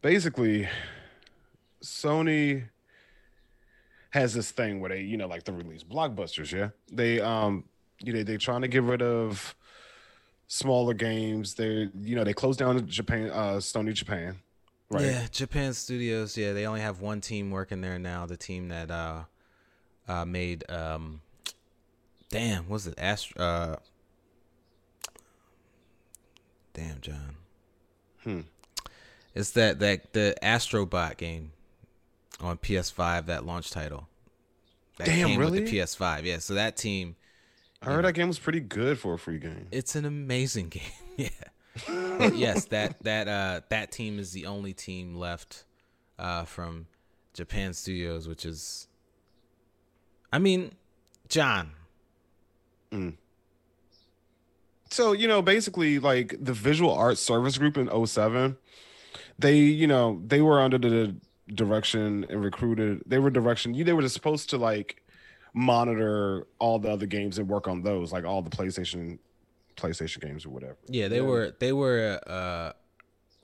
basically, 0.02 0.68
Sony 1.82 2.68
has 4.10 4.34
this 4.34 4.50
thing 4.50 4.80
where 4.80 4.90
they, 4.90 5.00
you 5.00 5.16
know, 5.16 5.26
like 5.26 5.44
the 5.44 5.52
release 5.52 5.82
blockbusters. 5.84 6.52
Yeah, 6.52 6.70
they 6.92 7.20
um, 7.20 7.64
you 8.00 8.12
know, 8.12 8.22
they're 8.22 8.38
trying 8.38 8.62
to 8.62 8.68
get 8.68 8.82
rid 8.82 9.02
of 9.02 9.54
smaller 10.46 10.94
games. 10.94 11.54
They, 11.54 11.88
you 12.00 12.16
know, 12.16 12.24
they 12.24 12.34
closed 12.34 12.58
down 12.58 12.86
Japan, 12.86 13.30
uh, 13.30 13.56
Sony 13.56 13.92
Japan. 13.92 14.36
Right. 14.90 15.04
Yeah, 15.04 15.26
Japan 15.30 15.74
Studios, 15.74 16.36
yeah, 16.36 16.54
they 16.54 16.66
only 16.66 16.80
have 16.80 17.00
one 17.02 17.20
team 17.20 17.50
working 17.50 17.82
there 17.82 17.98
now, 17.98 18.24
the 18.24 18.38
team 18.38 18.68
that 18.68 18.90
uh 18.90 19.24
uh 20.08 20.24
made 20.24 20.68
um 20.70 21.20
damn, 22.30 22.68
was 22.68 22.86
it 22.86 22.94
Astro? 22.98 23.42
uh 23.42 23.76
Damn, 26.74 27.00
John. 27.00 27.34
Hmm. 28.22 28.40
It's 29.34 29.50
that 29.52 29.78
that 29.80 30.12
the 30.12 30.34
Astrobot 30.42 31.16
game 31.16 31.52
on 32.40 32.58
PS5 32.58 33.26
that 33.26 33.44
launch 33.44 33.70
title. 33.70 34.08
That 34.98 35.06
Damn, 35.06 35.28
came 35.28 35.40
with 35.40 35.52
the 35.54 35.62
PS5. 35.62 36.24
Yeah, 36.24 36.38
so 36.38 36.54
that 36.54 36.76
team 36.76 37.16
I 37.82 37.86
heard 37.86 38.04
that 38.04 38.14
game 38.14 38.26
was 38.28 38.38
pretty 38.38 38.60
good 38.60 38.98
for 38.98 39.14
a 39.14 39.18
free 39.18 39.38
game. 39.38 39.68
it's 39.70 39.94
an 39.94 40.04
amazing 40.04 40.68
game. 40.70 40.82
yeah. 41.16 41.28
Yes, 42.34 42.64
that 42.66 43.00
that 43.04 43.28
uh 43.28 43.60
that 43.68 43.92
team 43.92 44.18
is 44.18 44.32
the 44.32 44.46
only 44.46 44.72
team 44.72 45.14
left 45.14 45.64
uh 46.18 46.44
from 46.44 46.86
Japan 47.34 47.72
Studios, 47.72 48.26
which 48.26 48.44
is 48.44 48.88
I 50.32 50.38
mean, 50.38 50.72
John. 51.28 51.70
So, 54.90 55.12
you 55.12 55.28
know, 55.28 55.42
basically 55.42 55.98
like 55.98 56.34
the 56.40 56.52
visual 56.52 56.92
arts 56.92 57.20
service 57.20 57.58
group 57.58 57.76
in 57.76 58.06
07, 58.06 58.56
they, 59.38 59.56
you 59.56 59.86
know, 59.86 60.20
they 60.26 60.40
were 60.40 60.60
under 60.60 60.78
the 60.78 61.14
direction 61.54 62.26
and 62.28 62.42
recruited. 62.42 63.02
They 63.06 63.18
were 63.18 63.30
direction, 63.30 63.74
you 63.74 63.84
they 63.84 63.92
were 63.92 64.08
supposed 64.08 64.50
to 64.50 64.58
like 64.58 65.02
monitor 65.54 66.46
all 66.58 66.78
the 66.78 66.90
other 66.90 67.06
games 67.06 67.38
and 67.38 67.48
work 67.48 67.68
on 67.68 67.82
those, 67.82 68.12
like 68.12 68.24
all 68.24 68.42
the 68.42 68.50
PlayStation 68.50 69.18
PlayStation 69.76 70.20
games 70.22 70.44
or 70.44 70.50
whatever. 70.50 70.76
Yeah, 70.88 71.08
they 71.08 71.16
Yeah. 71.16 71.22
were 71.22 71.54
they 71.58 71.72
were 71.72 72.18
uh 72.26 72.72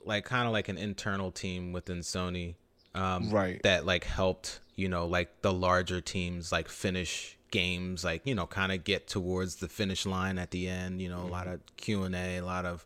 like 0.03 0.25
kind 0.25 0.45
of 0.47 0.51
like 0.53 0.67
an 0.67 0.77
internal 0.77 1.31
team 1.31 1.71
within 1.71 1.99
Sony, 1.99 2.55
um, 2.93 3.29
Right. 3.29 3.61
That 3.63 3.85
like 3.85 4.03
helped 4.03 4.59
you 4.75 4.89
know 4.89 5.05
like 5.05 5.41
the 5.41 5.53
larger 5.53 6.01
teams 6.01 6.51
like 6.51 6.67
finish 6.69 7.37
games, 7.51 8.03
like 8.03 8.21
you 8.25 8.35
know 8.35 8.45
kind 8.47 8.71
of 8.71 8.83
get 8.83 9.07
towards 9.07 9.57
the 9.57 9.67
finish 9.67 10.05
line 10.05 10.37
at 10.37 10.51
the 10.51 10.67
end. 10.67 11.01
You 11.01 11.09
know, 11.09 11.21
a 11.21 11.29
lot 11.31 11.47
of 11.47 11.59
Q 11.77 12.03
and 12.03 12.15
A, 12.15 12.37
a 12.37 12.41
lot 12.45 12.65
of 12.65 12.85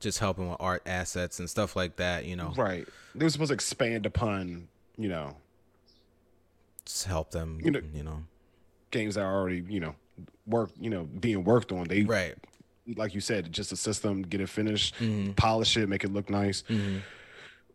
just 0.00 0.18
helping 0.18 0.48
with 0.48 0.56
art 0.60 0.82
assets 0.86 1.38
and 1.40 1.48
stuff 1.50 1.76
like 1.76 1.96
that. 1.96 2.24
You 2.24 2.36
know, 2.36 2.52
Right. 2.56 2.86
They 3.14 3.24
were 3.24 3.30
supposed 3.30 3.48
to 3.50 3.54
expand 3.54 4.06
upon, 4.06 4.68
you 4.96 5.08
know, 5.08 5.36
just 6.86 7.04
help 7.04 7.30
them. 7.32 7.60
You 7.62 7.70
know- 7.70 7.82
you 7.94 8.02
know, 8.02 8.24
games 8.90 9.14
that 9.16 9.22
are 9.22 9.34
already, 9.40 9.62
you 9.68 9.80
know, 9.80 9.94
work, 10.46 10.70
you 10.80 10.90
know, 10.90 11.04
being 11.04 11.44
worked 11.44 11.72
on. 11.72 11.84
They 11.84 12.02
right. 12.04 12.34
like 12.96 13.14
you 13.14 13.20
said, 13.20 13.52
just 13.52 13.72
a 13.72 13.76
system, 13.76 14.22
get 14.22 14.40
it 14.40 14.48
finished, 14.48 14.94
Mhm. 14.96 15.36
polish 15.36 15.76
it, 15.76 15.88
make 15.88 16.02
it 16.02 16.12
look 16.12 16.28
nice. 16.30 16.62
Mhm. 16.68 17.02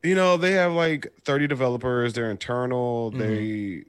You 0.05 0.13
know, 0.15 0.37
they 0.37 0.51
have 0.51 0.71
like 0.73 1.11
30 1.23 1.47
developers, 1.47 2.13
they're 2.13 2.29
internal, 2.31 3.11
Mm-hmm. 3.11 3.19
they 3.19 3.83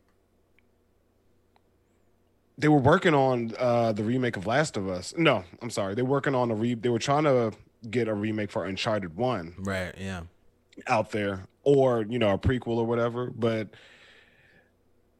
they 2.58 2.68
were 2.68 2.78
working 2.78 3.12
on 3.14 3.52
uh 3.58 3.92
the 3.92 4.02
remake 4.02 4.36
of 4.36 4.46
Last 4.46 4.76
of 4.78 4.88
Us. 4.88 5.12
No, 5.16 5.44
I'm 5.60 5.68
sorry. 5.70 5.94
They're 5.94 6.04
working 6.06 6.34
on 6.34 6.50
a 6.50 6.54
re 6.54 6.74
they 6.74 6.88
were 6.88 6.98
trying 6.98 7.24
to 7.24 7.52
get 7.90 8.08
a 8.08 8.14
remake 8.14 8.50
for 8.50 8.64
Uncharted 8.64 9.14
1 9.16 9.56
Right. 9.58 9.94
Yeah. 9.98 10.22
out 10.86 11.10
there 11.10 11.46
or, 11.64 12.02
you 12.08 12.18
know, 12.18 12.30
a 12.32 12.38
prequel 12.38 12.78
or 12.78 12.84
whatever, 12.86 13.30
but 13.30 13.68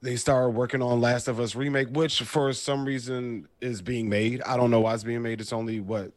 they 0.00 0.16
started 0.16 0.50
working 0.50 0.80
on 0.80 1.00
Last 1.00 1.28
of 1.28 1.38
Us 1.40 1.54
remake, 1.54 1.88
which 1.90 2.22
for 2.22 2.52
some 2.52 2.85
reason 2.85 3.48
is 3.61 3.82
being 3.82 4.09
made. 4.09 4.40
I 4.42 4.56
don't 4.56 4.70
know 4.70 4.80
why 4.80 4.94
it's 4.94 5.04
being 5.04 5.22
made. 5.22 5.40
It's 5.40 5.52
only 5.52 5.80
what 5.80 6.12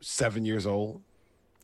seven 0.00 0.44
years 0.44 0.66
old. 0.66 1.00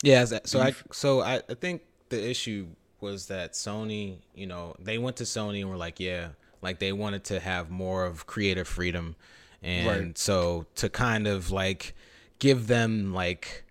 Yeah, 0.02 0.24
so 0.24 0.61
I 0.61 0.74
so 0.92 1.20
I, 1.20 1.42
I 1.48 1.54
think 1.54 1.82
the 2.10 2.28
issue 2.28 2.68
was 3.00 3.26
that 3.26 3.52
Sony, 3.52 4.18
you 4.34 4.46
know, 4.46 4.74
they 4.78 4.98
went 4.98 5.16
to 5.16 5.24
Sony 5.24 5.60
and 5.60 5.70
were 5.70 5.76
like, 5.76 6.00
yeah, 6.00 6.28
like 6.62 6.78
they 6.78 6.92
wanted 6.92 7.24
to 7.24 7.40
have 7.40 7.70
more 7.70 8.04
of 8.04 8.26
creative 8.26 8.66
freedom. 8.66 9.16
And 9.62 9.86
Right. 9.86 10.18
so 10.18 10.66
to 10.76 10.88
kind 10.88 11.26
of 11.26 11.50
like 11.50 11.94
give 12.38 12.66
them 12.66 13.12
like 13.12 13.64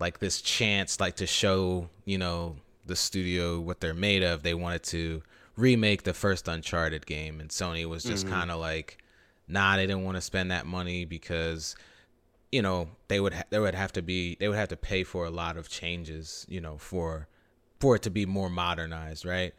like 0.00 0.18
this 0.18 0.40
chance 0.40 0.98
like 1.00 1.16
to 1.16 1.26
show, 1.26 1.88
you 2.04 2.18
know, 2.18 2.56
the 2.86 2.96
studio 2.96 3.60
what 3.60 3.80
they're 3.80 3.94
made 3.94 4.22
of, 4.22 4.42
they 4.42 4.54
wanted 4.54 4.82
to 4.84 5.22
remake 5.56 6.02
the 6.02 6.14
first 6.14 6.48
Uncharted 6.48 7.06
game 7.06 7.40
and 7.40 7.50
Sony 7.50 7.86
was 7.86 8.02
just 8.02 8.26
mm-hmm. 8.26 8.34
kind 8.34 8.50
of 8.50 8.58
like 8.60 8.98
nah, 9.46 9.76
they 9.76 9.86
didn't 9.86 10.04
want 10.04 10.16
to 10.16 10.20
spend 10.20 10.50
that 10.50 10.66
money 10.66 11.04
because 11.04 11.76
you 12.50 12.62
know 12.62 12.88
they 13.08 13.20
would 13.20 13.34
ha- 13.34 13.44
there 13.50 13.60
would 13.60 13.74
have 13.74 13.92
to 13.92 14.02
be 14.02 14.36
they 14.40 14.48
would 14.48 14.56
have 14.56 14.68
to 14.68 14.76
pay 14.76 15.04
for 15.04 15.24
a 15.26 15.30
lot 15.30 15.56
of 15.56 15.68
changes 15.68 16.46
you 16.48 16.60
know 16.60 16.78
for 16.78 17.26
for 17.84 17.96
it 17.96 18.02
to 18.02 18.10
be 18.10 18.24
more 18.24 18.48
modernized 18.48 19.24
right 19.26 19.52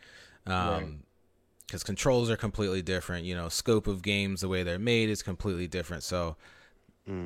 Right. 0.47 0.83
um 0.83 1.03
because 1.67 1.83
controls 1.83 2.29
are 2.31 2.38
completely 2.38 2.81
different 2.81 3.23
you 3.25 3.35
know 3.35 3.49
scope 3.49 3.85
of 3.88 4.01
games 4.01 4.41
the 4.41 4.47
way 4.47 4.63
they're 4.63 4.79
made 4.79 5.09
is 5.09 5.21
completely 5.21 5.67
different 5.67 6.01
so 6.03 6.35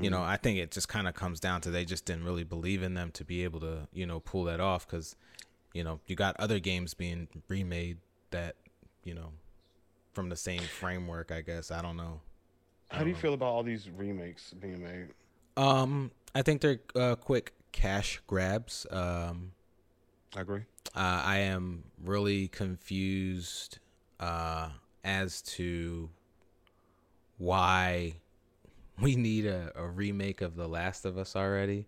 you 0.02 0.10
know 0.10 0.22
i 0.22 0.36
think 0.36 0.60
it 0.60 0.72
just 0.72 0.90
kind 0.90 1.08
of 1.08 1.14
comes 1.14 1.40
down 1.40 1.62
to 1.62 1.70
they 1.72 1.86
just 1.86 2.04
didn't 2.04 2.26
really 2.26 2.44
believe 2.44 2.84
in 2.84 2.96
them 2.96 3.12
to 3.12 3.24
be 3.24 3.46
able 3.46 3.62
to 3.62 3.88
you 3.94 4.06
know 4.06 4.20
pull 4.20 4.44
that 4.44 4.60
off 4.60 4.86
because 4.86 5.16
you 5.74 5.84
know 5.86 6.02
you 6.06 6.16
got 6.18 6.36
other 6.38 6.60
games 6.60 6.94
being 6.94 7.30
remade 7.48 7.98
that 8.32 8.56
you 9.06 9.14
know 9.14 9.30
from 10.14 10.28
the 10.28 10.36
same 10.36 10.60
framework 10.82 11.32
i 11.32 11.40
guess 11.40 11.72
i 11.72 11.82
don't 11.82 11.96
know 11.96 12.20
How 12.92 13.04
do 13.06 13.10
you 13.10 13.16
feel 13.16 13.34
about 13.34 13.52
all 13.56 13.64
these 13.64 13.90
remakes 13.90 14.54
being 14.54 14.84
made? 14.84 15.08
Um, 15.56 16.12
I 16.36 16.42
think 16.42 16.60
they're 16.62 16.80
uh, 16.96 17.16
quick 17.16 17.54
cash 17.72 18.20
grabs. 18.28 18.86
Um, 18.92 19.52
I 20.36 20.42
agree. 20.42 20.62
uh, 20.96 21.22
I 21.26 21.38
am 21.40 21.84
really 22.04 22.48
confused 22.48 23.80
uh, 24.20 24.70
as 25.04 25.42
to 25.44 26.10
why 27.38 28.16
we 29.02 29.16
need 29.16 29.46
a, 29.46 29.72
a 29.76 29.88
remake 29.88 30.42
of 30.42 30.56
The 30.56 30.68
Last 30.68 31.06
of 31.06 31.18
Us 31.18 31.36
already. 31.36 31.88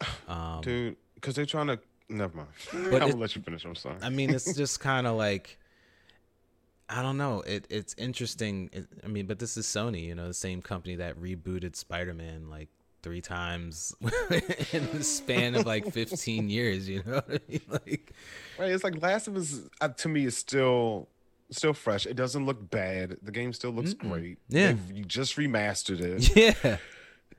Um, 0.28 0.60
Dude, 0.62 0.96
because 1.14 1.34
they're 1.34 1.44
trying 1.44 1.66
to 1.66 1.78
never 2.08 2.36
mind. 2.36 2.48
I 3.02 3.04
will 3.06 3.18
let 3.18 3.34
you 3.34 3.42
finish. 3.42 3.64
I'm 3.64 3.74
sorry. 3.74 3.96
I 4.00 4.08
mean, 4.08 4.30
it's 4.30 4.54
just 4.54 4.80
kind 4.90 5.06
of 5.06 5.16
like 5.16 5.58
I 6.88 7.02
don't 7.02 7.16
know. 7.16 7.42
It 7.42 7.66
it's 7.70 7.94
interesting. 7.98 8.70
It, 8.72 8.86
I 9.04 9.08
mean, 9.08 9.26
but 9.26 9.38
this 9.38 9.56
is 9.56 9.66
Sony, 9.66 10.04
you 10.04 10.14
know, 10.14 10.26
the 10.26 10.34
same 10.34 10.62
company 10.62 10.96
that 10.96 11.20
rebooted 11.20 11.76
Spider-Man 11.76 12.48
like 12.50 12.68
three 13.02 13.20
times 13.20 13.94
in 14.72 14.88
the 14.92 15.02
span 15.02 15.54
of 15.54 15.66
like 15.66 15.92
15 15.92 16.50
years. 16.50 16.88
You 16.88 17.02
know, 17.06 17.14
what 17.14 17.30
I 17.30 17.40
mean? 17.50 17.60
like 17.68 18.12
Right, 18.58 18.70
it's 18.72 18.84
like 18.84 19.00
Last 19.00 19.28
of 19.28 19.36
Us 19.36 19.60
uh, 19.80 19.88
to 19.88 20.08
me 20.08 20.26
is 20.26 20.36
still 20.36 21.08
still 21.50 21.72
fresh. 21.72 22.06
It 22.06 22.14
doesn't 22.14 22.44
look 22.46 22.70
bad. 22.70 23.16
The 23.22 23.32
game 23.32 23.52
still 23.52 23.70
looks 23.70 23.94
great. 23.94 24.38
Yeah. 24.48 24.74
You 24.92 25.04
just 25.04 25.36
remastered 25.36 26.00
it. 26.00 26.36
yeah, 26.64 26.76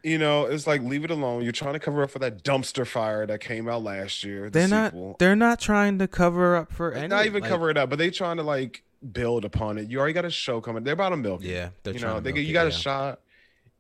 you 0.04 0.18
know, 0.18 0.46
it's 0.46 0.68
like 0.68 0.82
leave 0.82 1.04
it 1.04 1.12
alone. 1.12 1.44
You're 1.44 1.52
trying 1.52 1.74
to 1.74 1.80
cover 1.80 2.04
up 2.04 2.10
for 2.10 2.20
that 2.20 2.44
dumpster 2.44 2.86
fire 2.86 3.26
that 3.28 3.40
came 3.40 3.70
out 3.70 3.84
last 3.84 4.24
year. 4.24 4.50
The 4.50 4.60
they're 4.60 4.68
not 4.68 5.20
they're 5.20 5.36
not 5.36 5.60
trying 5.60 6.00
to 6.00 6.08
cover 6.08 6.56
up 6.56 6.72
for 6.72 6.94
any. 6.94 7.08
not 7.08 7.26
even 7.26 7.42
like- 7.42 7.50
cover 7.50 7.70
it 7.70 7.78
up, 7.78 7.90
but 7.90 8.00
they 8.00 8.10
trying 8.10 8.38
to 8.38 8.44
like 8.44 8.84
build 9.12 9.46
upon 9.46 9.78
it. 9.78 9.90
You 9.90 10.00
already 10.00 10.14
got 10.14 10.26
a 10.26 10.32
show 10.32 10.62
coming. 10.62 10.84
They're 10.84 10.94
about 10.94 11.10
to 11.10 11.18
milk 11.18 11.44
it. 11.44 11.50
Yeah, 11.50 11.70
they're 11.84 11.94
you 11.94 12.00
know, 12.00 12.20
they, 12.20 12.34
you 12.34 12.50
it, 12.50 12.54
got 12.54 12.68
a 12.68 12.72
yeah. 12.72 12.76
shot. 12.76 13.20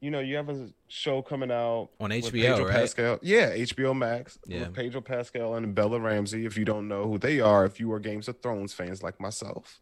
You 0.01 0.09
know, 0.09 0.19
you 0.19 0.35
have 0.35 0.49
a 0.49 0.69
show 0.87 1.21
coming 1.21 1.51
out 1.51 1.89
On 1.99 2.09
HBO, 2.09 2.31
Pedro 2.31 2.65
right? 2.65 2.73
Pascal. 2.73 3.19
Yeah, 3.21 3.51
HBO 3.55 3.95
Max 3.95 4.39
Yeah. 4.47 4.61
with 4.61 4.73
Pedro 4.73 4.99
Pascal 4.99 5.53
and 5.55 5.75
Bella 5.75 5.99
Ramsey. 5.99 6.45
If 6.45 6.57
you 6.57 6.65
don't 6.65 6.87
know 6.87 7.07
who 7.07 7.19
they 7.19 7.39
are, 7.39 7.65
if 7.65 7.79
you 7.79 7.91
are 7.93 7.99
Games 7.99 8.27
of 8.27 8.41
Thrones 8.41 8.73
fans 8.73 9.03
like 9.03 9.19
myself, 9.19 9.79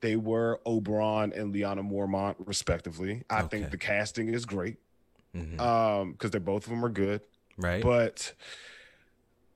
they 0.00 0.16
were 0.16 0.60
Oberyn 0.66 1.38
and 1.38 1.54
Lyanna 1.54 1.86
Mormont, 1.86 2.36
respectively. 2.38 3.22
I 3.28 3.42
think 3.42 3.70
the 3.70 3.76
casting 3.78 4.28
is 4.32 4.46
great 4.46 4.76
Mhm. 5.36 5.60
um 5.60 6.12
because 6.12 6.30
they're 6.30 6.40
both 6.40 6.62
of 6.64 6.70
them 6.70 6.84
are 6.84 6.88
good 6.88 7.20
right. 7.58 7.82
but 7.82 8.32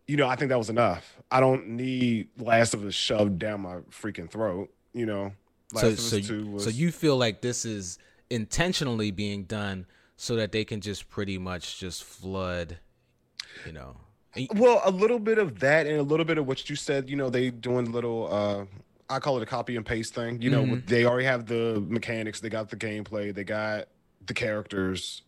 you 0.08 0.16
know 0.16 0.26
i 0.26 0.34
think 0.34 0.48
that 0.48 0.58
was 0.58 0.70
enough 0.70 1.16
i 1.30 1.38
don't 1.38 1.68
need 1.68 2.26
last 2.36 2.74
of 2.74 2.84
us 2.84 2.94
shoved 2.94 3.38
down 3.38 3.60
my 3.60 3.76
freaking 3.88 4.28
throat 4.28 4.74
you 4.92 5.06
know 5.06 5.32
last 5.72 5.82
so 5.82 5.86
of 5.86 5.92
us 5.94 6.02
so, 6.02 6.18
2 6.20 6.46
was 6.50 6.64
so 6.64 6.70
you 6.70 6.90
feel 6.90 7.16
like 7.16 7.42
this 7.42 7.64
is 7.64 7.96
intentionally 8.30 9.10
being 9.10 9.44
done 9.44 9.86
so 10.16 10.36
that 10.36 10.52
they 10.52 10.64
can 10.64 10.80
just 10.80 11.08
pretty 11.08 11.38
much 11.38 11.78
just 11.78 12.04
flood, 12.04 12.78
you 13.66 13.72
know. 13.72 13.96
Well 14.54 14.80
a 14.84 14.90
little 14.90 15.18
bit 15.18 15.38
of 15.38 15.58
that 15.60 15.86
and 15.86 15.96
a 15.98 16.02
little 16.02 16.24
bit 16.26 16.38
of 16.38 16.46
what 16.46 16.68
you 16.70 16.76
said 16.76 17.08
you 17.08 17.16
know 17.16 17.28
they 17.30 17.50
doing 17.50 17.90
little 17.90 18.28
uh 18.32 18.66
i 19.10 19.18
call 19.18 19.36
it 19.38 19.42
a 19.42 19.46
copy 19.46 19.74
and 19.74 19.84
paste 19.84 20.14
thing 20.14 20.40
you 20.40 20.48
know 20.50 20.64
Mhm. 20.64 20.86
they 20.86 21.06
already 21.06 21.24
have 21.24 21.46
the 21.46 21.82
mechanics 21.88 22.38
they 22.38 22.48
got 22.50 22.68
the 22.68 22.76
gameplay 22.76 23.34
they 23.34 23.42
got 23.42 23.88
the 24.26 24.34
characters 24.34 25.22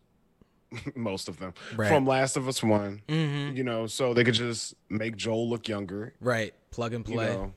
most 0.95 1.29
of 1.29 1.39
them 1.41 1.55
Right. 1.75 1.89
from 1.89 2.07
last 2.07 2.37
of 2.37 2.47
us 2.47 2.63
one 2.63 3.03
Mhm. 3.09 3.57
you 3.57 3.65
know 3.65 3.87
so 3.89 4.15
they 4.15 4.23
could 4.23 4.35
just 4.35 4.75
make 4.91 5.17
joel 5.17 5.49
look 5.49 5.67
younger 5.67 6.15
Right, 6.21 6.55
plug 6.71 6.93
and 6.93 7.09
you 7.09 7.15
play. 7.15 7.35
know 7.35 7.53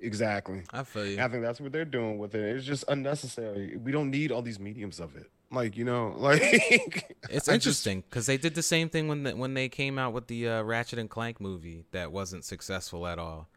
exactly 0.00 0.62
I 0.72 0.82
feel 0.82 1.06
you. 1.06 1.20
I 1.22 1.28
think 1.28 1.42
that's 1.42 1.60
what 1.60 1.72
they're 1.72 1.84
doing 1.84 2.18
with 2.18 2.34
it. 2.34 2.56
It's 2.56 2.64
just 2.64 2.84
unnecessary. 2.88 3.76
We 3.76 3.92
don't 3.92 4.10
need 4.10 4.30
all 4.32 4.42
these 4.42 4.60
mediums 4.60 5.00
of 5.00 5.16
it. 5.16 5.30
Like 5.50 5.76
you 5.76 5.84
know, 5.84 6.14
like 6.18 7.16
It's 7.30 7.48
interesting 7.48 8.02
because 8.08 8.26
they 8.26 8.36
did 8.36 8.54
the 8.54 8.62
same 8.62 8.88
thing 8.88 9.08
when 9.08 9.22
the, 9.22 9.36
when 9.36 9.54
they 9.54 9.68
came 9.68 9.98
out 9.98 10.12
with 10.12 10.26
the 10.26 10.48
uh, 10.48 10.62
Ratchet 10.62 10.98
and 10.98 11.08
Clank 11.08 11.40
movie 11.40 11.84
that 11.92 12.10
wasn't 12.12 12.44
successful 12.44 13.06
at 13.06 13.18
all, 13.18 13.48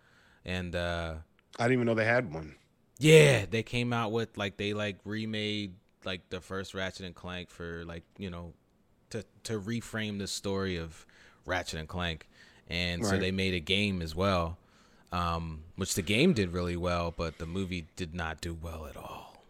and 0.46 0.76
uh, 0.76 1.16
I 1.58 1.64
didn't 1.64 1.74
even 1.74 1.88
know 1.88 1.96
they 1.96 2.06
had 2.06 2.32
one. 2.34 2.56
yeah, 3.00 3.46
they 3.50 3.64
came 3.64 3.92
out 3.92 4.12
with 4.12 4.38
like 4.38 4.58
they 4.58 4.74
like 4.74 4.98
remade 5.04 5.74
like 6.06 6.30
the 6.30 6.40
first 6.42 6.74
Ratchet 6.76 7.06
and 7.06 7.16
Clank 7.16 7.50
for 7.50 7.84
like 7.86 8.04
you 8.18 8.30
know 8.30 8.54
to 9.10 9.26
to 9.44 9.60
reframe 9.60 10.20
the 10.20 10.28
story 10.28 10.78
of 10.78 11.08
Ratchet 11.46 11.80
and 11.80 11.90
Clank, 11.90 12.28
and 12.70 13.04
so 13.04 13.18
they 13.18 13.32
made 13.32 13.56
a 13.56 13.60
game 13.60 14.04
as 14.04 14.16
well, 14.16 14.59
um, 15.12 15.64
which 15.76 15.96
the 15.96 16.02
game 16.02 16.34
did 16.34 16.54
really 16.54 16.78
well, 16.78 17.14
but 17.16 17.38
the 17.38 17.46
movie 17.46 17.88
did 17.96 18.14
not 18.14 18.42
do 18.42 18.58
well 18.62 18.86
at 18.88 18.98
all. 18.98 19.44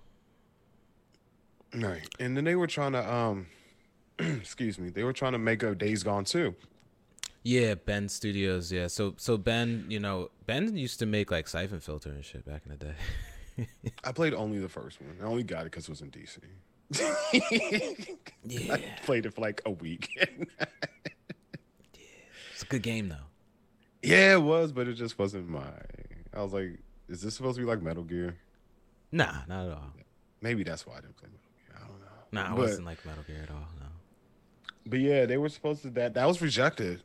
Right. 1.76 2.08
And 2.20 2.36
then 2.36 2.44
they 2.44 2.56
were 2.56 2.68
trying 2.68 2.94
to 2.94 3.14
um, 3.14 3.48
excuse 4.20 4.80
me, 4.80 4.90
they 4.90 5.04
were 5.04 5.14
trying 5.14 5.34
to 5.34 5.38
make 5.38 5.64
a 5.64 5.76
Days 5.76 6.04
Gone 6.04 6.26
2. 6.26 6.54
Yeah, 7.44 7.76
Bend 7.76 8.12
Studios. 8.12 8.72
Yeah, 8.72 8.88
so 8.88 9.14
so 9.18 9.38
Bend, 9.38 9.92
you 9.92 10.00
know, 10.00 10.30
Bend 10.46 10.78
used 10.78 11.00
to 11.00 11.06
make 11.06 11.32
like 11.32 11.48
Siphon 11.48 11.80
Filter 11.80 12.10
and 12.10 12.24
shit 12.24 12.46
back 12.46 12.64
in 12.66 12.72
the 12.72 12.78
day. 12.78 13.68
I 14.04 14.12
played 14.12 14.34
only 14.34 14.60
the 14.60 14.68
first 14.70 15.02
one. 15.02 15.16
I 15.22 15.26
only 15.26 15.44
got 15.44 15.62
it 15.62 15.72
because 15.72 15.86
it 15.86 15.90
was 15.90 16.02
in 16.02 16.12
DC. 16.12 16.40
yeah, 18.44 18.74
I 18.74 18.84
played 19.06 19.26
it 19.26 19.34
for 19.34 19.42
like 19.42 19.62
a 19.66 19.72
week. 19.72 20.10
it's 22.54 22.64
a 22.64 22.66
good 22.66 22.84
game 22.84 23.08
though. 23.10 23.29
Yeah, 24.02 24.34
it 24.36 24.42
was, 24.42 24.72
but 24.72 24.88
it 24.88 24.94
just 24.94 25.20
wasn't 25.20 25.50
my. 25.50 25.64
I 26.34 26.42
was 26.42 26.54
like, 26.54 26.80
is 27.10 27.22
this 27.22 27.36
supposed 27.36 27.56
to 27.58 27.62
be 27.62 27.68
like 27.68 27.82
Metal 27.82 28.04
Gear? 28.04 28.38
Nah, 29.12 29.40
not 29.48 29.66
at 29.66 29.72
all. 29.74 29.92
Maybe 30.42 30.64
that's 30.64 30.86
why 30.86 30.94
I 30.98 31.02
didn't 31.02 31.18
play 31.18 31.28
Metal 31.30 31.50
Gear. 31.58 31.76
I 31.84 31.88
don't 31.88 32.00
know. 32.00 32.06
Nah, 32.32 32.54
it 32.54 32.56
But- 32.56 32.58
wasn't 32.70 32.86
like 32.86 33.06
Metal 33.06 33.24
Gear 33.28 33.42
at 33.44 33.50
all. 33.52 33.68
No. 33.80 33.86
But 34.86 35.00
yeah, 35.00 35.26
they 35.26 35.38
were 35.38 35.50
supposed 35.50 35.82
to 35.84 35.90
that. 35.92 36.14
That 36.14 36.26
was 36.28 36.42
rejected. 36.42 37.02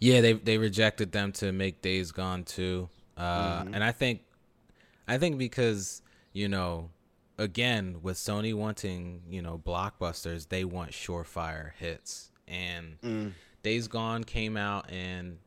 Yeah, 0.00 0.20
they 0.20 0.32
they 0.34 0.58
rejected 0.58 1.12
them 1.12 1.32
to 1.34 1.52
make 1.52 1.80
Days 1.80 2.10
Gone 2.12 2.42
2, 2.44 2.88
uh, 3.16 3.62
Mhm. 3.62 3.74
and 3.74 3.84
I 3.84 3.92
think, 3.92 4.22
I 5.06 5.16
think 5.16 5.38
because 5.38 6.02
you 6.32 6.48
know, 6.48 6.90
again 7.38 8.00
with 8.02 8.16
Sony 8.16 8.52
wanting 8.54 9.22
you 9.30 9.40
know 9.42 9.58
blockbusters, 9.64 10.48
they 10.48 10.64
want 10.64 10.90
surefire 10.90 11.72
hits, 11.78 12.30
and 12.48 13.00
Mm. 13.00 13.32
Days 13.62 13.86
Gone 13.86 14.24
came 14.24 14.56
out 14.56 14.90
and 14.90 15.38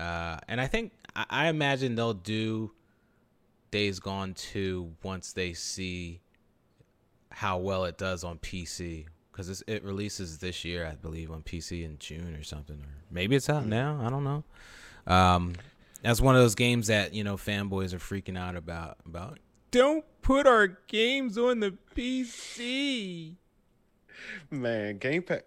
uh, 0.00 0.38
and 0.48 0.60
I 0.60 0.66
think 0.66 0.92
I, 1.14 1.26
I 1.30 1.48
imagine 1.48 1.94
they'll 1.94 2.14
do 2.14 2.72
Days 3.70 4.00
Gone 4.00 4.34
2 4.34 4.94
once 5.02 5.32
they 5.32 5.52
see 5.52 6.20
how 7.30 7.58
well 7.58 7.84
it 7.84 7.96
does 7.98 8.24
on 8.24 8.38
PC 8.38 9.06
because 9.30 9.62
it 9.66 9.84
releases 9.84 10.38
this 10.38 10.64
year, 10.64 10.86
I 10.86 10.94
believe, 10.96 11.30
on 11.30 11.42
PC 11.42 11.84
in 11.84 11.98
June 11.98 12.34
or 12.34 12.42
something, 12.42 12.76
or 12.76 12.88
maybe 13.10 13.36
it's 13.36 13.48
out 13.48 13.62
Hmm. 13.64 13.68
now. 13.70 14.00
I 14.04 14.10
don't 14.10 14.24
know. 14.24 14.44
Um, 15.06 15.54
that's 16.02 16.20
one 16.20 16.34
of 16.34 16.42
those 16.42 16.54
games 16.54 16.86
that 16.88 17.14
you 17.14 17.22
know 17.24 17.36
fanboys 17.36 17.92
are 17.92 17.98
freaking 17.98 18.36
out 18.38 18.56
about. 18.56 18.98
About 19.06 19.38
don't 19.70 20.04
put 20.22 20.46
our 20.46 20.66
games 20.88 21.38
on 21.38 21.60
the 21.60 21.76
PC. 21.94 23.34
Man, 24.50 24.98
Game 24.98 25.22
Pass. 25.22 25.42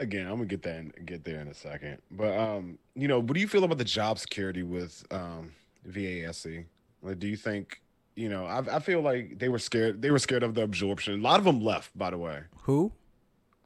Again, 0.00 0.26
I'm 0.26 0.32
gonna 0.36 0.46
get 0.46 0.62
that 0.62 0.76
in, 0.78 0.92
get 1.04 1.24
there 1.24 1.40
in 1.40 1.48
a 1.48 1.54
second. 1.54 1.98
But 2.10 2.36
um, 2.36 2.78
you 2.94 3.06
know, 3.06 3.20
what 3.20 3.34
do 3.34 3.40
you 3.40 3.46
feel 3.46 3.62
about 3.64 3.78
the 3.78 3.84
job 3.84 4.18
security 4.18 4.62
with 4.62 5.04
um 5.12 5.52
VASC? 5.88 6.64
Like, 7.02 7.18
do 7.18 7.28
you 7.28 7.36
think 7.36 7.80
you 8.16 8.28
know? 8.28 8.46
I, 8.46 8.76
I 8.76 8.78
feel 8.80 9.02
like 9.02 9.38
they 9.38 9.48
were 9.48 9.58
scared. 9.58 10.02
They 10.02 10.10
were 10.10 10.18
scared 10.18 10.42
of 10.42 10.54
the 10.54 10.62
absorption. 10.62 11.20
A 11.20 11.22
lot 11.22 11.38
of 11.38 11.44
them 11.44 11.60
left, 11.62 11.96
by 11.96 12.10
the 12.10 12.18
way. 12.18 12.40
Who? 12.62 12.90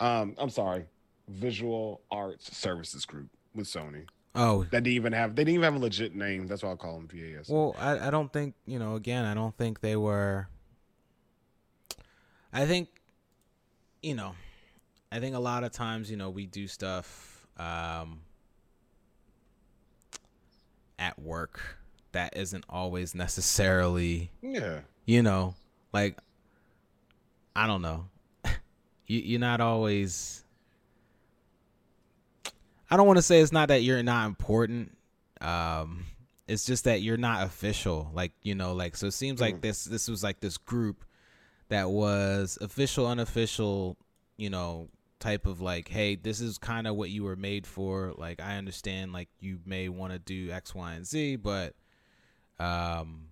Um, 0.00 0.34
I'm 0.38 0.50
sorry, 0.50 0.86
Visual 1.28 2.00
Arts 2.10 2.54
Services 2.56 3.06
Group 3.06 3.28
with 3.54 3.66
Sony. 3.66 4.06
Oh, 4.36 4.64
That 4.64 4.82
didn't 4.82 4.88
even 4.96 5.12
have. 5.12 5.36
They 5.36 5.44
didn't 5.44 5.54
even 5.54 5.64
have 5.64 5.76
a 5.76 5.78
legit 5.84 6.16
name. 6.16 6.48
That's 6.48 6.64
why 6.64 6.72
I 6.72 6.74
call 6.74 6.94
them 6.98 7.06
VASC. 7.06 7.48
Well, 7.48 7.76
I, 7.78 8.08
I 8.08 8.10
don't 8.10 8.32
think 8.32 8.54
you 8.66 8.80
know. 8.80 8.96
Again, 8.96 9.24
I 9.24 9.34
don't 9.34 9.56
think 9.56 9.80
they 9.80 9.94
were. 9.94 10.48
I 12.52 12.66
think, 12.66 12.88
you 14.02 14.14
know, 14.14 14.34
I 15.14 15.20
think 15.20 15.36
a 15.36 15.40
lot 15.40 15.64
of 15.64 15.72
times 15.72 16.10
you 16.10 16.16
know 16.16 16.30
we 16.30 16.46
do 16.46 16.66
stuff 16.66 17.46
um, 17.58 18.20
at 20.98 21.18
work 21.18 21.60
that 22.12 22.36
isn't 22.36 22.64
always 22.68 23.14
necessarily 23.14 24.30
yeah. 24.42 24.80
you 25.06 25.22
know 25.22 25.54
like 25.92 26.18
I 27.56 27.66
don't 27.66 27.82
know. 27.82 28.06
you 29.06 29.20
you're 29.20 29.40
not 29.40 29.60
always. 29.60 30.44
I 32.90 32.96
don't 32.96 33.06
want 33.06 33.18
to 33.18 33.22
say 33.22 33.40
it's 33.40 33.52
not 33.52 33.68
that 33.68 33.82
you're 33.82 34.02
not 34.02 34.26
important. 34.26 34.96
Um, 35.40 36.04
it's 36.46 36.66
just 36.66 36.84
that 36.84 37.02
you're 37.02 37.16
not 37.16 37.44
official. 37.46 38.10
Like 38.12 38.32
you 38.42 38.54
know, 38.54 38.74
like 38.74 38.96
so 38.96 39.06
it 39.06 39.12
seems 39.12 39.40
like 39.40 39.56
Mm. 39.56 39.60
this 39.62 39.84
this 39.84 40.08
was 40.08 40.22
like 40.24 40.40
this 40.40 40.56
group 40.56 41.04
that 41.68 41.90
was 41.90 42.58
official, 42.60 43.06
unofficial. 43.06 43.96
You 44.36 44.50
know, 44.50 44.88
type 45.24 45.46
of 45.46 45.60
like, 45.62 45.88
hey, 45.88 46.16
this 46.16 46.40
is 46.40 46.58
kind 46.58 46.86
of 46.86 46.96
what 46.96 47.08
you 47.08 47.24
were 47.24 47.34
made 47.36 47.66
for. 47.66 48.12
Like 48.18 48.40
I 48.42 48.56
understand, 48.56 49.12
like 49.14 49.28
you 49.40 49.58
may 49.64 49.88
want 49.88 50.12
to 50.12 50.18
do 50.18 50.50
X, 50.50 50.74
Y, 50.74 50.92
and 50.92 51.06
Z, 51.06 51.36
but 51.36 51.74
um, 52.58 53.28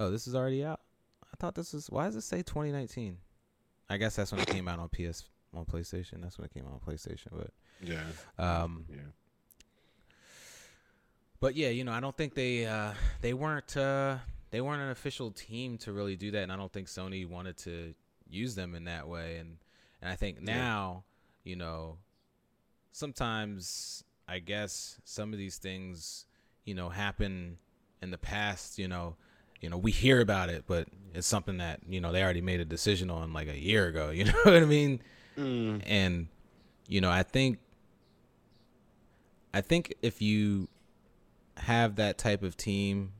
oh, 0.00 0.10
this 0.10 0.26
is 0.26 0.34
already 0.34 0.64
out. 0.64 0.80
I 1.22 1.36
thought 1.38 1.54
this 1.54 1.72
was. 1.74 1.88
Why 1.90 2.06
does 2.06 2.16
it 2.16 2.22
say 2.22 2.38
2019? 2.38 3.18
I 3.90 3.96
guess 3.98 4.16
that's 4.16 4.32
when 4.32 4.40
it 4.40 4.48
came 4.48 4.66
out 4.66 4.78
on 4.78 4.88
PS 4.88 5.24
on 5.54 5.66
PlayStation. 5.66 6.22
That's 6.22 6.38
when 6.38 6.46
it 6.46 6.54
came 6.54 6.64
out 6.64 6.72
on 6.72 6.80
PlayStation. 6.80 7.28
But 7.32 7.50
Yeah. 7.86 8.02
um, 8.38 8.86
Yeah. 8.88 8.96
but 11.40 11.54
yeah, 11.56 11.68
you 11.68 11.84
know, 11.84 11.92
I 11.92 12.00
don't 12.00 12.16
think 12.16 12.34
they 12.34 12.66
uh 12.66 12.94
they 13.20 13.34
weren't 13.34 13.76
uh 13.76 14.16
they 14.50 14.60
weren't 14.60 14.80
an 14.82 14.90
official 14.90 15.30
team 15.30 15.76
to 15.78 15.92
really 15.92 16.16
do 16.16 16.30
that, 16.30 16.42
and 16.44 16.52
I 16.52 16.56
don't 16.56 16.72
think 16.72 16.88
Sony 16.88 17.28
wanted 17.28 17.58
to 17.58 17.94
use 18.30 18.54
them 18.54 18.74
in 18.74 18.84
that 18.84 19.06
way. 19.08 19.36
And 19.36 19.58
and 20.04 20.12
I 20.12 20.16
think 20.16 20.36
Yeah. 20.38 20.58
now, 20.58 21.04
you 21.42 21.56
know, 21.56 21.98
sometimes 22.92 24.04
I 24.28 24.38
guess 24.38 25.00
some 25.04 25.32
of 25.32 25.38
these 25.38 25.56
things, 25.58 26.26
you 26.64 26.74
know, 26.74 26.88
happen 26.90 27.58
in 28.02 28.10
the 28.10 28.18
past. 28.18 28.78
You 28.78 28.88
know, 28.88 29.16
you 29.60 29.68
know, 29.68 29.76
we 29.78 29.90
hear 29.90 30.20
about 30.20 30.48
it, 30.48 30.64
but 30.66 30.88
it's 31.14 31.26
something 31.26 31.56
that 31.58 31.80
you 31.88 32.00
know 32.00 32.12
they 32.12 32.22
already 32.22 32.40
made 32.40 32.60
a 32.60 32.64
decision 32.64 33.10
on 33.10 33.32
like 33.32 33.48
a 33.48 33.58
year 33.58 33.86
ago. 33.88 34.10
You 34.14 34.24
know 34.26 34.32
what 34.44 34.54
I 34.54 34.64
mean? 34.64 35.00
Mm. 35.36 35.82
and 35.84 36.28
you 36.86 37.00
know 37.00 37.10
i 37.10 37.24
think 37.24 37.58
i 39.52 39.60
think 39.60 39.92
if 40.00 40.22
you 40.22 40.68
have 41.56 41.96
that 41.96 42.18
type 42.18 42.44
of 42.44 42.56
team 42.56 43.12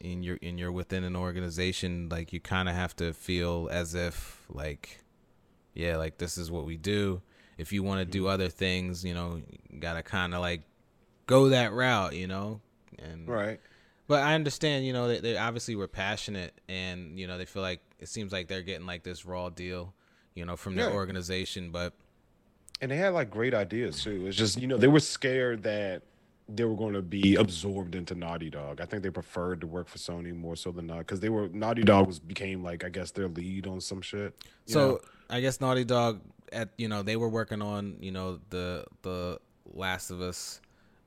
in 0.00 0.22
your 0.22 0.36
in 0.36 0.56
your 0.56 0.72
within 0.72 1.04
an 1.04 1.14
organization 1.14 2.08
like 2.08 2.32
you 2.32 2.40
kind 2.40 2.70
of 2.70 2.74
have 2.74 2.96
to 2.96 3.12
feel 3.12 3.68
as 3.70 3.94
if 3.94 4.46
like 4.48 5.01
yeah 5.74 5.96
like 5.96 6.18
this 6.18 6.36
is 6.38 6.50
what 6.50 6.64
we 6.64 6.76
do 6.76 7.20
if 7.58 7.72
you 7.72 7.82
want 7.82 7.98
to 8.00 8.04
do 8.04 8.22
mm-hmm. 8.22 8.32
other 8.32 8.48
things 8.48 9.04
you 9.04 9.14
know 9.14 9.40
you 9.70 9.78
gotta 9.80 10.02
kind 10.02 10.34
of 10.34 10.40
like 10.40 10.62
go 11.26 11.48
that 11.50 11.72
route 11.72 12.14
you 12.14 12.26
know 12.26 12.60
and 12.98 13.26
Right. 13.28 13.58
but 14.06 14.22
I 14.22 14.34
understand, 14.34 14.84
you 14.84 14.92
know, 14.92 15.08
they, 15.08 15.18
they 15.20 15.36
obviously 15.38 15.74
were 15.76 15.88
passionate, 15.88 16.60
and 16.68 17.18
you 17.18 17.26
know, 17.26 17.38
they 17.38 17.46
feel 17.46 17.62
like 17.62 17.80
it 17.98 18.08
seems 18.08 18.32
like 18.32 18.48
they're 18.48 18.62
getting 18.62 18.86
like 18.86 19.02
this 19.02 19.24
raw 19.24 19.48
deal, 19.48 19.94
you 20.34 20.44
know, 20.44 20.56
from 20.56 20.74
their 20.76 20.90
Yeah. 20.90 20.94
organization. 20.94 21.70
But 21.70 21.94
And 22.82 22.90
they 22.90 22.96
had 22.96 23.14
like 23.14 23.30
great 23.30 23.54
ideas 23.54 24.02
too. 24.02 24.26
It's 24.26 24.36
just, 24.36 24.60
you 24.60 24.66
know, 24.66 24.76
they 24.76 24.88
were 24.88 25.00
scared 25.00 25.62
that 25.62 26.02
they 26.54 26.64
were 26.64 26.76
going 26.76 26.92
to 26.94 27.02
be 27.02 27.36
absorbed 27.36 27.94
into 27.94 28.14
Naughty 28.14 28.50
Dog. 28.50 28.80
I 28.80 28.84
think 28.84 29.02
they 29.02 29.10
preferred 29.10 29.60
to 29.62 29.66
work 29.66 29.88
for 29.88 29.98
Sony 29.98 30.34
more 30.34 30.56
so 30.56 30.70
than 30.70 30.86
not 30.86 30.98
because 30.98 31.20
they 31.20 31.28
were 31.28 31.48
Naughty 31.48 31.82
Dog 31.82 32.06
was 32.06 32.18
became 32.18 32.62
like 32.62 32.84
I 32.84 32.88
guess 32.88 33.10
their 33.10 33.28
lead 33.28 33.66
on 33.66 33.80
some 33.80 34.00
shit. 34.02 34.34
so 34.66 34.80
know? 34.80 35.00
I 35.30 35.40
guess 35.40 35.60
Naughty 35.60 35.84
Dog, 35.84 36.20
at 36.52 36.70
you 36.76 36.88
know, 36.88 37.02
they 37.02 37.16
were 37.16 37.28
working 37.28 37.62
on 37.62 37.96
you 38.00 38.12
know 38.12 38.40
the 38.50 38.84
the 39.02 39.38
Last 39.72 40.10
of 40.10 40.20
Us 40.20 40.60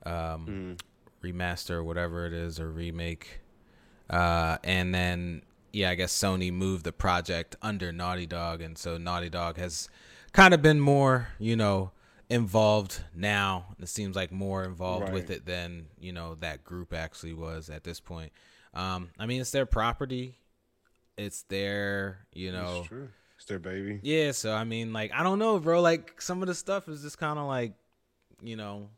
um, 0.06 0.48
Mm. 0.48 0.80
remaster 1.24 1.72
or 1.72 1.84
whatever 1.84 2.26
it 2.26 2.34
is 2.34 2.60
or 2.60 2.72
remake, 2.72 3.42
uh, 4.10 4.58
and 4.64 4.94
then 4.94 5.42
yeah, 5.74 5.90
I 5.90 5.96
guess 5.96 6.14
Sony 6.14 6.52
moved 6.54 6.86
the 6.86 6.92
project 6.94 7.56
under 7.62 7.92
Naughty 7.92 8.26
Dog, 8.26 8.62
and 8.62 8.78
so 8.78 8.98
Naughty 8.98 9.30
Dog 9.30 9.58
has 9.58 9.90
kind 10.32 10.54
of 10.54 10.62
been 10.62 10.80
more 10.80 11.30
you 11.40 11.56
know 11.56 11.92
involved 12.30 13.02
now. 13.14 13.76
It 13.80 13.90
seems 13.90 14.16
like 14.16 14.32
more 14.32 14.64
involved 14.64 15.12
with 15.12 15.30
it 15.30 15.46
than 15.46 15.88
you 16.00 16.12
know 16.14 16.36
that 16.36 16.64
group 16.64 16.94
actually 16.94 17.34
was 17.34 17.70
at 17.70 17.84
this 17.84 18.00
point. 18.00 18.32
Um, 18.74 19.10
I 19.18 19.26
mean, 19.26 19.42
it's 19.42 19.52
their 19.52 19.66
property. 19.66 20.36
It's 21.18 21.44
their, 21.44 22.28
you 22.34 22.52
know. 22.52 22.86
It's 23.38 23.46
their 23.46 23.60
baby. 23.60 24.00
yeah, 24.04 24.32
so 24.32 24.54
I 24.54 24.64
mean, 24.64 24.92
like, 24.92 25.12
I 25.14 25.24
don't 25.24 25.40
know, 25.40 25.60
bro. 25.60 25.82
Like, 25.82 26.22
some 26.22 26.42
of 26.42 26.48
the 26.48 26.56
stuff 26.56 26.90
is 26.90 27.02
just 27.02 27.18
kind 27.18 27.38
of 27.40 27.48
like, 27.48 27.74
you 28.42 28.56
know, 28.56 28.90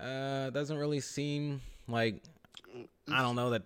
uh, 0.00 0.50
doesn't 0.50 0.76
really 0.76 1.00
seem 1.00 1.62
like, 1.88 2.22
I 3.10 3.22
don't 3.22 3.36
know 3.36 3.50
that 3.50 3.62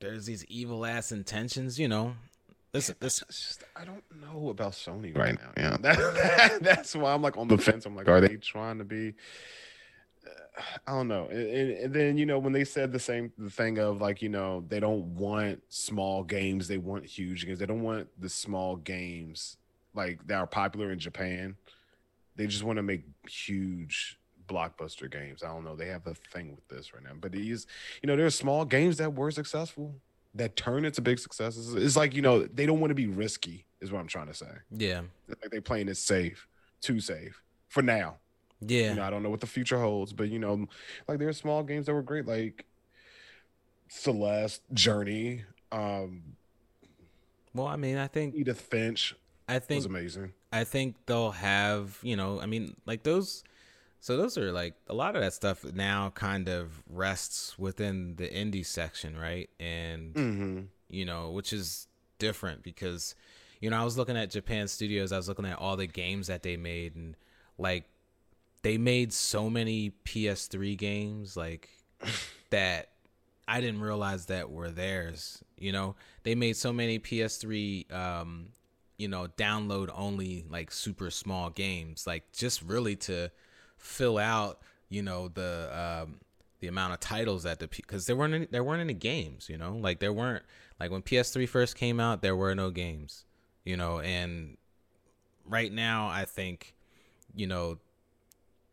there's 0.00 0.26
these 0.26 0.44
evil 0.46 0.84
ass 0.86 1.12
intentions. 1.12 1.78
You 1.78 1.88
know, 1.88 2.14
this 2.72 2.88
this, 3.00 3.22
just, 3.28 3.64
I 3.74 3.84
don't 3.84 4.04
know 4.20 4.50
about 4.50 4.72
Sony 4.72 5.16
right 5.16 5.34
now. 5.34 5.50
Yeah, 5.56 5.76
that, 5.80 5.96
that, 5.96 6.58
that's 6.62 6.94
why 6.94 7.14
I'm 7.14 7.22
like 7.22 7.36
on 7.36 7.48
the 7.48 7.58
fence. 7.58 7.86
I'm 7.86 7.96
like, 7.96 8.08
are 8.08 8.20
they 8.20 8.36
trying 8.36 8.78
to 8.78 8.84
be? 8.84 9.14
uh, 10.26 10.62
I 10.86 10.92
don't 10.92 11.08
know. 11.08 11.28
And, 11.30 11.40
and, 11.40 11.70
and 11.70 11.94
then 11.94 12.18
you 12.18 12.26
know 12.26 12.38
when 12.38 12.52
they 12.52 12.64
said 12.64 12.92
the 12.92 12.98
same 12.98 13.32
the 13.38 13.50
thing 13.50 13.78
of 13.78 14.00
like 14.00 14.20
you 14.22 14.28
know 14.28 14.64
they 14.68 14.80
don't 14.80 15.04
want 15.16 15.62
small 15.68 16.22
games, 16.24 16.68
they 16.68 16.78
want 16.78 17.06
huge 17.06 17.46
games. 17.46 17.58
They 17.58 17.66
don't 17.66 17.82
want 17.82 18.08
the 18.20 18.28
small 18.28 18.76
games 18.76 19.56
like 19.94 20.26
that 20.26 20.36
are 20.36 20.46
popular 20.46 20.92
in 20.92 20.98
Japan. 20.98 21.56
They 22.36 22.46
just 22.46 22.62
want 22.64 22.76
to 22.76 22.82
make 22.82 23.04
huge 23.28 24.18
blockbuster 24.46 25.10
games. 25.10 25.42
I 25.42 25.48
don't 25.48 25.64
know. 25.64 25.76
They 25.76 25.88
have 25.88 26.06
a 26.06 26.14
thing 26.14 26.54
with 26.54 26.68
this 26.68 26.94
right 26.94 27.02
now, 27.02 27.12
but 27.20 27.32
these 27.32 27.66
you 28.02 28.06
know 28.06 28.16
there's 28.16 28.34
small 28.34 28.64
games 28.64 28.98
that 28.98 29.14
were 29.14 29.30
successful 29.30 29.94
that 30.38 30.56
turn 30.56 30.84
into 30.84 31.00
big 31.02 31.18
successes. 31.18 31.74
It's 31.74 31.96
like 31.96 32.14
you 32.14 32.22
know 32.22 32.44
they 32.46 32.66
don't 32.66 32.80
want 32.80 32.90
to 32.90 32.94
be 32.94 33.06
risky. 33.06 33.66
Is 33.80 33.92
what 33.92 34.00
I'm 34.00 34.08
trying 34.08 34.26
to 34.26 34.34
say. 34.34 34.50
yeah, 34.70 35.02
It's 35.28 35.40
like 35.40 35.52
they 35.52 35.60
playing 35.60 35.88
it 35.88 35.96
safe, 35.96 36.48
too 36.80 36.98
safe 36.98 37.40
for 37.68 37.80
now. 37.80 38.16
yeah, 38.60 38.90
You 38.90 38.94
know, 38.96 39.04
I 39.04 39.10
don't 39.10 39.22
know 39.22 39.30
what 39.30 39.40
the 39.40 39.46
future 39.46 39.78
holds, 39.78 40.12
but 40.12 40.28
you 40.30 40.40
know, 40.40 40.66
like 41.06 41.18
there 41.20 41.28
are 41.28 41.32
small 41.32 41.62
games 41.62 41.86
that 41.86 41.94
were 41.94 42.02
great, 42.02 42.26
like 42.26 42.66
Celeste, 43.88 44.62
Journey, 44.72 45.44
um, 45.70 46.22
Well, 47.54 47.66
I 47.68 47.76
mean, 47.76 47.98
I 47.98 48.06
think 48.08 48.34
Edith 48.34 48.60
Finch 48.60 49.14
I 49.48 49.58
think 49.60 49.78
was 49.78 49.86
amazing. 49.86 50.32
I 50.52 50.64
think 50.64 50.96
they'll 51.06 51.30
have, 51.30 51.98
you 52.02 52.16
know, 52.16 52.40
I 52.40 52.46
mean, 52.46 52.74
like 52.84 53.02
those. 53.02 53.44
So 54.00 54.16
those 54.16 54.38
are 54.38 54.52
like 54.52 54.74
a 54.88 54.94
lot 54.94 55.16
of 55.16 55.22
that 55.22 55.32
stuff 55.32 55.64
now 55.64 56.10
kind 56.10 56.48
of 56.48 56.82
rests 56.88 57.58
within 57.58 58.16
the 58.16 58.28
indie 58.28 58.64
section, 58.64 59.16
right? 59.16 59.50
And 59.58 60.14
Mm-hmm. 60.14 60.60
you 60.88 61.04
know, 61.04 61.30
which 61.30 61.52
is 61.52 61.86
different 62.18 62.62
because, 62.62 63.14
you 63.60 63.70
know, 63.70 63.80
I 63.80 63.84
was 63.84 63.98
looking 63.98 64.16
at 64.16 64.30
Japan 64.30 64.68
Studios, 64.68 65.12
I 65.12 65.16
was 65.16 65.28
looking 65.28 65.46
at 65.46 65.58
all 65.58 65.76
the 65.76 65.86
games 65.86 66.28
that 66.28 66.42
they 66.42 66.56
made, 66.56 66.94
and 66.96 67.16
like 67.58 67.84
they 68.62 68.78
made 68.78 69.12
so 69.12 69.48
many 69.50 69.90
PS3 70.04 70.76
games 70.76 71.36
like 71.36 71.68
that 72.50 72.90
I 73.46 73.60
didn't 73.60 73.80
realize 73.80 74.26
that 74.26 74.50
were 74.50 74.70
theirs. 74.70 75.42
You 75.58 75.72
know, 75.72 75.96
they 76.22 76.34
made 76.34 76.56
so 76.56 76.72
many 76.72 76.98
PS3 76.98 77.90
um, 77.92 78.48
you 78.96 79.08
know, 79.08 79.26
download 79.36 79.90
only 79.94 80.44
like 80.50 80.70
super 80.72 81.10
small 81.10 81.50
games, 81.50 82.06
like 82.06 82.32
just 82.32 82.62
really 82.62 82.96
to 82.96 83.30
fill 83.78 84.18
out, 84.18 84.60
you 84.88 85.02
know, 85.02 85.28
the 85.28 85.70
um 85.72 86.20
the 86.60 86.66
amount 86.68 86.92
of 86.92 87.00
titles 87.00 87.44
that 87.44 87.60
the 87.60 87.68
because 87.68 88.06
there 88.06 88.16
weren't 88.16 88.34
any, 88.34 88.46
there 88.46 88.64
weren't 88.64 88.80
any 88.80 88.94
games, 88.94 89.48
you 89.48 89.56
know, 89.56 89.76
like 89.76 90.00
there 90.00 90.12
weren't 90.12 90.44
like 90.80 90.90
when 90.90 91.02
PS3 91.02 91.48
first 91.48 91.76
came 91.76 92.00
out, 92.00 92.22
there 92.22 92.36
were 92.36 92.54
no 92.54 92.70
games, 92.70 93.24
you 93.64 93.76
know, 93.76 94.00
and 94.00 94.56
right 95.46 95.72
now 95.72 96.08
I 96.08 96.24
think, 96.24 96.74
you 97.34 97.46
know, 97.46 97.78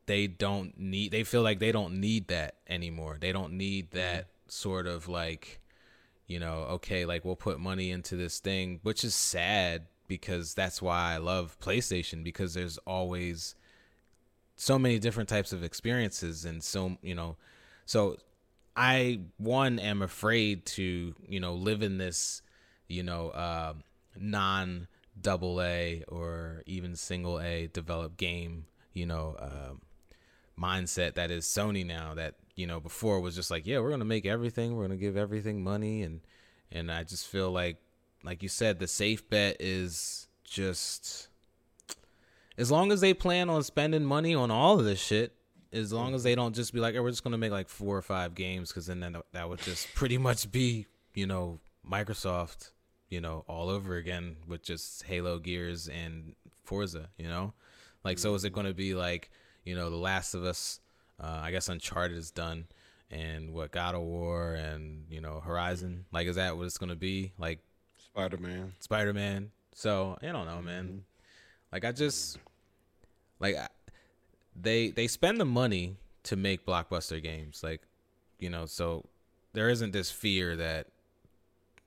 they 0.07 0.27
don't 0.27 0.77
need 0.79 1.11
they 1.11 1.23
feel 1.23 1.41
like 1.41 1.59
they 1.59 1.71
don't 1.71 1.99
need 1.99 2.27
that 2.27 2.55
anymore. 2.67 3.17
They 3.19 3.31
don't 3.31 3.53
need 3.53 3.91
that 3.91 4.27
sort 4.47 4.87
of 4.87 5.07
like 5.07 5.59
you 6.27 6.39
know, 6.39 6.65
okay, 6.71 7.05
like 7.05 7.23
we'll 7.23 7.35
put 7.35 7.59
money 7.59 7.91
into 7.91 8.15
this 8.15 8.39
thing, 8.39 8.79
which 8.81 9.03
is 9.03 9.13
sad 9.13 9.83
because 10.07 10.53
that's 10.53 10.81
why 10.81 11.13
I 11.13 11.17
love 11.17 11.57
PlayStation 11.59 12.23
because 12.23 12.53
there's 12.53 12.77
always 12.79 13.55
so 14.55 14.79
many 14.79 14.99
different 14.99 15.29
types 15.29 15.51
of 15.51 15.63
experiences 15.63 16.45
and 16.45 16.63
so, 16.63 16.97
you 17.01 17.15
know, 17.15 17.35
so 17.85 18.17
I 18.75 19.21
one 19.37 19.79
am 19.79 20.01
afraid 20.01 20.65
to, 20.67 21.15
you 21.27 21.39
know, 21.39 21.53
live 21.53 21.81
in 21.81 21.97
this, 21.97 22.41
you 22.87 23.03
know, 23.03 23.29
uh, 23.29 23.73
non 24.17 24.87
double 25.19 25.61
A 25.61 26.03
or 26.07 26.63
even 26.65 26.95
single 26.95 27.39
A 27.39 27.67
developed 27.67 28.17
game, 28.17 28.65
you 28.93 29.05
know, 29.05 29.35
uh, 29.39 29.73
mindset 30.59 31.15
that 31.15 31.31
is 31.31 31.45
Sony 31.45 31.85
now 31.85 32.13
that 32.13 32.35
you 32.55 32.65
know 32.65 32.79
before 32.79 33.19
was 33.19 33.35
just 33.35 33.51
like 33.51 33.67
yeah 33.67 33.79
we're 33.79 33.89
gonna 33.89 34.05
make 34.05 34.25
everything 34.25 34.75
we're 34.75 34.83
gonna 34.83 34.95
give 34.95 35.17
everything 35.17 35.63
money 35.63 36.01
and 36.01 36.21
and 36.71 36.91
I 36.91 37.03
just 37.03 37.27
feel 37.27 37.51
like 37.51 37.77
like 38.23 38.41
you 38.41 38.49
said 38.49 38.79
the 38.79 38.87
safe 38.87 39.29
bet 39.29 39.57
is 39.59 40.27
just 40.43 41.27
as 42.57 42.71
long 42.71 42.91
as 42.91 43.01
they 43.01 43.13
plan 43.13 43.49
on 43.49 43.63
spending 43.63 44.03
money 44.03 44.35
on 44.35 44.51
all 44.51 44.79
of 44.79 44.85
this 44.85 44.99
shit 44.99 45.33
as 45.73 45.91
long 45.91 46.13
as 46.13 46.23
they 46.23 46.35
don't 46.35 46.55
just 46.55 46.73
be 46.73 46.79
like 46.79 46.93
hey, 46.93 46.99
we're 46.99 47.09
just 47.09 47.23
gonna 47.23 47.37
make 47.37 47.51
like 47.51 47.69
four 47.69 47.97
or 47.97 48.01
five 48.01 48.35
games 48.35 48.69
because 48.69 48.85
then 48.87 48.99
that, 48.99 49.13
that 49.33 49.49
would 49.49 49.59
just 49.59 49.93
pretty 49.95 50.17
much 50.17 50.51
be 50.51 50.85
you 51.13 51.27
know 51.27 51.59
Microsoft 51.89 52.71
you 53.09 53.21
know 53.21 53.43
all 53.47 53.69
over 53.69 53.95
again 53.95 54.37
with 54.47 54.63
just 54.63 55.03
Halo 55.03 55.39
Gears 55.39 55.87
and 55.87 56.35
Forza 56.63 57.09
you 57.17 57.27
know 57.27 57.53
like 58.03 58.19
so 58.19 58.33
is 58.35 58.45
it 58.45 58.53
gonna 58.53 58.73
be 58.73 58.95
like 58.95 59.29
you 59.65 59.75
know, 59.75 59.89
The 59.89 59.97
Last 59.97 60.33
of 60.33 60.45
Us. 60.45 60.79
Uh, 61.19 61.39
I 61.43 61.51
guess 61.51 61.67
Uncharted 61.67 62.17
is 62.17 62.31
done, 62.31 62.65
and 63.09 63.53
what 63.53 63.71
God 63.71 63.95
of 63.95 64.01
War 64.01 64.53
and 64.53 65.05
you 65.09 65.19
know 65.21 65.39
Horizon. 65.39 66.05
Like, 66.11 66.27
is 66.27 66.35
that 66.35 66.55
what 66.55 66.65
it's 66.65 66.77
gonna 66.77 66.95
be? 66.95 67.33
Like 67.37 67.59
Spider 67.97 68.37
Man. 68.37 68.73
Spider 68.79 69.13
Man. 69.13 69.51
So 69.73 70.17
I 70.21 70.27
don't 70.27 70.45
know, 70.45 70.61
man. 70.61 71.03
Mm-hmm. 71.77 71.85
Like 71.85 71.93
I 71.93 71.97
just 71.97 72.37
like 73.39 73.55
I- 73.55 73.67
they 74.55 74.89
they 74.91 75.07
spend 75.07 75.39
the 75.39 75.45
money 75.45 75.97
to 76.23 76.35
make 76.35 76.65
blockbuster 76.65 77.21
games. 77.21 77.61
Like 77.63 77.81
you 78.39 78.49
know, 78.49 78.65
so 78.65 79.05
there 79.53 79.69
isn't 79.69 79.91
this 79.91 80.11
fear 80.11 80.55
that 80.55 80.87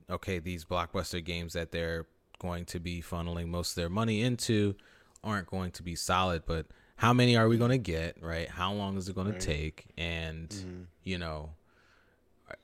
okay, 0.09 0.39
these 0.39 0.65
blockbuster 0.65 1.23
games 1.23 1.53
that 1.53 1.71
they're 1.71 2.05
going 2.39 2.65
to 2.65 2.79
be 2.79 3.01
funneling 3.01 3.47
most 3.47 3.71
of 3.71 3.75
their 3.75 3.89
money 3.89 4.21
into 4.21 4.75
aren't 5.23 5.47
going 5.47 5.71
to 5.71 5.83
be 5.83 5.93
solid, 5.95 6.43
but 6.45 6.65
how 6.95 7.13
many 7.13 7.35
are 7.35 7.47
we 7.47 7.57
going 7.57 7.71
to 7.71 7.77
get, 7.77 8.21
right? 8.21 8.49
How 8.49 8.71
long 8.73 8.97
is 8.97 9.07
it 9.09 9.15
going 9.15 9.27
Right. 9.29 9.39
to 9.39 9.45
take? 9.45 9.85
And 9.97 10.49
Mhm. 10.49 10.85
you 11.03 11.17
know, 11.17 11.53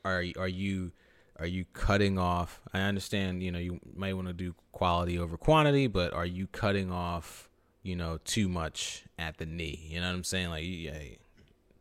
are 0.04 0.24
are 0.38 0.48
you 0.48 0.92
are 1.40 1.46
you 1.46 1.66
cutting 1.74 2.18
off? 2.18 2.62
I 2.74 2.82
understand, 2.82 3.44
you 3.44 3.52
know, 3.52 3.60
you 3.60 3.80
might 3.96 4.14
want 4.14 4.28
to 4.28 4.34
do 4.34 4.56
quality 4.72 5.18
over 5.20 5.38
quantity, 5.38 5.88
but 5.88 6.14
are 6.14 6.26
you 6.26 6.48
cutting 6.48 6.92
off, 6.92 7.50
you 7.84 7.96
know, 7.96 8.20
too 8.26 8.48
much 8.48 9.04
at 9.20 9.38
the 9.38 9.46
knee? 9.46 9.88
You 9.90 10.02
know 10.02 10.08
what 10.08 10.16
I'm 10.16 10.24
saying? 10.24 10.50
Like, 10.50 10.64
yeah, 10.66 10.98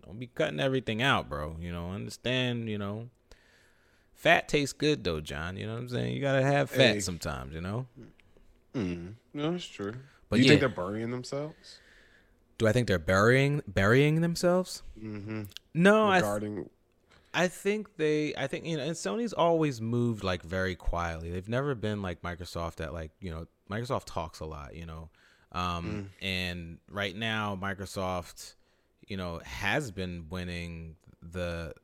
don't 0.04 0.18
be 0.18 0.26
cutting 0.28 0.60
everything 0.60 1.02
out, 1.02 1.28
bro. 1.28 1.56
You 1.60 1.72
know, 1.72 1.90
understand, 1.92 2.68
you 2.68 2.78
know, 2.78 3.08
fat 4.12 4.48
tastes 4.48 4.72
good 4.72 5.04
though, 5.04 5.20
John. 5.20 5.56
You 5.56 5.66
know 5.66 5.74
what 5.74 5.80
I'm 5.82 5.88
saying? 5.88 6.14
You 6.14 6.20
gotta 6.20 6.42
have 6.42 6.70
fat 6.70 6.94
Hey. 6.94 7.00
sometimes, 7.00 7.54
you 7.54 7.60
know. 7.60 7.86
Mm. 8.74 9.14
No, 9.32 9.54
it's 9.54 9.66
true. 9.66 9.94
But 10.28 10.36
Do 10.36 10.42
you 10.42 10.46
yeah. 10.46 10.48
think 10.50 10.60
they're 10.60 10.68
burying 10.68 11.10
themselves? 11.10 11.78
Do 12.58 12.66
I 12.66 12.72
think 12.72 12.88
they're 12.88 12.98
burying 12.98 13.62
burying 13.68 14.20
themselves? 14.20 14.82
Mm-hmm. 15.00 15.42
No, 15.74 16.08
I 16.08 16.14
th- 16.14 16.22
Regarding 16.22 16.70
I 17.34 17.48
think 17.48 17.96
they 17.96 18.34
I 18.36 18.46
think 18.46 18.64
you 18.64 18.76
know 18.76 18.84
and 18.84 18.94
Sony's 18.94 19.32
always 19.32 19.80
moved 19.80 20.22
like 20.22 20.42
very 20.42 20.76
quietly. 20.76 21.30
They've 21.30 21.48
never 21.48 21.74
been 21.74 22.00
like 22.00 22.22
Microsoft 22.22 22.76
that 22.76 22.94
like, 22.94 23.10
you 23.20 23.30
know, 23.30 23.46
Microsoft 23.70 24.04
talks 24.06 24.40
a 24.40 24.44
lot, 24.46 24.76
you 24.76 24.86
know. 24.86 25.10
Um 25.52 26.10
and 26.22 26.78
right 26.88 27.14
now 27.14 27.58
Microsoft, 27.60 28.54
you 29.06 29.16
know, 29.16 29.40
has 29.44 29.90
been 29.90 30.26
winning 30.30 30.96
the 31.20 31.74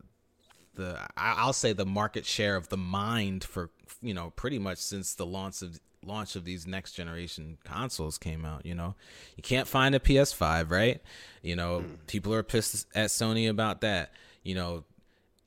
the 0.75 0.99
I'll 1.17 1.53
say 1.53 1.73
the 1.73 1.87
market 1.87 2.25
share 2.25 2.57
of 2.57 2.69
the 2.69 2.77
mind 2.77 3.43
for 3.45 3.71
you 4.01 4.15
know 4.15 4.31
pretty 4.31 4.59
much 4.59 4.79
since 4.79 5.15
the 5.15 5.27
launch 5.27 5.63
of 5.63 5.79
launch 6.05 6.35
of 6.37 6.45
these 6.45 6.67
next 6.67 6.93
generation 6.93 7.59
consoles 7.65 8.17
came 8.17 8.45
out 8.47 8.65
you 8.65 8.75
know? 8.75 8.95
You 9.37 9.43
can't 9.43 9.69
find 9.69 9.95
a 9.95 9.99
PS5 9.99 10.71
right? 10.71 11.03
You 11.43 11.57
know 11.57 11.85
people 12.07 12.33
are 12.35 12.45
pissed 12.45 12.87
at 12.95 13.11
Sony 13.11 13.51
about 13.51 13.81
that. 13.81 14.13
You 14.43 14.55
know 14.55 14.85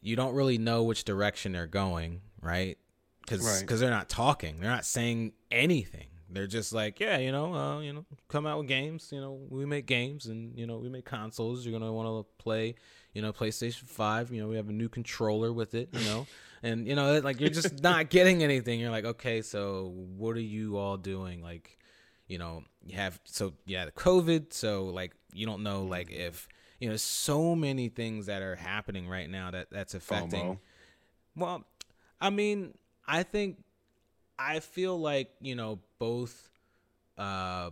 you 0.03 0.15
don't 0.15 0.35
really 0.35 0.57
know 0.57 0.83
which 0.83 1.03
direction 1.05 1.53
they're 1.53 1.65
going 1.67 2.21
right? 2.41 2.77
Because 3.21 3.43
Right. 3.63 3.79
they're 3.79 3.89
not 3.89 4.09
talking. 4.09 4.59
They're 4.59 4.69
not 4.69 4.85
saying 4.85 5.31
anything. 5.49 6.07
They're 6.29 6.47
just 6.47 6.73
like 6.73 6.99
yeah 6.99 7.17
you 7.19 7.31
know 7.31 7.53
uh, 7.53 7.79
you 7.79 7.93
know 7.93 8.05
come 8.27 8.45
out 8.47 8.57
with 8.57 8.67
games 8.67 9.09
you 9.11 9.21
know 9.21 9.39
we 9.49 9.65
make 9.65 9.85
games 9.85 10.25
and 10.25 10.57
you 10.57 10.65
know 10.67 10.77
we 10.77 10.89
make 10.89 11.05
consoles. 11.05 11.65
You're 11.65 11.77
gonna 11.79 11.93
want 11.93 12.07
to 12.07 12.43
play 12.43 12.75
you 13.13 13.21
know 13.21 13.31
PlayStation 13.31 13.87
5 13.87 14.31
you 14.31 14.41
know 14.41 14.47
we 14.47 14.55
have 14.55 14.67
a 14.67 14.73
new 14.73 14.89
controller 14.89 15.53
with 15.53 15.73
it 15.75 15.89
you 15.93 16.03
know? 16.05 16.27
And 16.65 16.87
you 16.87 16.95
know 16.95 17.19
like 17.19 17.39
you're 17.41 17.49
just 17.49 17.83
not 17.83 18.09
getting 18.09 18.41
anything. 18.41 18.79
You're 18.79 18.89
like 18.91 19.05
okay 19.05 19.41
so 19.41 19.93
what 20.17 20.35
are 20.37 20.41
you 20.57 20.77
all 20.77 20.97
doing? 20.97 21.41
Like 21.43 21.77
you 22.27 22.37
know 22.37 22.63
you 22.85 22.95
have 22.95 23.19
so 23.25 23.53
yeah 23.65 23.85
the 23.85 23.91
covid 23.91 24.53
so 24.53 24.85
like 24.85 25.11
you 25.33 25.45
don't 25.45 25.61
know 25.61 25.83
like 25.83 26.09
if 26.09 26.47
you 26.83 26.89
know 26.89 26.97
so 26.97 27.55
many 27.55 27.87
things 27.87 28.25
that 28.25 28.41
are 28.41 28.57
happening 28.57 29.07
right 29.07 29.29
now 29.29 29.49
that 29.49 29.67
that's 29.71 29.93
affecting 29.93 30.43
FOMO. 30.43 30.57
well, 31.33 31.63
I 32.19 32.29
mean, 32.29 32.73
I 33.07 33.23
think 33.23 33.63
I 34.37 34.59
feel 34.59 34.99
like, 34.99 35.29
you 35.39 35.55
know, 35.55 35.79
both 35.97 36.49
uh 37.17 37.69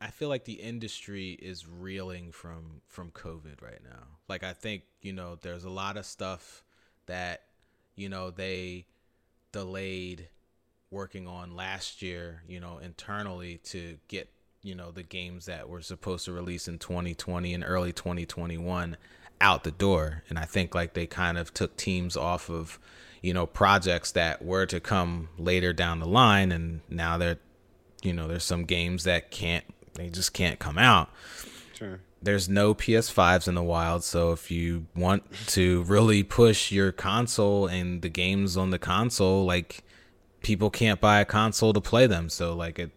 I 0.00 0.08
feel 0.10 0.28
like 0.28 0.44
the 0.44 0.54
industry 0.54 1.38
is 1.40 1.68
reeling 1.68 2.32
from 2.32 2.80
from 2.88 3.12
COVID 3.12 3.62
right 3.62 3.78
now. 3.84 4.18
Like 4.28 4.42
I 4.42 4.54
think, 4.54 4.82
you 5.02 5.12
know, 5.12 5.38
there's 5.40 5.62
a 5.62 5.70
lot 5.70 5.96
of 5.96 6.04
stuff 6.04 6.64
that, 7.06 7.42
you 7.94 8.08
know, 8.08 8.30
they 8.32 8.86
delayed 9.52 10.30
working 10.90 11.28
on 11.28 11.54
last 11.54 12.02
year, 12.02 12.42
you 12.48 12.58
know, 12.58 12.78
internally 12.78 13.58
to 13.66 13.98
get, 14.08 14.28
you 14.62 14.74
know, 14.74 14.90
the 14.90 15.02
games 15.02 15.46
that 15.46 15.68
were 15.68 15.80
supposed 15.82 16.24
to 16.26 16.32
release 16.32 16.68
in 16.68 16.78
2020 16.78 17.54
and 17.54 17.64
early 17.66 17.92
2021 17.92 18.96
out 19.40 19.64
the 19.64 19.70
door. 19.70 20.22
And 20.28 20.38
I 20.38 20.44
think 20.44 20.74
like 20.74 20.92
they 20.92 21.06
kind 21.06 21.38
of 21.38 21.54
took 21.54 21.76
teams 21.76 22.16
off 22.16 22.50
of, 22.50 22.78
you 23.22 23.32
know, 23.32 23.46
projects 23.46 24.12
that 24.12 24.44
were 24.44 24.66
to 24.66 24.78
come 24.80 25.28
later 25.38 25.72
down 25.72 26.00
the 26.00 26.06
line 26.06 26.52
and 26.52 26.80
now 26.88 27.16
they're 27.18 27.38
you 28.02 28.12
know, 28.14 28.26
there's 28.28 28.44
some 28.44 28.64
games 28.64 29.04
that 29.04 29.30
can't 29.30 29.64
they 29.94 30.08
just 30.08 30.32
can't 30.32 30.58
come 30.58 30.78
out 30.78 31.10
Sure. 31.74 32.00
there's 32.22 32.48
no 32.48 32.74
PS5s 32.74 33.48
in 33.48 33.54
the 33.54 33.62
wild, 33.62 34.04
so 34.04 34.32
if 34.32 34.50
you 34.50 34.86
want 34.94 35.24
to 35.48 35.82
really 35.84 36.22
push 36.22 36.70
your 36.70 36.92
console 36.92 37.66
and 37.66 38.00
the 38.02 38.08
games 38.08 38.56
on 38.56 38.70
the 38.70 38.78
console, 38.78 39.44
like 39.44 39.82
people 40.42 40.70
can't 40.70 41.00
buy 41.00 41.20
a 41.20 41.24
console 41.24 41.72
to 41.72 41.80
play 41.80 42.06
them, 42.06 42.28
so 42.28 42.54
like 42.54 42.78
it 42.78 42.90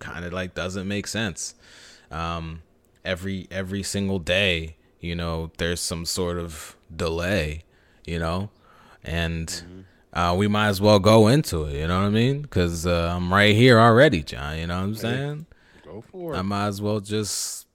kind 0.00 0.24
of 0.24 0.32
like 0.32 0.54
doesn't 0.54 0.88
make 0.88 1.06
sense. 1.06 1.54
Um, 2.10 2.62
every 3.04 3.46
every 3.50 3.82
single 3.84 4.18
day, 4.18 4.76
you 4.98 5.14
know, 5.14 5.52
there's 5.58 5.80
some 5.80 6.04
sort 6.04 6.36
of 6.38 6.76
delay, 6.94 7.62
you 8.04 8.18
know, 8.18 8.50
and 9.04 9.84
uh, 10.12 10.34
we 10.36 10.48
might 10.48 10.68
as 10.68 10.80
well 10.80 10.98
go 10.98 11.28
into 11.28 11.64
it. 11.66 11.74
You 11.78 11.86
know 11.86 12.00
what 12.00 12.06
I 12.06 12.10
mean? 12.10 12.42
Because 12.42 12.86
uh, 12.86 13.12
I'm 13.14 13.32
right 13.32 13.54
here 13.54 13.78
already, 13.78 14.22
John. 14.24 14.58
You 14.58 14.66
know 14.66 14.78
what 14.78 14.84
I'm 14.84 14.94
saying? 14.96 15.46
Go 15.84 16.00
for 16.00 16.34
it. 16.34 16.38
I 16.38 16.42
might 16.42 16.66
as 16.66 16.82
well 16.82 16.98
just 17.00 17.66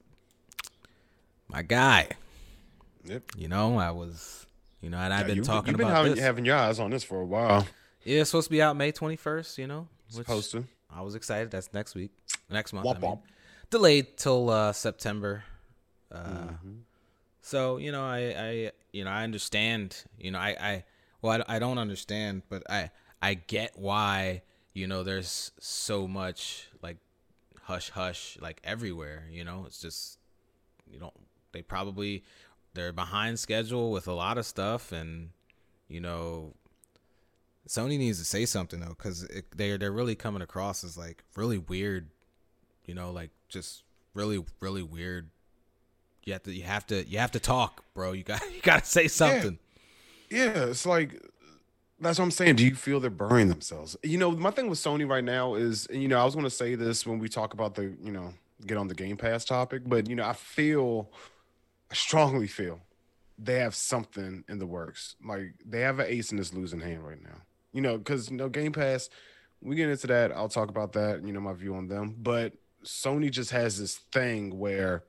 my 1.47 1.61
guy. 1.61 2.09
yep. 3.05 3.23
You 3.37 3.47
know, 3.47 3.77
I 3.77 3.91
was, 3.91 4.45
you 4.81 4.89
know, 4.89 4.97
and 4.97 5.13
I've 5.13 5.21
Yeah, 5.21 5.27
been 5.27 5.35
you, 5.37 5.43
talking 5.43 5.69
You've 5.71 5.77
been 5.77 5.87
about 5.87 6.05
having, 6.05 6.21
having 6.21 6.45
your 6.45 6.57
eyes 6.57 6.79
on 6.79 6.91
this 6.91 7.03
for 7.03 7.21
a 7.21 7.25
while. 7.25 7.67
yeah, 8.03 8.21
it's 8.21 8.31
supposed 8.31 8.47
to 8.47 8.51
be 8.51 8.61
out 8.61 8.75
May 8.75 8.91
21st. 8.91 9.57
You 9.57 9.67
know, 9.67 9.87
which 10.07 10.25
Supposed 10.27 10.51
to. 10.51 10.65
I 10.95 11.01
was 11.01 11.15
excited. 11.15 11.51
That's 11.51 11.73
next 11.73 11.95
week, 11.95 12.11
next 12.49 12.73
month. 12.73 12.87
Womp 12.87 12.97
I 12.97 12.99
mean. 12.99 13.11
womp. 13.11 13.21
Delayed 13.69 14.17
till 14.17 14.49
uh, 14.49 14.71
September 14.71 15.43
Uh, 16.11 16.17
Mm-hmm. 16.17 16.73
So 17.41 17.77
you 17.77 17.91
know, 17.91 18.03
I, 18.03 18.17
I, 18.17 18.71
you 18.91 19.03
know, 19.03 19.11
I 19.11 19.23
understand. 19.23 20.03
You 20.17 20.31
know, 20.31 20.39
I, 20.39 20.55
I, 20.59 20.83
well, 21.21 21.43
I, 21.47 21.57
I 21.57 21.59
don't 21.59 21.77
understand, 21.77 22.41
but 22.49 22.63
I, 22.69 22.89
I 23.21 23.35
get 23.35 23.73
why. 23.75 24.41
You 24.73 24.87
know, 24.87 25.03
there's 25.03 25.51
so 25.59 26.07
much 26.07 26.67
like 26.81 26.97
hush 27.61 27.91
hush 27.91 28.37
like 28.41 28.59
everywhere. 28.63 29.27
You 29.29 29.43
know, 29.43 29.65
it's 29.67 29.79
just 29.79 30.17
you 30.89 30.97
don't. 30.99 31.13
They 31.51 31.61
probably 31.61 32.23
they're 32.73 32.91
behind 32.91 33.37
schedule 33.39 33.91
with 33.91 34.07
a 34.07 34.13
lot 34.13 34.37
of 34.39 34.45
stuff, 34.45 34.91
and 34.91 35.29
you 35.87 36.01
know, 36.01 36.55
Sony 37.67 37.97
needs 37.97 38.19
to 38.19 38.25
say 38.25 38.45
something 38.45 38.79
though, 38.79 38.89
because 38.89 39.27
they're 39.55 39.77
they're 39.77 39.91
really 39.91 40.15
coming 40.15 40.41
across 40.41 40.83
as 40.83 40.97
like 40.97 41.23
really 41.35 41.57
weird. 41.57 42.09
You 42.85 42.93
know, 42.93 43.11
like 43.11 43.31
just 43.49 43.83
really 44.13 44.43
really 44.59 44.83
weird 44.83 45.29
you 46.25 46.33
have 46.33 46.43
to 46.43 46.51
you 46.51 46.63
have 46.63 46.85
to 46.87 47.07
you 47.07 47.19
have 47.19 47.31
to 47.31 47.39
talk, 47.39 47.83
bro. 47.93 48.11
You 48.11 48.23
got 48.23 48.41
you 48.53 48.61
got 48.61 48.83
to 48.83 48.89
say 48.89 49.07
something. 49.07 49.57
Yeah, 50.29 50.65
it's 50.65 50.85
like 50.85 51.21
that's 51.99 52.19
what 52.19 52.25
I'm 52.25 52.31
saying. 52.31 52.55
Do 52.55 52.65
you 52.65 52.75
feel 52.75 52.99
they're 52.99 53.09
burying 53.09 53.47
themselves? 53.47 53.95
You 54.03 54.17
know, 54.17 54.31
my 54.31 54.51
thing 54.51 54.69
with 54.69 54.79
Sony 54.79 55.07
right 55.07 55.23
now 55.23 55.55
is, 55.55 55.87
you 55.89 56.07
know, 56.07 56.19
I 56.19 56.25
was 56.25 56.35
going 56.35 56.45
to 56.45 56.49
say 56.49 56.75
this 56.75 57.05
when 57.05 57.19
we 57.19 57.29
talk 57.29 57.53
about 57.53 57.75
the, 57.75 57.95
you 58.03 58.11
know, 58.11 58.33
get 58.65 58.77
on 58.77 58.89
the 58.89 58.93
Game 58.93 59.15
Pass 59.15 59.45
topic, 59.45 59.83
but 59.85 60.09
you 60.09 60.15
know, 60.15 60.25
I 60.25 60.33
feel, 60.33 61.09
I 61.89 61.93
strongly 61.93 62.47
feel, 62.47 62.81
they 63.39 63.59
have 63.59 63.75
something 63.75 64.43
in 64.49 64.59
the 64.59 64.65
works. 64.65 65.15
Like 65.23 65.53
they 65.65 65.81
have 65.81 65.99
an 65.99 66.07
ace 66.09 66.31
in 66.31 66.37
this 66.37 66.53
losing 66.53 66.81
hand 66.81 67.07
right 67.07 67.21
now. 67.23 67.41
You 67.75 67.81
know, 67.81 67.97
because 67.97 68.31
you 68.31 68.37
know, 68.37 68.47
Game 68.47 68.71
Pass. 68.71 69.09
We 69.61 69.75
get 69.75 69.89
into 69.89 70.07
that. 70.07 70.31
I'll 70.31 70.47
talk 70.47 70.69
about 70.69 70.93
that. 70.93 71.25
You 71.25 71.33
know, 71.33 71.41
my 71.41 71.51
view 71.53 71.75
on 71.75 71.87
them, 71.89 72.15
but 72.17 72.53
Sony 72.85 73.29
just 73.29 73.51
has 73.51 73.77
this 73.77 73.95
thing 74.13 74.57
where 74.57 75.03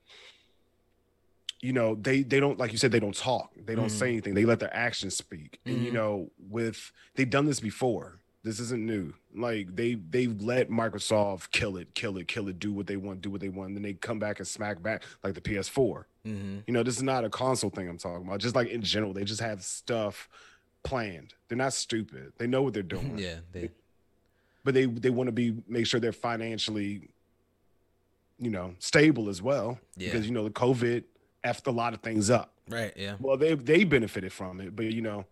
you 1.60 1.72
know 1.72 1.94
they 1.94 2.22
they 2.22 2.40
don't 2.40 2.58
like 2.58 2.72
you 2.72 2.78
said 2.78 2.90
they 2.92 3.00
don't 3.00 3.16
talk 3.16 3.50
they 3.64 3.74
don't 3.74 3.86
Mhm. 3.86 3.98
say 3.98 4.08
anything 4.08 4.34
they 4.34 4.44
let 4.44 4.60
their 4.60 4.74
actions 4.76 5.16
speak 5.16 5.58
and 5.64 5.82
you 5.82 5.90
Mhm. 5.90 5.94
know 5.94 6.30
with 6.38 6.92
they've 7.14 7.28
done 7.30 7.46
this 7.46 7.60
before 7.60 8.20
this 8.44 8.60
isn't 8.60 8.84
new 8.84 9.14
like 9.34 9.74
they 9.74 9.94
they've 9.94 10.38
let 10.42 10.68
microsoft 10.68 11.50
kill 11.52 11.78
it 11.78 11.94
kill 11.94 12.18
it 12.18 12.28
kill 12.28 12.48
it 12.48 12.58
do 12.58 12.72
what 12.74 12.86
they 12.86 12.98
want 12.98 13.22
do 13.22 13.30
what 13.30 13.40
they 13.40 13.48
want 13.48 13.68
and 13.68 13.76
then 13.76 13.82
they 13.82 13.94
come 13.94 14.18
back 14.18 14.38
and 14.38 14.46
smack 14.46 14.82
back 14.82 15.02
like 15.24 15.32
the 15.34 15.40
ps4 15.40 16.04
Mm-hmm. 16.26 16.58
you 16.66 16.74
know 16.74 16.82
this 16.82 16.96
is 16.98 17.02
not 17.02 17.24
a 17.24 17.30
console 17.30 17.70
thing 17.70 17.88
i'm 17.88 17.96
talking 17.98 18.26
about 18.26 18.38
just 18.40 18.54
like 18.54 18.68
in 18.68 18.82
general 18.82 19.14
they 19.14 19.24
just 19.24 19.40
have 19.40 19.64
stuff 19.64 20.28
planned 20.88 21.34
they're 21.48 21.58
not 21.58 21.72
stupid 21.72 22.32
they 22.38 22.46
know 22.46 22.62
what 22.62 22.72
they're 22.74 22.82
doing 22.82 23.18
Yeah, 23.26 23.36
they, 23.52 23.70
but 24.64 24.74
they 24.74 24.86
they 24.86 25.10
want 25.10 25.28
to 25.28 25.32
be 25.32 25.54
make 25.68 25.86
sure 25.86 26.00
they're 26.00 26.12
financially 26.12 27.08
you 28.38 28.50
know 28.50 28.74
stable 28.78 29.28
as 29.28 29.40
well 29.42 29.78
Yeah. 29.96 30.08
because 30.12 30.26
you 30.26 30.32
know 30.32 30.44
the 30.44 30.50
covid 30.50 31.04
effed 31.44 31.66
a 31.66 31.70
lot 31.70 31.94
of 31.94 32.00
things 32.00 32.30
up 32.30 32.52
right. 32.68 32.92
Yeah, 32.96 33.16
well 33.20 33.36
they 33.36 33.54
they 33.54 33.84
benefited 33.84 34.32
from 34.32 34.60
it 34.60 34.74
but 34.76 34.86
you 34.86 35.02
know 35.02 35.24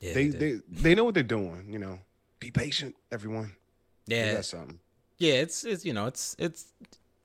yeah, 0.00 0.14
they 0.14 0.28
did. 0.28 0.40
they 0.40 0.82
they 0.82 0.94
know 0.94 1.04
what 1.04 1.14
they're 1.14 1.22
doing 1.22 1.66
you 1.70 1.78
know 1.78 1.98
be 2.40 2.50
patient 2.50 2.94
everyone 3.10 3.52
yeah, 4.06 4.34
that's 4.34 4.48
something 4.48 4.78
yeah. 5.18 5.34
It's 5.34 5.62
it's 5.64 5.84
you 5.84 5.92
know 5.92 6.06
it's 6.06 6.34
it's 6.40 6.66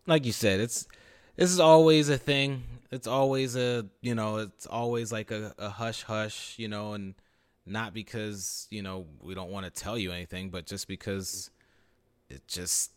like 0.06 0.26
you 0.28 0.32
said 0.32 0.60
it's 0.60 0.88
this 1.36 1.50
is 1.52 1.60
always 1.60 2.08
a 2.10 2.18
thing. 2.20 2.62
It's 2.92 3.08
always 3.08 3.56
a 3.56 3.88
you 4.02 4.14
know 4.14 4.38
it's 4.38 4.68
always 4.68 5.12
like 5.12 5.32
a, 5.32 5.56
a 5.58 5.70
hush 5.70 6.04
hush 6.04 6.54
you 6.60 6.68
know 6.68 6.94
and 6.94 7.16
not 7.68 7.94
because 7.94 8.68
you 8.72 8.82
know 8.82 9.06
we 9.22 9.34
don't 9.36 9.50
want 9.52 9.66
to 9.66 9.72
tell 9.72 9.98
you 9.98 10.12
anything, 10.12 10.50
but 10.50 10.66
just 10.66 10.88
because 10.88 11.50
it 12.30 12.48
just 12.48 12.92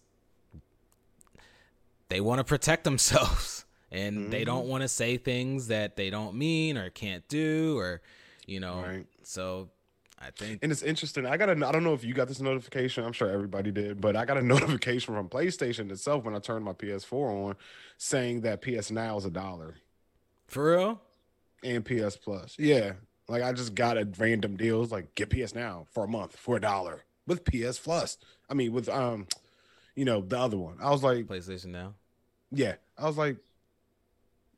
they 2.09 2.21
want 2.21 2.39
to 2.39 2.45
protect 2.45 2.85
themselves 2.85 3.65
and 3.93 4.33
they 4.33 4.43
Mhm. 4.43 4.47
don't 4.47 4.69
want 4.69 4.83
to 4.83 4.89
say 4.89 5.17
things 5.17 5.69
that 5.69 5.97
they 5.97 6.11
don't 6.11 6.35
mean 6.35 6.77
or 6.77 6.91
can't 6.91 7.27
do 7.29 7.77
or 7.79 8.01
you 8.47 8.61
know 8.61 8.83
Right. 8.83 9.07
so 9.23 9.69
I 10.19 10.31
think 10.37 10.59
and 10.63 10.71
it's 10.71 10.83
interesting 10.83 11.25
i 11.27 11.37
got 11.37 11.49
a 11.49 11.53
i 11.67 11.73
don't 11.73 11.83
know 11.85 11.95
if 11.95 12.05
you 12.05 12.13
got 12.13 12.29
this 12.29 12.41
notification 12.41 13.05
i'm 13.05 13.13
sure 13.13 13.31
everybody 13.31 13.71
did 13.71 14.01
but 14.01 14.17
i 14.17 14.25
got 14.27 14.37
a 14.37 14.43
notification 14.55 15.15
from 15.15 15.29
playstation 15.29 15.91
itself 15.91 16.25
when 16.25 16.35
i 16.35 16.39
turned 16.39 16.65
my 16.65 16.73
ps4 16.75 17.49
on 17.49 17.57
saying 17.97 18.43
that 18.43 18.61
ps 18.61 18.91
now 18.91 19.17
is 19.17 19.25
a 19.25 19.31
dollar 19.31 19.77
for 20.47 20.73
real 20.77 21.01
and 21.63 21.85
PS 21.85 22.17
Plus. 22.17 22.57
Yeah. 22.59 22.93
Like 23.31 23.43
I 23.45 23.53
just 23.53 23.75
got 23.75 23.97
a 23.97 24.07
random 24.19 24.57
deals 24.57 24.91
like 24.91 25.15
get 25.15 25.31
PS 25.31 25.55
now 25.55 25.87
for 25.93 26.05
a 26.05 26.09
month 26.09 26.37
for 26.37 26.57
a 26.57 26.61
dollar 26.61 27.05
with 27.27 27.45
PS 27.45 27.79
Plus. 27.79 28.19
I 28.49 28.55
mean 28.55 28.73
with 28.73 28.89
um 28.89 29.27
you 29.95 30.05
know 30.05 30.21
the 30.21 30.39
other 30.39 30.57
one. 30.59 30.77
I 30.83 30.91
was 30.91 31.03
like, 31.03 31.27
PlayStation 31.27 31.67
now. 31.67 31.95
yeah. 32.51 32.75
I 32.99 33.07
was 33.07 33.17
like 33.17 33.37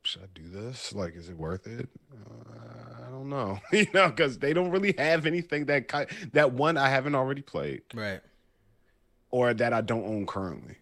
should 0.01 0.23
I 0.23 0.27
do 0.33 0.49
this? 0.49 0.93
Like 0.93 1.15
is 1.15 1.29
it 1.29 1.37
worth 1.37 1.67
it? 1.67 1.87
Uh, 2.11 3.05
I 3.07 3.11
don't 3.11 3.29
know. 3.29 3.59
you 3.71 3.85
know 3.93 4.09
cuz 4.11 4.39
they 4.39 4.53
don't 4.53 4.71
really 4.71 4.95
have 4.97 5.25
anything 5.25 5.65
that 5.65 5.87
ki- 5.87 6.29
that 6.33 6.51
one 6.53 6.75
I 6.75 6.89
haven't 6.89 7.15
already 7.15 7.41
played 7.43 7.83
Right. 7.93 8.21
or 9.29 9.53
that 9.53 9.71
I 9.71 9.81
don't 9.81 10.05
own 10.05 10.25
currently. 10.25 10.77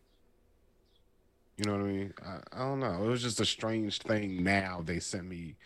You 1.57 1.65
know 1.65 1.73
what 1.73 1.81
I 1.81 1.91
mean? 1.91 2.13
I, 2.25 2.39
I 2.53 2.59
don't 2.59 2.79
know. 2.79 3.03
It 3.03 3.07
was 3.07 3.21
just 3.21 3.39
a 3.39 3.45
strange 3.45 3.99
thing. 3.99 4.43
Now 4.43 4.81
they 4.83 4.99
sent 4.99 5.25
me 5.25 5.57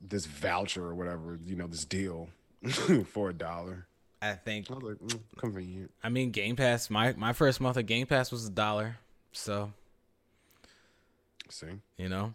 this 0.00 0.26
voucher 0.26 0.84
or 0.84 0.94
whatever, 0.94 1.38
you 1.44 1.56
know, 1.56 1.66
this 1.66 1.84
deal 1.84 2.28
for 3.12 3.30
a 3.30 3.32
dollar. 3.34 3.86
I 4.22 4.32
think 4.34 4.70
I 4.70 4.74
like, 4.74 4.96
mm, 4.98 5.20
convenient. 5.38 5.90
I 6.02 6.08
mean 6.10 6.30
Game 6.30 6.56
Pass, 6.56 6.90
my 6.90 7.12
my 7.14 7.32
first 7.32 7.60
month 7.60 7.76
of 7.76 7.86
Game 7.86 8.06
Pass 8.06 8.30
was 8.30 8.46
a 8.46 8.50
dollar. 8.50 8.96
So, 9.32 9.72
See, 11.48 11.66
you 11.96 12.08
know. 12.08 12.34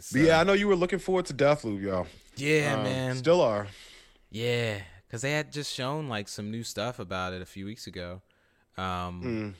So- 0.00 0.18
yeah, 0.18 0.40
I 0.40 0.44
know 0.44 0.52
you 0.52 0.68
were 0.68 0.76
looking 0.76 0.98
forward 0.98 1.26
to 1.26 1.34
Deathloop, 1.34 1.80
y'all. 1.80 2.06
Yeah, 2.36 2.74
Um, 2.76 2.82
man. 2.84 3.16
still 3.16 3.40
are. 3.40 3.68
Yeah, 4.30 4.80
cuz 5.10 5.22
they 5.22 5.30
had 5.32 5.52
just 5.52 5.72
shown 5.72 6.08
like 6.08 6.28
some 6.28 6.50
new 6.50 6.62
stuff 6.64 6.98
about 6.98 7.32
it 7.32 7.40
a 7.40 7.46
few 7.46 7.64
weeks 7.64 7.86
ago. 7.86 8.20
Um 8.76 9.22
Mm, 9.22 9.54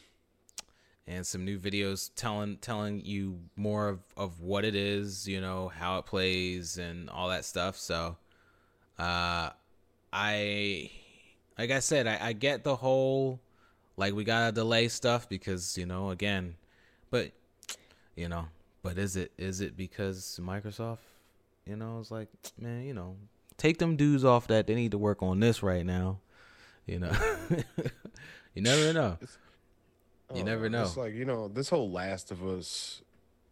and 1.06 1.26
some 1.26 1.44
new 1.44 1.58
videos 1.58 2.10
telling 2.14 2.56
telling 2.58 3.04
you 3.04 3.38
more 3.56 3.88
of, 3.88 4.00
of 4.16 4.40
what 4.40 4.64
it 4.64 4.74
is, 4.74 5.28
you 5.28 5.40
know, 5.40 5.68
how 5.68 5.98
it 5.98 6.06
plays 6.06 6.78
and 6.78 7.10
all 7.10 7.28
that 7.28 7.44
stuff. 7.44 7.76
So 7.76 8.16
uh 8.98 9.50
I 10.12 10.90
like 11.58 11.70
I 11.70 11.80
said, 11.80 12.06
I, 12.06 12.18
I 12.20 12.32
get 12.32 12.64
the 12.64 12.76
whole 12.76 13.40
like 13.96 14.14
we 14.14 14.24
gotta 14.24 14.52
delay 14.52 14.88
stuff 14.88 15.28
because, 15.28 15.76
you 15.76 15.86
know, 15.86 16.10
again 16.10 16.56
but 17.14 17.30
you 18.16 18.28
know, 18.28 18.46
but 18.82 18.98
is 18.98 19.14
it 19.14 19.30
is 19.38 19.60
it 19.60 19.76
because 19.76 20.40
Microsoft, 20.42 20.98
you 21.64 21.76
know, 21.76 22.00
it's 22.00 22.10
like, 22.10 22.28
man, 22.58 22.84
you 22.84 22.92
know, 22.92 23.16
take 23.56 23.78
them 23.78 23.94
dudes 23.94 24.24
off 24.24 24.48
that 24.48 24.66
they 24.66 24.74
need 24.74 24.90
to 24.90 24.98
work 24.98 25.22
on 25.22 25.38
this 25.38 25.62
right 25.62 25.86
now. 25.86 26.18
You 26.86 26.98
know. 26.98 27.12
you 28.54 28.62
never 28.62 28.92
know. 28.92 29.18
You 30.34 30.44
never 30.44 30.68
know. 30.68 30.82
It's 30.82 30.96
like 30.96 31.14
you 31.14 31.24
know 31.24 31.48
this 31.48 31.68
whole 31.68 31.90
Last 31.90 32.30
of 32.30 32.44
Us 32.44 33.02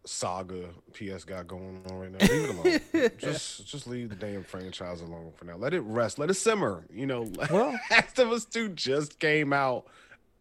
saga 0.04 0.64
PS 0.94 1.22
got 1.24 1.46
going 1.46 1.80
on 1.88 1.98
right 1.98 2.10
now. 2.10 2.18
Leave 2.26 2.50
it 2.50 2.92
alone. 2.94 3.10
just 3.18 3.66
just 3.66 3.86
leave 3.86 4.08
the 4.08 4.16
damn 4.16 4.42
franchise 4.42 5.00
alone 5.00 5.32
for 5.36 5.44
now. 5.44 5.56
Let 5.56 5.74
it 5.74 5.80
rest. 5.82 6.18
Let 6.18 6.28
it 6.30 6.34
simmer. 6.34 6.84
You 6.92 7.06
know, 7.06 7.30
Well- 7.50 7.78
Last 7.90 8.18
of 8.18 8.30
Us 8.32 8.44
Two 8.44 8.68
just 8.70 9.18
came 9.18 9.52
out 9.52 9.86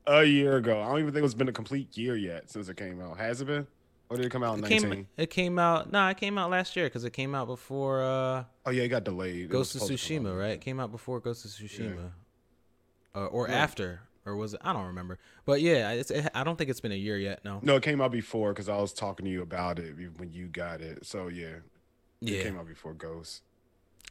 a 0.08 0.24
year 0.24 0.58
ago. 0.58 0.82
I 0.82 0.89
don't 0.89 1.00
even 1.00 1.14
think 1.14 1.26
it's 1.26 1.34
been 1.36 1.50
a 1.50 1.54
complete 1.54 1.96
year 1.96 2.16
yet 2.16 2.50
since 2.50 2.70
it 2.70 2.78
came 2.78 3.02
out. 3.02 3.18
Has 3.18 3.42
it 3.42 3.46
been? 3.46 3.68
Or 4.10 4.18
did 4.18 4.26
it 4.26 4.30
come 4.30 4.44
out 4.44 4.58
in 4.58 4.66
It 4.66 4.70
nineteen? 4.70 4.89
came. 4.92 5.08
It 5.16 5.30
came 5.30 5.58
out. 5.60 5.89
Nah, 5.92 6.10
it 6.10 6.18
came 6.18 6.38
out 6.38 6.50
last 6.50 6.76
year 6.76 6.88
because 6.88 7.06
it 7.06 7.14
came 7.14 7.34
out 7.36 7.48
before 7.48 8.04
uh, 8.04 8.44
Oh 8.66 8.72
yeah, 8.72 8.84
it 8.84 8.89
got 8.89 9.04
delayed. 9.06 9.46
It 9.46 9.50
Ghost 9.52 9.76
of 9.76 9.84
to 9.84 9.94
Tsushima, 9.94 10.38
right? 10.38 10.52
It 10.54 10.62
came 10.62 10.80
out 10.82 10.92
before 10.92 11.20
Ghost 11.22 11.46
of 11.46 11.52
Tsushima, 11.52 12.12
uh, 13.16 13.26
or 13.28 13.46
Right. 13.46 13.54
after, 13.54 14.02
or 14.26 14.36
was 14.36 14.53
it? 14.53 14.61
I 14.63 14.74
don't 14.74 14.88
remember. 14.88 15.19
But 15.45 15.61
yeah, 15.61 15.91
it's. 15.91 16.11
It, 16.11 16.30
I 16.34 16.43
don't 16.43 16.57
think 16.57 16.69
it's 16.69 16.80
been 16.82 16.91
a 16.91 16.95
year 16.95 17.17
yet. 17.17 17.43
No. 17.43 17.59
No, 17.61 17.76
it 17.76 17.84
came 17.84 18.01
out 18.01 18.11
before 18.11 18.53
because 18.53 18.69
I 18.69 18.78
was 18.78 18.93
talking 18.93 19.26
to 19.26 19.32
you 19.32 19.41
about 19.41 19.80
it 19.80 19.95
when 20.17 20.32
you 20.32 20.47
got 20.47 20.82
it. 20.82 21.05
So 21.05 21.28
yeah, 21.28 21.55
it 22.22 22.43
came 22.43 22.57
out 22.57 22.67
before 22.67 22.93
Ghost. 22.93 23.41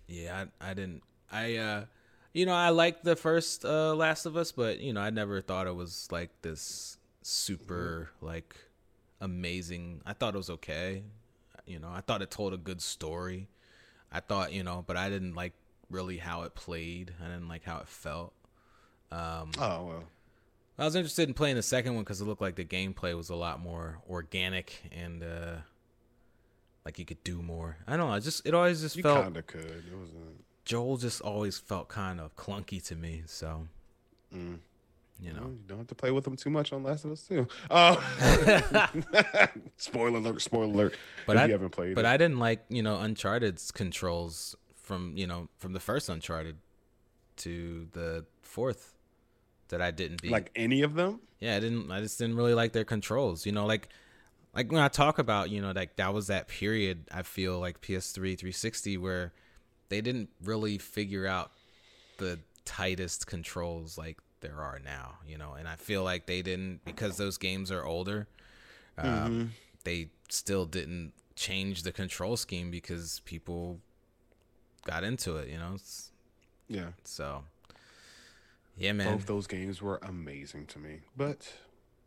Yeah. 0.07 0.45
I. 0.61 0.71
I 0.71 0.75
didn't. 0.75 1.03
I. 1.31 1.57
uh 1.57 1.85
You 2.33 2.47
know, 2.47 2.55
I 2.55 2.71
liked 2.71 3.05
the 3.05 3.17
first 3.17 3.65
uh 3.65 3.95
Last 3.95 4.27
of 4.27 4.37
Us, 4.37 4.53
but 4.53 4.81
you 4.81 4.93
know, 4.93 5.01
I 5.01 5.11
never 5.11 5.41
thought 5.41 5.67
it 5.67 5.75
was 5.75 6.09
like 6.11 6.31
this 6.43 6.97
super 7.23 8.11
like 8.21 8.55
amazing. 9.21 10.01
I 10.07 10.13
thought 10.13 10.35
it 10.35 10.39
was 10.39 10.51
okay. 10.51 11.03
You 11.67 11.79
know, 11.79 11.91
I 11.93 12.01
thought 12.01 12.23
it 12.23 12.31
told 12.31 12.53
a 12.53 12.57
good 12.57 12.81
story. 12.81 13.49
I 14.11 14.21
thought, 14.21 14.53
you 14.53 14.65
know, 14.65 14.83
but 14.87 14.97
I 14.97 15.09
didn't 15.09 15.35
like 15.35 15.53
really 15.89 16.19
how 16.19 16.43
it 16.43 16.55
played. 16.55 17.13
I 17.21 17.27
didn't 17.27 17.49
like 17.49 17.65
how 17.65 17.79
it 17.79 17.89
felt. 17.89 18.33
Um, 19.13 19.51
Oh 19.59 19.85
well. 19.87 20.05
I 20.79 20.85
was 20.85 20.95
interested 20.97 21.29
in 21.29 21.35
playing 21.35 21.57
the 21.57 21.63
second 21.63 21.95
one 21.95 22.05
because 22.05 22.21
it 22.21 22.25
looked 22.25 22.41
like 22.41 22.55
the 22.57 22.65
gameplay 22.65 23.15
was 23.15 23.29
a 23.29 23.35
lot 23.35 23.61
more 23.61 23.99
organic 24.09 24.73
and 24.93 25.23
uh, 25.23 25.57
like 26.87 26.99
you 26.99 27.05
could 27.05 27.23
do 27.23 27.43
more. 27.43 27.77
I 27.87 27.97
don't 27.97 28.09
know. 28.09 28.15
It 28.15 28.21
just 28.23 28.47
it 28.47 28.55
always 28.55 28.81
just 28.81 28.97
You 28.97 29.03
felt 29.03 29.25
kinda 29.25 29.43
could. 29.43 29.65
It 29.91 29.95
wasn't. 29.99 30.45
Joel 30.65 30.97
just 30.97 31.21
always 31.21 31.59
felt 31.59 31.89
kind 31.89 32.21
of 32.21 32.35
clunky 32.37 32.83
to 32.87 32.95
me. 32.97 33.23
So 33.27 33.67
Mm. 34.35 34.59
You 35.23 35.35
know, 35.35 35.41
Well, 35.43 35.51
you 35.51 35.59
don't 35.67 35.79
have 35.79 35.87
to 35.89 35.95
play 35.95 36.13
with 36.13 36.25
them 36.25 36.35
too 36.37 36.49
much 36.49 36.73
on 36.73 36.83
Last 36.83 37.05
of 37.05 37.11
Us 37.13 37.23
too. 37.25 37.47
Uh, 37.69 37.97
spoiler 39.77 40.19
alert! 40.19 40.41
Spoiler 40.41 40.65
alert! 40.73 40.95
But 41.27 41.37
if 41.37 41.43
I- 41.43 41.47
you 41.47 41.53
haven't 41.53 41.71
played, 41.71 41.95
but 41.95 42.05
it. 42.07 42.09
I 42.09 42.17
didn't 42.17 42.39
like 42.39 42.65
you 42.71 42.83
know 42.83 42.97
Uncharted's 42.97 43.71
controls 43.71 44.57
from 44.77 45.13
you 45.17 45.27
know 45.27 45.49
from 45.59 45.73
the 45.75 45.81
first 45.81 46.09
Uncharted 46.09 46.57
to 47.39 47.87
the 47.93 48.25
fourth 48.41 48.97
that 49.71 49.81
I 49.83 49.91
didn't 49.91 50.23
beat. 50.23 50.31
like 50.31 50.51
any 50.55 50.83
of 50.83 50.95
them. 50.95 51.21
yeah, 51.41 51.57
I 51.57 51.61
didn't. 51.61 51.91
I 51.91 52.01
just 52.01 52.19
didn't 52.19 52.37
really 52.37 52.55
like 52.55 52.73
their 52.73 52.85
controls. 52.85 53.45
You 53.47 53.53
know, 53.53 53.67
like 53.67 53.89
like 54.55 54.71
when 54.71 54.83
I 54.83 54.89
talk 54.89 55.19
about 55.19 55.51
you 55.51 55.61
know 55.63 55.73
like 55.73 55.97
that 55.97 56.13
was 56.15 56.27
that 56.29 56.47
period. 56.49 57.07
I 57.13 57.23
feel 57.23 57.59
like 57.59 57.81
PS3, 57.81 58.15
360 58.39 58.97
where 58.99 59.33
they 59.89 60.01
didn't 60.01 60.29
really 60.45 60.79
figure 60.79 61.27
out 61.27 61.51
the 62.19 62.39
tightest 62.65 63.27
controls 63.27 63.97
like 63.99 64.19
there 64.41 64.61
are 64.61 64.79
now. 64.85 65.15
You 65.27 65.39
know, 65.39 65.55
and 65.59 65.67
I 65.67 65.77
feel 65.77 66.05
like 66.05 66.27
they 66.27 66.43
didn't 66.43 66.85
because 66.85 67.17
those 67.17 67.39
games 67.39 67.71
are 67.73 67.85
older. 67.85 68.29
Um, 68.99 69.09
Mm-hmm. 69.09 69.45
They 69.85 70.11
still 70.29 70.67
didn't 70.67 71.13
change 71.37 71.85
the 71.85 71.93
control 71.93 72.37
scheme 72.37 72.71
because 72.71 73.21
people 73.25 73.81
got 74.85 75.05
into 75.05 75.37
it. 75.37 75.49
You 75.49 75.57
know, 75.59 75.75
It's- 75.75 76.11
Yeah, 76.69 76.89
so 77.05 77.45
yeah, 78.81 78.93
man. 78.93 79.17
both 79.17 79.27
those 79.27 79.47
games 79.47 79.81
were 79.81 79.99
amazing 80.03 80.67
to 80.67 80.79
me, 80.81 81.01
but 81.17 81.53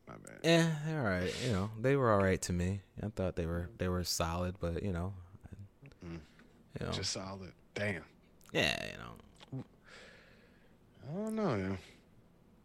my 0.07 0.15
bad. 0.15 0.39
Yeah, 0.43 0.69
all 0.97 1.03
right. 1.03 1.33
You 1.45 1.51
know, 1.53 1.69
they 1.79 1.95
were 1.95 2.11
all 2.11 2.21
right 2.21 2.41
to 2.41 2.51
me. 2.53 2.81
I 3.01 3.07
thought 3.07 3.35
they 3.37 3.45
were 3.45 3.69
they 3.77 3.87
were 3.87 4.03
solid, 4.03 4.55
but 4.59 4.83
you 4.83 4.91
know, 4.91 5.13
Mm. 6.05 6.19
you 6.79 6.85
know, 6.85 6.91
Just 6.91 7.13
solid. 7.13 7.53
Damn. 7.75 8.03
yeah, 8.51 8.85
you 8.91 8.97
know, 8.97 9.63
I 11.09 11.15
don't 11.15 11.35
know. 11.35 11.55
Yeah. 11.55 11.73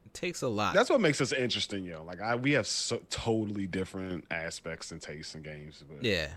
it 0.07 0.15
takes 0.15 0.43
a 0.43 0.49
lot. 0.49 0.75
That's 0.75 0.91
what 0.91 1.01
makes 1.01 1.21
us 1.21 1.33
interesting, 1.33 1.85
yo. 1.85 2.03
Like 2.03 2.21
I, 2.21 2.35
we 2.35 2.53
have 2.53 2.67
so 2.67 3.01
totally 3.11 3.67
different 3.67 4.25
aspects 4.31 4.91
and 4.91 5.01
tastes 5.01 5.35
in 5.35 5.43
games, 5.43 5.85
but 5.89 6.03
yeah, 6.05 6.29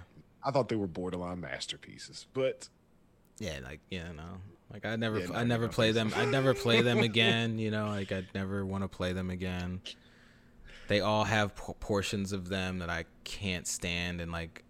I 0.44 0.52
thought 0.52 0.70
they 0.70 0.76
were 0.76 0.88
borderline 0.88 1.42
masterpieces. 1.42 2.28
But 2.34 2.70
yeah, 3.40 3.60
like 3.64 3.80
yeah, 3.90 4.12
no, 4.12 4.24
like 4.72 4.86
I 4.86 4.96
never, 4.96 5.20
Yeah, 5.20 5.28
I 5.34 5.44
never 5.44 5.68
play 5.68 5.92
them. 5.92 6.12
I 6.16 6.26
never 6.26 6.54
play 6.54 6.82
them 6.82 7.00
again. 7.12 7.60
You 7.60 7.72
know, 7.72 7.88
like 7.88 8.12
I'd 8.12 8.28
never 8.34 8.66
want 8.66 8.84
to 8.84 8.88
play 8.88 9.14
them 9.14 9.30
again. 9.30 9.82
They 10.88 11.00
all 11.00 11.24
have 11.24 11.56
p- 11.56 11.74
portions 11.80 12.34
of 12.34 12.50
them 12.50 12.80
that 12.80 12.90
I 12.90 13.06
can't 13.24 13.68
stand, 13.68 14.22
and 14.22 14.32
like 14.32 14.64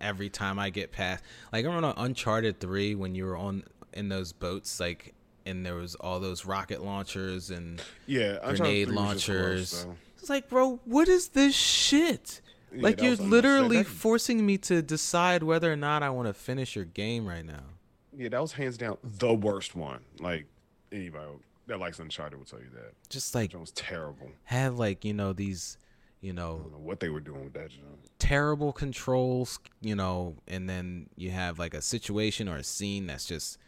every 0.00 0.28
time 0.28 0.58
I 0.58 0.70
get 0.70 0.92
past, 0.92 1.22
like 1.52 1.64
I 1.64 1.68
remember 1.68 1.88
on 1.88 2.06
Uncharted 2.06 2.60
Three 2.60 2.94
when 2.94 3.14
you 3.14 3.24
were 3.24 3.36
on 3.36 3.64
in 3.92 4.08
those 4.08 4.32
boats, 4.32 4.80
like. 4.80 5.14
And 5.46 5.66
there 5.66 5.74
was 5.74 5.94
all 5.96 6.20
those 6.20 6.46
rocket 6.46 6.82
launchers 6.82 7.50
and 7.50 7.78
yeah, 8.06 8.38
grenade 8.42 8.86
3 8.86 8.96
gross, 8.96 8.96
launchers. 8.96 9.86
It's 10.18 10.30
like, 10.30 10.48
bro, 10.48 10.80
what 10.86 11.06
is 11.06 11.28
this 11.28 11.54
shit? 11.54 12.40
Yeah, 12.72 12.82
like 12.82 12.96
that 12.96 13.04
you're 13.04 13.16
literally 13.16 13.84
forcing 13.84 14.46
me 14.46 14.56
to 14.56 14.80
decide 14.80 15.42
whether 15.42 15.70
or 15.70 15.76
not 15.76 16.02
I 16.02 16.08
want 16.08 16.28
to 16.28 16.32
finish 16.32 16.74
your 16.74 16.86
game 16.86 17.26
right 17.26 17.44
now. 17.44 17.73
Yeah, 18.16 18.28
that 18.30 18.40
was 18.40 18.52
hands 18.52 18.76
down 18.76 18.98
the 19.02 19.34
worst 19.34 19.74
one. 19.74 20.00
Like 20.20 20.46
anybody 20.92 21.32
that 21.66 21.78
likes 21.78 21.98
Uncharted 21.98 22.38
will 22.38 22.46
tell 22.46 22.60
you 22.60 22.70
that. 22.74 22.92
Just 23.08 23.34
like 23.34 23.54
it 23.54 23.58
was 23.58 23.72
terrible. 23.72 24.30
have 24.44 24.78
like, 24.78 25.04
you 25.04 25.14
know, 25.14 25.32
these, 25.32 25.78
you 26.20 26.32
know, 26.32 26.58
know 26.70 26.78
what 26.78 27.00
they 27.00 27.08
were 27.08 27.20
doing 27.20 27.44
with 27.44 27.54
that. 27.54 27.70
John. 27.70 27.80
terrible 28.18 28.72
controls, 28.72 29.58
you 29.80 29.94
know, 29.94 30.36
and 30.46 30.68
then 30.68 31.08
you 31.16 31.30
have 31.30 31.58
like 31.58 31.74
a 31.74 31.82
situation 31.82 32.48
or 32.48 32.56
a 32.56 32.64
scene 32.64 33.06
that's 33.06 33.26
just 33.26 33.58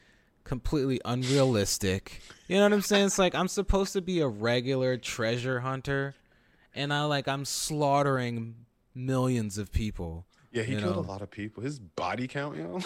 completely 0.45 1.01
unrealistic. 1.05 2.23
You 2.49 2.57
know 2.57 2.63
what 2.63 2.73
I'm 2.73 2.83
saying? 2.83 3.07
It's 3.07 3.19
like 3.19 3.35
I'm 3.35 3.49
supposed 3.49 3.93
to 3.95 4.01
be 4.01 4.21
a 4.21 4.29
regular 4.29 4.97
treasure 4.97 5.61
hunter 5.61 6.15
and 6.75 6.93
I 6.93 7.05
like 7.05 7.27
I'm 7.27 7.45
slaughtering 7.45 8.55
millions 8.95 9.59
of 9.59 9.73
people. 9.73 10.27
Yeah, 10.57 10.63
he 10.63 10.73
You 10.73 10.79
killed 10.79 10.97
know. 10.97 11.03
a 11.03 11.13
lot 11.13 11.21
of 11.21 11.31
people. 11.31 11.63
His 11.63 11.79
body 11.79 12.27
count, 12.27 12.57
you 12.57 12.63
know. 12.63 12.81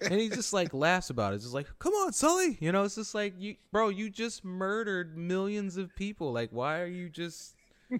and 0.02 0.12
he 0.20 0.28
just 0.28 0.52
like 0.52 0.72
laughs 0.72 1.10
about 1.10 1.32
it. 1.32 1.36
It's 1.36 1.44
just 1.46 1.54
like, 1.54 1.66
come 1.80 1.92
on, 1.94 2.12
Sully. 2.12 2.56
You 2.60 2.70
know, 2.70 2.84
it's 2.84 2.94
just 2.94 3.12
like 3.12 3.34
you, 3.38 3.56
bro. 3.72 3.88
You 3.88 4.08
just 4.08 4.44
murdered 4.44 5.18
millions 5.18 5.76
of 5.76 5.92
people. 5.96 6.32
Like, 6.32 6.50
why 6.52 6.78
are 6.80 6.86
you 6.86 7.08
just 7.08 7.56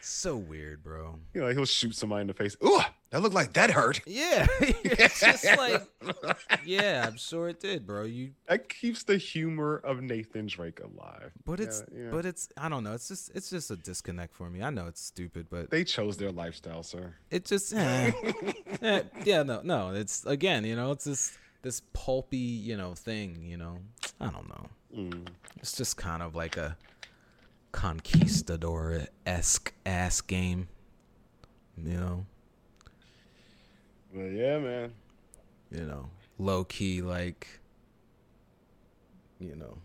so 0.00 0.36
weird, 0.36 0.82
bro? 0.82 1.18
you 1.34 1.42
know, 1.42 1.48
he'll 1.50 1.66
shoot 1.66 1.94
somebody 1.94 2.22
in 2.22 2.26
the 2.28 2.32
face. 2.34 2.56
Ooh, 2.64 2.80
that 3.14 3.20
looked 3.20 3.34
like 3.36 3.52
that 3.52 3.70
hurt. 3.70 4.00
Yeah, 4.08 4.44
it's 4.60 5.20
just 5.20 5.44
like, 5.56 5.82
yeah, 6.64 7.04
I'm 7.06 7.16
sure 7.16 7.48
it 7.48 7.60
did, 7.60 7.86
bro. 7.86 8.02
You, 8.02 8.32
That 8.48 8.68
keeps 8.68 9.04
the 9.04 9.16
humor 9.16 9.76
of 9.84 10.02
Nathan 10.02 10.46
Drake 10.46 10.80
alive. 10.80 11.30
but 11.44 11.60
it's, 11.60 11.84
Yeah, 11.94 12.06
yeah. 12.06 12.10
but 12.10 12.26
it's, 12.26 12.48
I 12.56 12.68
don't 12.68 12.82
know. 12.82 12.92
It's 12.92 13.06
just, 13.06 13.30
it's 13.32 13.50
just 13.50 13.70
a 13.70 13.76
disconnect 13.76 14.34
for 14.34 14.50
me. 14.50 14.64
I 14.64 14.70
know 14.70 14.88
it's 14.88 15.00
stupid, 15.00 15.46
but 15.48 15.70
they 15.70 15.84
chose 15.84 16.16
their 16.16 16.32
lifestyle, 16.32 16.82
sir. 16.82 17.14
it 17.30 17.44
just, 17.44 17.72
eh. 17.72 18.10
Eh, 18.82 19.02
yeah, 19.24 19.44
no, 19.44 19.60
no. 19.62 19.94
It's 19.94 20.26
again, 20.26 20.64
you 20.64 20.74
know, 20.74 20.90
it's 20.90 21.04
this, 21.04 21.38
this 21.62 21.82
pulpy, 21.92 22.36
you 22.36 22.76
know, 22.76 22.94
thing. 22.94 23.44
You 23.44 23.58
know, 23.58 23.78
I 24.20 24.30
don't 24.30 24.48
know. 24.48 24.66
Mm. 24.96 25.28
It's 25.58 25.76
just 25.76 25.96
kind 25.96 26.20
of 26.20 26.34
like 26.34 26.56
a 26.56 26.76
conquistador 27.70 29.06
esque 29.24 29.72
ass 29.86 30.20
game. 30.20 30.66
You 31.76 31.96
know, 31.98 32.26
But 34.14 34.26
yeah, 34.32 34.58
man. 34.58 34.92
you 35.72 35.84
know, 35.84 36.08
low 36.38 36.62
key 36.64 37.02
like, 37.02 37.60
you 39.40 39.56
know, 39.56 39.78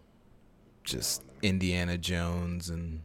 just 0.84 1.24
Indiana 1.42 1.98
Jones 1.98 2.70
and 2.70 3.02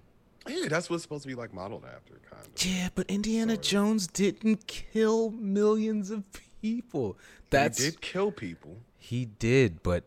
Yeah, 0.47 0.69
that's 0.69 0.91
what's 0.91 1.03
supposed 1.03 1.23
to 1.23 1.29
be 1.29 1.35
like 1.35 1.55
modeled 1.55 1.85
after, 1.85 2.21
kind 2.31 2.45
of. 2.47 2.65
yeah, 2.67 2.89
but 2.95 3.07
Indiana. 3.11 3.57
Jones 3.57 4.07
didn't 4.07 4.67
kill 4.67 5.31
millions 5.31 6.11
of 6.11 6.25
people. 6.61 7.17
That's 7.51 7.79
he 7.83 7.91
did 7.91 8.01
kill 8.03 8.31
people. 8.31 8.77
He 8.99 9.25
did, 9.25 9.83
but 9.83 10.05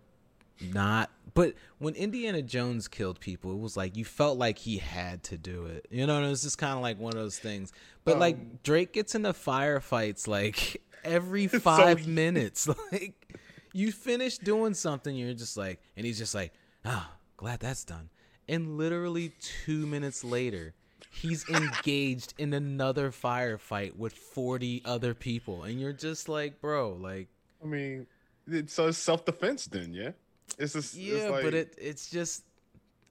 not. 0.62 1.10
But 1.38 1.54
when 1.78 1.94
Indiana 1.94 2.42
Jones 2.42 2.88
killed 2.88 3.20
people, 3.20 3.52
it 3.52 3.60
was 3.60 3.78
like 3.78 3.96
you 3.96 4.04
felt 4.04 4.40
like 4.40 4.58
he 4.58 4.80
had 4.80 5.22
to 5.26 5.38
do 5.38 5.68
it. 5.68 5.86
You 5.92 6.08
know, 6.08 6.18
and 6.18 6.26
it 6.26 6.30
was 6.30 6.42
just 6.42 6.58
kind 6.58 6.74
of 6.74 6.82
like 6.82 7.00
one 7.00 7.14
of 7.14 7.20
those 7.20 7.38
things. 7.38 7.72
But 8.04 8.16
Um, 8.16 8.20
like 8.22 8.64
Drake 8.64 8.92
gets 8.92 9.14
into 9.14 9.34
firefights 9.34 10.28
like 10.28 10.82
every 11.04 11.46
five 11.70 12.08
minutes. 12.08 12.68
Like 12.92 13.36
you 13.72 13.92
finish 13.92 14.40
doing 14.40 14.74
something, 14.74 15.16
you're 15.16 15.36
just 15.36 15.58
like, 15.58 15.80
and 15.96 16.08
he's 16.08 16.18
just 16.18 16.34
like, 16.34 16.54
ah, 16.84 17.12
glad 17.36 17.60
that's 17.60 17.84
done. 17.84 18.10
And 18.50 18.80
literally 18.80 19.34
two 19.40 19.86
minutes 19.86 20.24
later, 20.24 20.74
he's 21.12 21.48
engaged 21.50 22.34
in 22.40 22.52
another 22.54 23.12
firefight 23.12 23.96
with 23.96 24.14
40 24.14 24.82
other 24.86 25.14
people. 25.14 25.62
And 25.64 25.80
you're 25.80 25.94
just 25.94 26.28
like, 26.28 26.60
bro, 26.62 26.94
like, 26.94 27.28
I 27.62 27.68
mean, 27.68 28.08
it's 28.48 28.74
so 28.74 28.88
it's 28.88 28.98
self 28.98 29.24
defense 29.24 29.68
then, 29.68 29.94
yeah. 29.94 30.12
It's 30.58 30.74
just 30.74 30.96
Yeah, 30.96 31.16
it's 31.16 31.30
like, 31.32 31.44
but 31.44 31.54
it 31.54 31.76
it's 31.78 32.10
just 32.10 32.44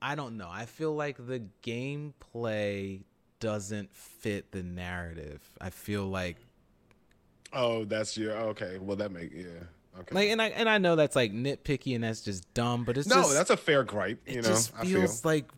I 0.03 0.15
don't 0.15 0.37
know. 0.37 0.49
I 0.51 0.67
feel 0.67 0.95
like 0.95 1.17
the 1.27 1.43
gameplay 1.63 3.03
doesn't 3.41 3.95
fit 3.95 4.53
the 4.53 4.63
narrative. 4.63 5.41
I 5.61 5.71
feel 5.71 6.07
like 6.07 6.37
Oh, 7.53 7.85
that's 7.85 8.17
your 8.17 8.33
okay. 8.51 8.79
Well, 8.79 8.97
that 8.97 9.13
make 9.13 9.33
yeah. 9.33 9.45
Okay. 10.01 10.15
like 10.15 10.29
and 10.29 10.43
I 10.43 10.49
and 10.49 10.69
I 10.69 10.79
know 10.79 10.97
that's 10.97 11.17
like 11.17 11.33
nitpicky 11.33 11.95
and 11.95 12.05
that's 12.05 12.21
just 12.21 12.53
dumb, 12.55 12.85
but 12.85 12.99
it's 12.99 13.09
no, 13.09 13.17
just 13.23 13.33
that's 13.33 13.51
a 13.51 13.57
fair 13.57 13.83
gripe. 13.85 14.21
it 14.27 14.35
You 14.35 14.43
know, 14.43 14.49
just 14.49 14.75
I 14.77 14.85
feel. 14.85 15.01
feels 15.01 15.25
like 15.25 15.49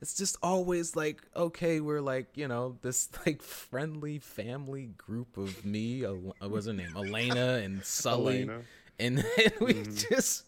it's 0.00 0.14
just 0.14 0.36
always 0.42 0.94
like 0.94 1.22
okay, 1.34 1.80
we're 1.80 2.00
like 2.00 2.28
you 2.36 2.46
know 2.48 2.76
this 2.82 3.08
like 3.26 3.42
friendly 3.42 4.18
family 4.18 4.90
group 4.96 5.36
of 5.36 5.64
me. 5.64 6.02
What's 6.02 6.66
her 6.66 6.72
name? 6.72 6.94
Elena 6.96 7.60
and 7.64 7.84
Sully. 7.84 8.42
Elena. 8.42 8.62
and 8.98 9.18
then 9.36 9.52
we 9.60 9.74
Mm-hmm. 9.74 9.96
just 10.10 10.44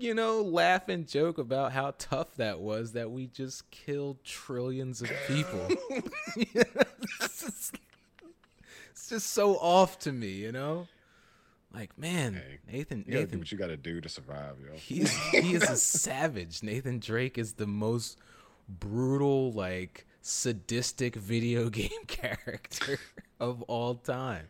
you 0.00 0.14
know 0.14 0.40
laugh 0.40 0.88
and 0.88 1.06
joke 1.06 1.38
about 1.38 1.72
how 1.72 1.94
tough 1.98 2.34
that 2.36 2.60
was 2.60 2.92
that 2.92 3.10
we 3.10 3.26
just 3.26 3.70
killed 3.70 4.22
trillions 4.24 5.02
of 5.02 5.10
people. 5.26 5.66
It's, 6.36 7.40
just, 7.42 7.78
it's 8.90 9.08
just 9.08 9.32
so 9.32 9.56
off 9.56 9.98
to 10.00 10.12
me 10.12 10.30
you 10.30 10.52
know? 10.52 10.88
Like 11.72 11.96
man 11.98 12.34
Hey, 12.34 12.58
nathan 12.72 13.04
You 13.06 13.14
nathan 13.14 13.38
what 13.38 13.52
you 13.52 13.58
gotta 13.58 13.76
do 13.76 14.00
to 14.00 14.08
survive, 14.08 14.56
yo. 14.64 14.74
he's 14.74 15.14
he 15.28 15.54
is 15.54 15.68
a 15.68 15.76
savage. 16.02 16.62
Nathan 16.62 16.98
drake 16.98 17.38
is 17.38 17.54
the 17.54 17.66
most 17.66 18.18
brutal 18.68 19.52
like 19.52 20.06
sadistic 20.22 21.14
video 21.14 21.68
game 21.70 22.04
character 22.06 22.98
of 23.38 23.62
all 23.62 23.94
time 23.94 24.48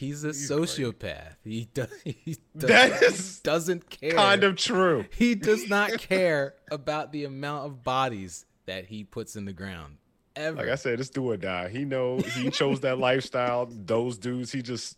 he's 0.00 0.24
a 0.24 0.28
He's 0.28 0.50
sociopath 0.50 1.36
he 1.44 1.68
does 1.74 1.88
he 2.04 2.36
does, 2.56 2.68
That 2.70 3.02
is 3.02 3.40
doesn't 3.40 3.88
care 3.90 4.12
kind 4.12 4.42
of 4.44 4.56
true. 4.56 5.04
he 5.10 5.34
does 5.34 5.68
not 5.68 5.98
care 5.98 6.54
about 6.70 7.12
the 7.12 7.24
amount 7.24 7.66
of 7.66 7.84
bodies 7.84 8.46
that 8.66 8.86
he 8.86 9.04
puts 9.04 9.36
in 9.36 9.44
the 9.44 9.52
ground 9.52 9.98
ever 10.36 10.56
Like 10.56 10.68
I 10.68 10.76
said, 10.76 11.00
it's 11.00 11.10
do 11.10 11.30
or 11.30 11.36
die. 11.36 11.68
He 11.68 11.84
know 11.84 12.18
he 12.18 12.50
chose 12.50 12.80
that 12.80 12.98
lifestyle. 12.98 13.68
Those 13.68 14.16
dudes, 14.16 14.52
he 14.52 14.62
just 14.62 14.96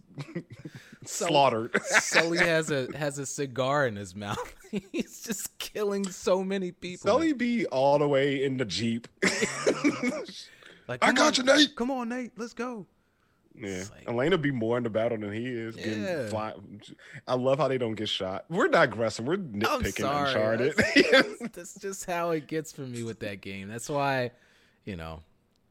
slaughtered. 1.04 1.80
Sully 1.84 2.38
has 2.38 2.70
a 2.70 2.86
has 2.96 3.18
a 3.18 3.24
cigar 3.26 3.86
in 3.86 3.96
his 3.96 4.14
mouth. 4.14 4.54
He's 4.92 5.22
just 5.22 5.58
killing 5.58 6.06
so 6.06 6.44
many 6.44 6.70
people. 6.70 7.10
Sully 7.10 7.32
be 7.32 7.66
all 7.66 7.98
the 7.98 8.06
way 8.06 8.44
in 8.44 8.58
the 8.58 8.66
jeep. 8.66 9.08
like, 10.86 11.02
I 11.02 11.12
got 11.12 11.38
on, 11.38 11.46
you, 11.46 11.52
Nate. 11.54 11.76
Come 11.76 11.90
on, 11.90 12.10
Nate. 12.10 12.32
Let's 12.36 12.54
go. 12.54 12.86
Yeah, 13.54 13.84
like- 13.94 14.08
Elena 14.08 14.38
be 14.38 14.50
more 14.50 14.78
in 14.78 14.84
the 14.84 14.90
battle 14.90 15.18
than 15.18 15.32
he 15.32 15.46
is. 15.46 15.76
Yeah. 15.76 16.28
Fly- 16.28 16.54
I 17.28 17.34
love 17.34 17.58
how 17.58 17.68
they 17.68 17.78
don't 17.78 17.94
get 17.94 18.08
shot. 18.08 18.46
We're 18.48 18.68
digressing. 18.68 19.26
We're 19.26 19.36
nitpicking 19.36 20.00
sorry. 20.00 20.28
Uncharted. 20.28 20.74
That's, 20.76 21.38
that's 21.52 21.74
just 21.80 22.04
how 22.06 22.30
it 22.30 22.46
gets 22.46 22.72
for 22.72 22.82
me 22.82 23.02
with 23.02 23.20
that 23.20 23.40
game. 23.40 23.68
That's 23.68 23.88
why, 23.88 24.30
you 24.84 24.96
know, 24.96 25.20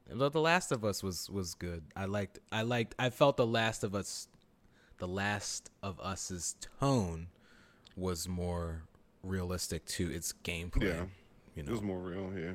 the 0.07 0.29
The 0.29 0.41
Last 0.41 0.71
of 0.71 0.85
Us 0.85 1.01
was 1.01 1.29
was 1.29 1.53
good. 1.55 1.83
I 1.95 2.05
liked. 2.05 2.39
I 2.51 2.61
liked. 2.63 2.95
I 2.99 3.09
felt 3.09 3.37
The 3.37 3.47
Last 3.47 3.83
of 3.83 3.95
Us, 3.95 4.27
The 4.99 5.07
Last 5.07 5.69
of 5.81 5.99
Us's 6.01 6.55
tone 6.79 7.27
was 7.97 8.27
more 8.27 8.83
realistic 9.23 9.85
to 9.85 10.09
its 10.11 10.33
gameplay. 10.43 10.83
Yeah. 10.83 11.05
You 11.55 11.63
it 11.63 11.69
was 11.69 11.81
more 11.81 11.99
real. 11.99 12.31
Yeah, 12.37 12.53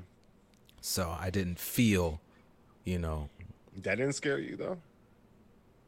so 0.80 1.14
I 1.20 1.28
didn't 1.30 1.58
feel, 1.58 2.20
you 2.84 2.98
know, 2.98 3.28
that 3.82 3.96
didn't 3.96 4.14
scare 4.14 4.38
you 4.38 4.56
though. 4.56 4.78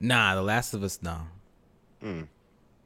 Nah. 0.00 0.34
The 0.34 0.42
Last 0.42 0.74
of 0.74 0.82
Us, 0.82 1.00
no. 1.02 1.18
Mm. 2.02 2.28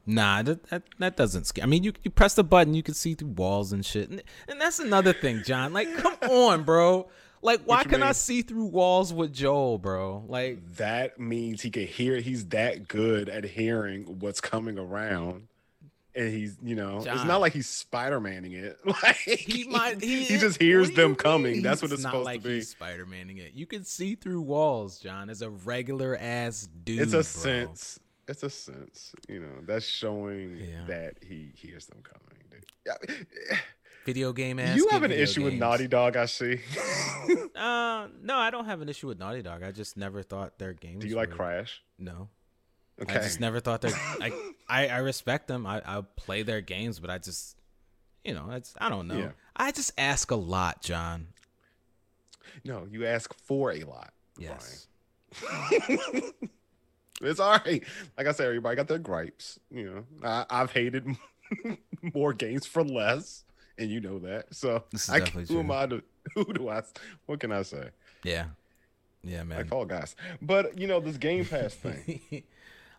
Nah, 0.05 0.41
that, 0.43 0.63
that 0.65 0.83
that 0.99 1.15
doesn't 1.15 1.45
scare. 1.45 1.63
I 1.63 1.67
mean, 1.67 1.83
you 1.83 1.93
you 2.03 2.11
press 2.11 2.33
the 2.33 2.43
button, 2.43 2.73
you 2.73 2.83
can 2.83 2.93
see 2.93 3.13
through 3.13 3.29
walls 3.29 3.71
and 3.71 3.85
shit, 3.85 4.09
and, 4.09 4.21
and 4.49 4.59
that's 4.59 4.79
another 4.79 5.13
thing, 5.13 5.43
John. 5.43 5.71
Like, 5.71 5.95
come 5.97 6.17
on, 6.29 6.63
bro. 6.63 7.07
Like, 7.41 7.61
why 7.65 7.83
can 7.83 8.01
I 8.01 8.13
see 8.13 8.41
through 8.41 8.65
walls 8.65 9.13
with 9.13 9.33
Joel, 9.33 9.77
bro? 9.77 10.23
Like, 10.27 10.75
That 10.77 11.19
means 11.19 11.61
he 11.61 11.69
can 11.69 11.85
hear. 11.85 12.19
He's 12.21 12.47
that 12.47 12.87
good 12.87 13.27
at 13.27 13.43
hearing 13.43 14.19
what's 14.19 14.39
coming 14.39 14.79
around. 14.79 15.47
And 16.15 16.29
he's, 16.31 16.57
you 16.63 16.75
know, 16.75 16.97
it's 16.99 17.25
not 17.25 17.41
like 17.41 17.53
he's 17.53 17.67
Spider 17.67 18.19
Manning 18.19 18.51
it. 18.53 18.77
Like 18.85 19.15
he 19.17 19.63
might. 19.63 20.01
He, 20.01 20.23
he 20.25 20.37
just 20.37 20.61
hears 20.61 20.87
what 20.89 20.95
do 20.95 21.01
you 21.01 21.07
them 21.07 21.15
coming. 21.15 21.61
That's 21.63 21.81
what 21.81 21.91
it's 21.91 22.03
supposed 22.03 22.25
like 22.25 22.43
to 22.43 22.47
be. 22.49 22.55
He's 22.55 22.69
Spider 22.69 23.05
Maning 23.05 23.37
it. 23.39 23.53
You 23.53 23.65
can 23.65 23.83
see 23.83 24.15
through 24.15 24.41
walls, 24.41 24.99
John. 24.99 25.29
As 25.29 25.41
a 25.41 25.49
regular 25.49 26.15
ass 26.19 26.67
dude, 26.83 27.01
it's 27.01 27.13
a 27.13 27.17
bro. 27.17 27.21
sense. 27.23 27.99
It's 28.27 28.43
a 28.43 28.49
sense. 28.49 29.13
You 29.27 29.39
know, 29.39 29.61
that's 29.65 29.85
showing 29.85 30.57
Yeah. 30.57 30.85
that 30.87 31.15
he 31.21 31.51
hears 31.55 31.87
them 31.87 32.01
coming. 32.03 32.43
dude. 32.51 33.57
Video 34.05 34.33
game 34.33 34.59
ass. 34.59 34.75
You 34.77 34.89
have 34.89 35.03
an 35.03 35.11
issue 35.11 35.45
with. 35.45 35.53
Naughty 35.53 35.87
Dog, 35.87 36.17
I 36.17 36.25
see. 36.25 36.59
Uh, 37.55 38.07
no, 38.21 38.35
I 38.37 38.49
don't 38.51 38.65
have 38.65 38.81
an 38.81 38.89
issue 38.89 39.07
with 39.07 39.17
Naughty 39.17 39.41
Dog. 39.41 39.63
I 39.63 39.71
just 39.71 39.95
never 39.97 40.21
thought 40.23 40.59
their 40.59 40.73
games. 40.73 41.01
Do 41.01 41.07
you 41.07 41.15
like 41.15 41.29
Crash? 41.31 41.81
No. 41.97 42.27
Okay. 43.03 43.19
I 43.19 43.23
just 43.23 43.39
never 43.39 43.59
thought 43.59 43.81
that. 43.81 43.93
I, 44.21 44.31
I 44.67 44.87
I 44.87 44.97
respect 44.97 45.47
them. 45.47 45.65
I 45.65 45.81
I 45.85 46.01
play 46.15 46.43
their 46.43 46.61
games, 46.61 46.99
but 46.99 47.09
I 47.09 47.17
just, 47.17 47.57
you 48.23 48.33
know, 48.33 48.49
it's 48.51 48.73
I 48.79 48.89
don't 48.89 49.07
know. 49.07 49.17
Yeah. 49.17 49.29
I 49.55 49.71
just 49.71 49.91
ask 49.97 50.31
a 50.31 50.35
lot, 50.35 50.81
John. 50.81 51.27
No, 52.63 52.87
you 52.89 53.05
ask 53.05 53.33
for 53.33 53.71
a 53.71 53.83
lot. 53.83 54.13
Yes. 54.37 54.87
It's 57.21 57.39
all 57.39 57.59
right. 57.65 57.83
Like 58.17 58.27
I 58.27 58.31
said, 58.31 58.47
everybody 58.47 58.75
got 58.75 58.87
their 58.87 58.99
gripes. 58.99 59.59
You 59.71 60.05
know, 60.21 60.27
I, 60.27 60.45
I've 60.49 60.71
hated 60.71 61.07
more 62.13 62.33
games 62.33 62.65
for 62.65 62.83
less, 62.83 63.43
and 63.77 63.89
you 63.89 64.01
know 64.01 64.19
that. 64.19 64.53
So 64.53 64.83
I, 65.09 65.19
who 65.19 65.59
am. 65.59 65.71
I 65.71 65.85
to? 65.87 66.03
Who 66.35 66.45
do 66.53 66.69
I? 66.69 66.81
What 67.25 67.41
can 67.41 67.51
I 67.51 67.63
say? 67.63 67.89
Yeah. 68.23 68.45
Yeah, 69.25 69.43
man. 69.43 69.57
Like 69.59 69.67
Fall 69.67 69.85
Guys. 69.85 70.15
But 70.41 70.77
you 70.77 70.87
know 70.87 71.01
this 71.01 71.17
Game 71.17 71.45
Pass 71.45 71.73
thing. 71.73 72.43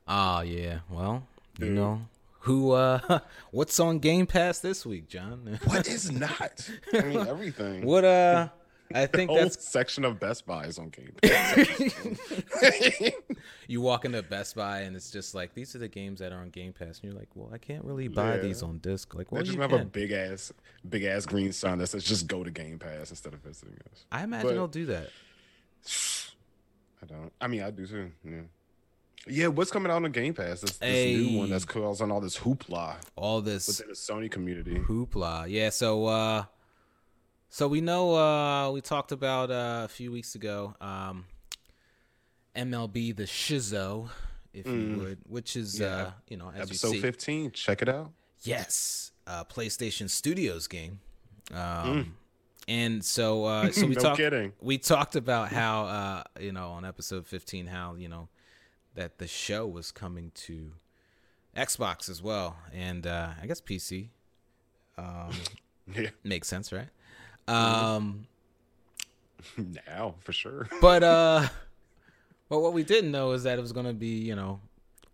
Oh 0.09 0.41
yeah. 0.41 0.81
Well, 0.91 1.27
you 1.59 1.67
Dude. 1.67 1.75
know 1.75 2.03
who? 2.41 2.73
uh 2.73 3.21
What's 3.51 3.79
on 3.81 3.99
Game 3.99 4.27
Pass 4.27 4.59
this 4.61 4.85
week, 4.85 5.09
John? 5.09 5.59
what 5.65 5.87
is 5.89 6.11
not? 6.11 6.69
I 6.93 7.01
mean 7.03 7.27
everything. 7.27 7.85
what? 7.87 8.05
Uh, 8.05 8.49
I 8.95 9.07
think 9.07 9.31
whole 9.31 9.39
that's 9.41 9.67
section 9.67 10.05
of 10.05 10.21
Best 10.21 10.47
Buy 10.47 10.67
is 10.67 10.79
on 10.79 10.91
Game 10.91 11.13
Pass. 11.23 11.67
you 13.67 13.81
walk 13.81 14.05
into 14.05 14.23
Best 14.23 14.55
Buy 14.55 14.81
and 14.81 14.95
it's 14.95 15.11
just 15.11 15.35
like 15.35 15.55
these 15.55 15.75
are 15.75 15.79
the 15.79 15.89
games 15.89 16.21
that 16.21 16.33
are 16.33 16.39
on 16.41 16.51
Game 16.51 16.73
Pass, 16.73 17.01
and 17.01 17.05
you're 17.05 17.19
like, 17.19 17.29
well, 17.35 17.51
I 17.53 17.59
can't 17.59 17.83
really 17.85 18.09
buy 18.09 18.37
Yeah. 18.37 18.43
these 18.43 18.63
on 18.63 18.79
disc. 18.79 19.15
Like, 19.15 19.31
They 19.31 19.35
well, 19.37 19.43
just 19.43 19.57
you 19.57 19.63
have 19.63 19.73
a 19.73 19.85
big 19.85 20.13
ass, 20.13 20.53
big 20.89 21.05
ass 21.05 21.25
green 21.27 21.53
sign 21.53 21.79
that 21.79 21.87
says 21.89 22.05
just 22.05 22.27
go 22.27 22.45
to 22.45 22.51
Game 22.51 22.79
Pass 22.79 23.11
instead 23.11 23.33
of 23.33 23.41
visiting 23.41 23.75
us. 23.91 24.05
I 24.13 24.23
imagine 24.25 24.49
but- 24.49 24.55
they'll 24.55 24.69
do 24.69 24.87
that. 24.87 25.09
I 27.03 27.07
don't. 27.07 27.33
I 27.41 27.49
mean, 27.49 27.63
I 27.63 27.71
do 27.71 27.87
too. 27.87 28.11
Yeah. 28.25 28.41
Yeah, 29.27 29.47
what's 29.49 29.71
coming 29.71 29.91
out 29.91 29.97
on 29.97 30.03
the 30.03 30.09
Game 30.11 30.35
Pass? 30.35 30.61
This, 30.61 30.77
this 30.79 31.07
new 31.31 31.39
one 31.39 31.47
Hey. 31.49 31.53
that's 31.53 31.65
causing 31.65 32.11
all 32.11 32.21
this 32.21 32.37
hoopla 32.39 32.97
All 33.17 33.41
this 33.41 33.67
within 33.67 33.89
the 33.89 33.95
Sony 33.95 34.31
community. 34.31 34.77
hoopla. 34.79 35.47
Yeah, 35.49 35.71
so 35.71 36.07
uh 36.07 36.45
so 37.49 37.69
we 37.69 37.81
know 37.81 38.15
uh 38.15 38.71
we 38.71 38.81
talked 38.81 39.13
about 39.13 39.51
uh, 39.51 39.83
a 39.85 39.89
few 39.89 40.13
weeks 40.13 40.35
ago 40.35 40.75
um 40.81 41.25
MLB 42.57 43.17
the 43.17 43.25
Shizzo, 43.25 44.09
if 44.53 44.67
you 44.67 44.73
Mm. 44.73 44.99
would, 44.99 45.19
which 45.27 45.57
is 45.57 45.81
Yeah. 45.81 45.87
uh 45.87 46.11
you 46.29 46.37
know, 46.37 46.51
as 46.55 46.69
Episode 46.69 46.89
you 46.89 46.95
see. 46.95 47.01
15. 47.01 47.51
Check 47.53 47.83
it 47.83 47.89
out. 47.89 48.13
Yes, 48.43 49.13
uh 49.27 49.45
PlayStation 49.45 50.09
Studios 50.11 50.67
game. 50.69 51.01
Um 51.53 52.17
and 52.69 53.05
so 53.05 53.45
uh 53.45 53.71
so 53.73 53.87
we 53.87 53.95
Mm. 53.97 54.03
no 54.03 54.15
talked 54.51 54.63
we 54.63 54.79
talked 54.79 55.17
about 55.17 55.49
how 55.51 55.85
uh 55.87 56.23
you 56.41 56.53
know 56.53 56.71
on 56.73 56.85
episode 56.85 57.27
15 57.27 57.67
how 57.67 57.95
you 57.95 58.09
know 58.09 58.29
that 58.95 59.19
the 59.19 59.27
show 59.27 59.67
was 59.67 59.91
coming 59.93 60.31
to 60.35 60.73
Xbox 61.57 62.09
as 62.09 62.23
well 62.23 62.57
and 62.73 63.07
uh 63.07 63.31
I 63.41 63.47
guess 63.47 63.61
PC 63.61 64.09
um 64.99 65.31
Yeah, 65.95 66.11
makes 66.23 66.49
sense 66.49 66.73
right 66.73 66.89
um 67.49 68.27
now 69.87 70.15
for 70.21 70.33
sure. 70.33 70.69
but 70.81 71.03
uh 71.03 71.47
but 72.49 72.61
what 72.61 72.73
we 72.73 72.83
didn't 72.83 73.11
know 73.11 73.33
is 73.33 73.43
that 73.45 73.59
it 73.59 73.63
was 73.63 73.73
going 73.73 73.87
to 73.87 73.93
be 73.93 74.19
you 74.19 74.35
know 74.35 74.61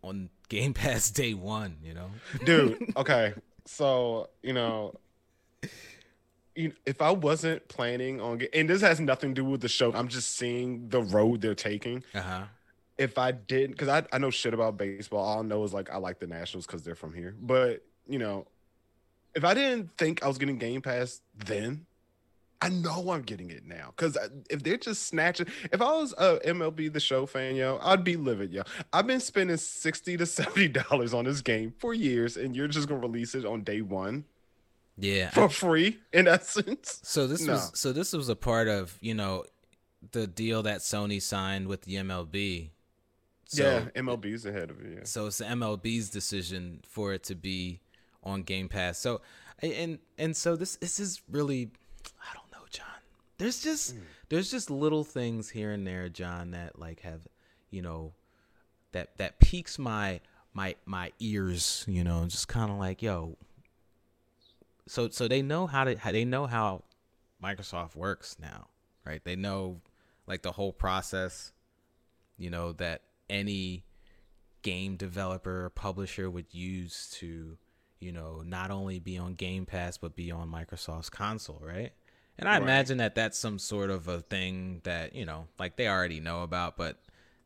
on 0.03 0.31
Game 0.49 0.72
Pass 0.74 1.11
day 1.11 1.35
1 1.35 1.76
you 1.85 1.95
know 1.95 2.11
Dude, 2.45 2.93
okay. 2.97 3.35
So, 3.66 4.31
you 4.43 4.53
know, 4.53 4.95
you, 6.57 6.72
if 6.87 7.01
I 7.01 7.12
wasn't 7.12 7.68
planning 7.68 8.20
on 8.20 8.41
and 8.53 8.68
this 8.68 8.81
has 8.81 8.99
nothing 8.99 9.35
to 9.35 9.43
do 9.43 9.45
with 9.45 9.61
the 9.61 9.68
show, 9.68 9.93
I'm 9.93 10.09
just 10.09 10.37
seeing 10.37 10.89
the 10.89 11.03
road 11.03 11.41
they're 11.41 11.55
taking. 11.55 12.03
uh-huh 12.14 12.45
if 13.01 13.18
I 13.18 13.32
didn't, 13.32 13.72
because 13.72 13.88
I, 13.88 14.05
I 14.12 14.18
know 14.18 14.30
shit 14.30 14.53
about 14.55 14.76
baseball, 14.76 15.24
all 15.24 15.40
I 15.40 15.42
know 15.42 15.64
is 15.64 15.72
like 15.72 15.90
I 15.90 15.96
like 15.96 16.20
the 16.20 16.26
Nationals 16.26 16.66
because 16.66 16.82
they're 16.84 16.94
from 16.94 17.14
here. 17.14 17.34
But 17.40 17.82
you 18.07 18.18
know, 18.18 18.46
if 19.34 19.44
I 19.44 19.55
didn't 19.55 19.90
think 19.96 20.22
I 20.22 20.28
was 20.28 20.38
getting 20.38 20.59
Game 20.59 20.82
Pass 20.82 21.20
then, 21.36 21.86
I 22.61 22.68
know 22.68 23.11
I'm 23.11 23.22
getting 23.22 23.51
it 23.51 23.64
now. 23.64 23.94
Because 23.96 24.18
if 24.51 24.62
they're 24.62 24.76
just 24.76 25.05
snatching, 25.05 25.46
if 25.72 25.80
I 25.80 25.92
was 25.92 26.12
a 26.18 26.38
MLB 26.44 26.92
the 26.92 27.01
Show 27.01 27.24
fan, 27.24 27.57
yo, 27.57 27.78
I'd 27.82 28.05
be 28.05 28.16
livid, 28.16 28.53
yo. 28.53 28.62
I've 28.92 29.07
been 29.07 29.20
spending 29.20 29.57
sixty 29.57 30.18
to 30.18 30.26
seventy 30.26 30.68
dollars 30.82 31.14
on 31.14 31.24
this 31.24 31.40
game 31.40 31.72
for 31.78 31.94
years, 31.94 32.36
and 32.36 32.55
you're 32.55 32.68
just 32.68 32.86
gonna 32.86 33.01
release 33.01 33.34
it 33.34 33.44
on 33.46 33.62
day 33.62 33.80
one 33.80 34.24
yeah 34.98 35.30
for 35.30 35.48
free, 35.48 35.98
in 36.12 36.28
essence. 36.28 37.01
So 37.05 37.26
this 37.26 37.40
No. 37.46 37.55
was 37.55 37.72
so 37.74 37.92
this 37.94 38.12
was 38.12 38.28
a 38.28 38.36
part 38.36 38.68
of 38.68 38.98
you 39.01 39.14
know 39.14 39.44
the 40.12 40.26
deal 40.26 40.62
that 40.64 40.80
Sony 40.80 41.22
signed 41.22 41.66
with 41.66 41.82
the 41.82 41.94
MLB. 41.94 42.70
So, 43.51 43.64
yeah, 43.64 44.01
MLB's 44.01 44.46
ahead 44.46 44.70
of 44.70 44.80
it. 44.80 44.92
Yeah. 44.98 45.01
So 45.03 45.26
it's 45.26 45.38
the 45.38 45.44
MLB's 45.44 46.09
decision 46.09 46.82
for 46.86 47.12
it 47.12 47.24
to 47.24 47.34
be 47.34 47.80
on 48.22 48.44
Game 48.44 48.68
Pass. 48.68 48.96
So 48.96 49.22
and 49.61 49.98
and 50.18 50.36
so 50.36 50.55
this 50.55 50.76
this 50.76 51.01
is 51.01 51.20
really 51.28 51.72
I 52.22 52.32
don't 52.32 52.53
know, 52.53 52.64
John. 52.70 52.86
There's 53.38 53.61
just 53.61 53.96
hmm. 53.96 54.03
there's 54.28 54.53
just 54.53 54.70
little 54.70 55.03
things 55.03 55.51
here 55.51 55.72
and 55.72 55.84
there, 55.84 56.09
John, 56.09 56.53
that 56.53 56.78
like 56.78 57.01
have 57.01 57.26
you 57.70 57.82
know 57.82 58.12
that 58.92 59.16
that 59.16 59.40
piques 59.40 59.80
my 59.80 60.20
my 60.55 60.76
my 60.86 61.11
ears, 61.18 61.84
you 61.88 62.05
know, 62.05 62.26
just 62.26 62.46
kind 62.46 62.70
of 62.70 62.78
like, 62.78 63.03
yo. 63.03 63.36
So 64.86 65.09
so 65.09 65.26
they 65.26 65.42
know 65.42 65.66
how 65.66 65.82
to 65.82 65.96
how 65.96 66.12
they 66.12 66.24
know 66.24 66.46
how 66.46 66.84
Microsoft 67.42 67.96
works 67.96 68.36
now, 68.40 68.68
right? 69.05 69.24
They 69.24 69.34
know 69.34 69.80
like 70.28 70.42
the 70.42 70.53
whole 70.53 70.72
process, 70.72 71.53
you 72.38 72.48
know, 72.48 72.74
that 72.74 73.03
any 73.31 73.85
game 74.62 74.97
developer 74.97 75.64
or 75.66 75.70
publisher 75.70 76.28
would 76.31 76.53
use 76.53 77.09
to, 77.18 77.57
you 78.01 78.12
know, 78.12 78.43
not 78.45 78.70
only 78.70 78.99
be 78.99 79.16
on 79.16 79.35
Game 79.35 79.64
Pass 79.64 79.97
but 79.97 80.14
be 80.14 80.31
on 80.31 80.51
Microsoft's 80.51 81.09
console, 81.09 81.62
right? 81.64 81.93
And 82.39 82.49
I 82.49 82.55
Right. 82.55 82.62
imagine 82.62 82.99
that 82.99 83.14
that's 83.14 83.39
some 83.39 83.59
sort 83.59 83.91
of 83.91 84.09
a 84.09 84.20
thing 84.20 84.81
that, 84.85 85.14
you 85.14 85.24
know, 85.24 85.47
like 85.59 85.76
they 85.76 85.89
already 85.89 86.20
know 86.20 86.43
about, 86.43 86.76
but 86.76 87.01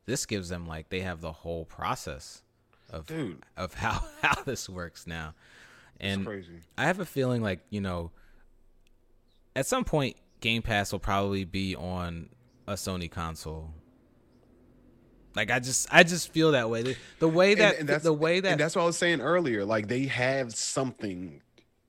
this 0.07 0.27
gives 0.27 0.49
them 0.49 0.67
like 0.67 0.89
they 0.89 1.01
have 1.01 1.21
the 1.21 1.33
whole 1.33 1.65
process 1.65 2.43
of 2.91 3.07
Dude. 3.07 3.43
of 3.57 3.75
how 3.75 4.03
how 4.23 4.43
this 4.43 4.69
works 4.69 5.07
now. 5.07 5.35
And. 6.01 6.27
I 6.77 6.85
have 6.87 6.99
a 7.01 7.07
feeling 7.07 7.43
like, 7.43 7.61
you 7.71 7.81
know, 7.81 8.11
at 9.57 9.67
some 9.67 9.85
point 9.85 10.17
Game 10.41 10.63
Pass 10.63 10.93
will 10.93 10.99
probably 10.99 11.45
be 11.45 11.75
on 11.77 12.29
a 12.67 12.73
Sony 12.75 13.11
console. 13.11 13.71
Like 15.35 15.51
I 15.51 15.59
just 15.59 15.89
I 15.91 16.03
just 16.03 16.33
feel 16.33 16.53
that 16.53 16.71
way. 16.71 16.83
The, 16.83 16.97
the 17.19 17.29
way 17.29 17.55
that 17.55 17.79
and, 17.81 17.91
and 17.91 18.03
the 18.03 18.13
way 18.13 18.41
that 18.41 18.53
and 18.53 18.61
that's 18.61 18.77
what 18.77 18.83
I 18.83 18.87
was 18.87 18.97
saying 18.97 19.21
earlier. 19.21 19.65
Like 19.65 19.89
they 19.89 20.07
have 20.07 20.55
something 20.55 21.43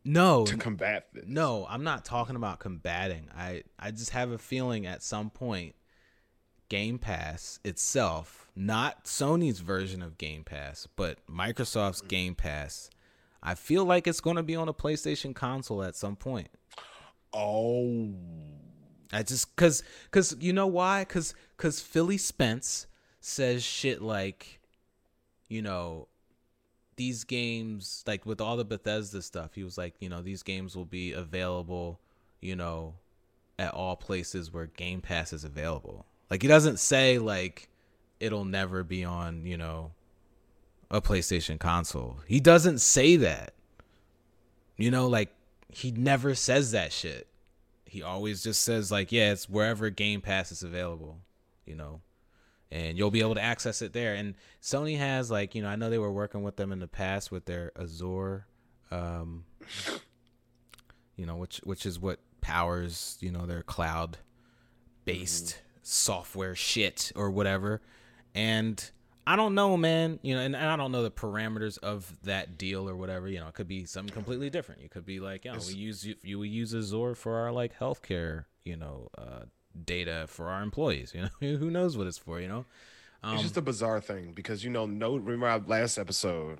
no 0.03 0.45
to 0.45 0.57
combat 0.57 1.07
this. 1.13 1.25
No, 1.27 1.65
I'm 1.69 1.83
not 1.83 2.05
talking 2.05 2.35
about 2.35 2.59
combating. 2.59 3.27
I 3.35 3.63
I 3.77 3.91
just 3.91 4.11
have 4.11 4.31
a 4.31 4.37
feeling 4.37 4.85
at 4.85 5.03
some 5.03 5.29
point 5.29 5.75
Game 6.69 6.97
Pass 6.97 7.59
itself, 7.63 8.47
not 8.55 9.05
Sony's 9.05 9.59
version 9.59 10.01
of 10.01 10.17
Game 10.17 10.43
Pass, 10.43 10.87
but 10.95 11.19
Microsoft's 11.29 12.01
mm. 12.01 12.07
Game 12.07 12.35
Pass, 12.35 12.89
I 13.43 13.53
feel 13.53 13.85
like 13.85 14.07
it's 14.07 14.21
going 14.21 14.37
to 14.37 14.43
be 14.43 14.55
on 14.55 14.67
a 14.67 14.73
PlayStation 14.73 15.35
console 15.35 15.83
at 15.83 15.95
some 15.95 16.15
point. 16.15 16.49
Oh. 17.33 18.13
I 19.13 19.21
just 19.21 19.55
cuz 19.55 19.83
cuz 20.09 20.35
you 20.39 20.51
know 20.51 20.67
why? 20.67 21.05
Cuz 21.05 21.35
cuz 21.57 21.79
Philly 21.79 22.17
Spence 22.17 22.87
says 23.25 23.63
shit 23.63 24.01
like 24.01 24.59
you 25.47 25.61
know 25.61 26.07
these 26.95 27.23
games 27.23 28.03
like 28.07 28.25
with 28.25 28.39
all 28.39 28.57
the 28.57 28.65
Bethesda 28.65 29.21
stuff, 29.21 29.53
he 29.53 29.63
was 29.63 29.77
like, 29.77 29.95
you 29.99 30.09
know, 30.09 30.21
these 30.21 30.43
games 30.43 30.75
will 30.75 30.85
be 30.85 31.11
available, 31.11 31.99
you 32.39 32.55
know, 32.55 32.93
at 33.59 33.73
all 33.73 33.95
places 33.95 34.53
where 34.53 34.67
Game 34.67 35.01
Pass 35.01 35.33
is 35.33 35.43
available. 35.43 36.05
Like 36.29 36.41
he 36.41 36.47
doesn't 36.47 36.79
say 36.79 37.17
like 37.17 37.69
it'll 38.19 38.45
never 38.45 38.83
be 38.83 39.03
on, 39.03 39.45
you 39.45 39.57
know, 39.57 39.91
a 40.89 41.01
PlayStation 41.01 41.59
console. 41.59 42.19
He 42.27 42.39
doesn't 42.39 42.79
say 42.79 43.15
that. 43.17 43.53
You 44.77 44.91
know, 44.91 45.07
like 45.07 45.33
he 45.69 45.91
never 45.91 46.35
says 46.35 46.71
that 46.71 46.93
shit. 46.93 47.27
He 47.85 48.01
always 48.01 48.43
just 48.43 48.61
says 48.61 48.91
like, 48.91 49.11
yeah, 49.11 49.31
it's 49.31 49.49
wherever 49.49 49.89
Game 49.89 50.21
Pass 50.21 50.51
is 50.51 50.63
available, 50.63 51.19
you 51.65 51.75
know. 51.75 52.01
And 52.75 52.97
you'll 52.97 53.11
be 53.11 53.21
able 53.21 53.35
to 53.35 53.41
access 53.41 53.81
it 53.81 53.93
there. 53.93 54.15
And 54.15 54.35
Sony 54.61 54.97
has 54.97 55.31
like, 55.31 55.55
you 55.55 55.61
know, 55.61 55.69
I 55.69 55.75
know 55.75 55.89
they 55.89 55.97
were 55.97 56.11
working 56.11 56.43
with 56.43 56.57
them 56.57 56.71
in 56.71 56.79
the 56.79 56.87
past 56.87 57.31
with 57.31 57.45
their 57.45 57.71
Azure 57.79 58.45
um 58.91 59.45
you 61.15 61.25
know, 61.25 61.37
which 61.37 61.57
which 61.63 61.85
is 61.85 61.99
what 61.99 62.19
powers, 62.41 63.17
you 63.21 63.31
know, 63.31 63.45
their 63.45 63.63
cloud 63.63 64.17
based 65.05 65.45
mm-hmm 65.45 65.59
software 65.85 66.55
shit 66.55 67.11
or 67.15 67.29
whatever. 67.29 67.81
And 68.33 68.91
I 69.25 69.35
don't 69.35 69.55
know, 69.55 69.77
man. 69.77 70.19
You 70.23 70.35
know, 70.35 70.41
and, 70.41 70.55
and, 70.55 70.65
I 70.65 70.75
don't 70.75 70.91
know 70.91 71.03
the 71.03 71.11
parameters 71.11 71.77
of 71.77 72.11
that 72.23 72.57
deal 72.57 72.89
or 72.89 72.95
whatever. 72.95 73.27
You 73.27 73.39
know, 73.39 73.47
it 73.47 73.53
could 73.53 73.67
be 73.67 73.85
something 73.85 74.13
completely 74.13 74.49
different. 74.49 74.81
You 74.81 74.89
could 74.89 75.05
be 75.05 75.19
like, 75.19 75.45
you 75.45 75.53
know, 75.53 75.59
we 75.65 75.75
use 75.75 76.05
you 76.21 76.39
we 76.39 76.49
use 76.49 76.73
Azure 76.75 77.15
for 77.15 77.37
our 77.37 77.51
like 77.51 77.77
healthcare, 77.77 78.45
you 78.63 78.75
know, 78.75 79.09
uh, 79.17 79.43
data 79.83 80.25
for 80.27 80.49
our 80.49 80.61
employees. 80.61 81.13
You 81.13 81.21
know, 81.21 81.29
who 81.57 81.69
knows 81.69 81.97
what 81.97 82.07
it's 82.07 82.17
for? 82.17 82.39
You 82.39 82.47
know, 82.47 82.65
um, 83.23 83.35
it's 83.35 83.43
just 83.43 83.57
a 83.57 83.61
bizarre 83.61 84.01
thing 84.01 84.31
because 84.33 84.63
you 84.63 84.69
know, 84.69 84.85
no. 84.85 85.15
Remember 85.15 85.63
last 85.67 85.97
episode, 85.97 86.59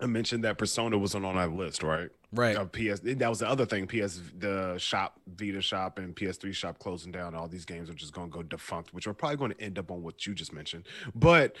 I 0.00 0.06
mentioned 0.06 0.44
that 0.44 0.58
Persona 0.58 0.98
wasn't 0.98 1.24
on 1.24 1.36
that 1.36 1.52
list, 1.52 1.82
right? 1.82 2.10
Right. 2.32 2.56
Uh, 2.56 2.64
PS. 2.64 3.00
That 3.00 3.28
was 3.28 3.40
the 3.40 3.48
other 3.48 3.66
thing. 3.66 3.86
PS, 3.86 4.20
the 4.38 4.76
shop, 4.78 5.20
Vita 5.26 5.60
shop, 5.60 5.98
and 5.98 6.16
PS3 6.16 6.54
shop 6.54 6.78
closing 6.78 7.12
down. 7.12 7.34
All 7.34 7.46
these 7.46 7.66
games 7.66 7.90
are 7.90 7.94
just 7.94 8.14
going 8.14 8.30
to 8.30 8.36
go 8.36 8.42
defunct, 8.42 8.94
which 8.94 9.06
are 9.06 9.12
probably 9.12 9.36
going 9.36 9.52
to 9.52 9.60
end 9.60 9.78
up 9.78 9.90
on 9.90 10.02
what 10.02 10.26
you 10.26 10.34
just 10.34 10.52
mentioned. 10.52 10.86
But 11.14 11.56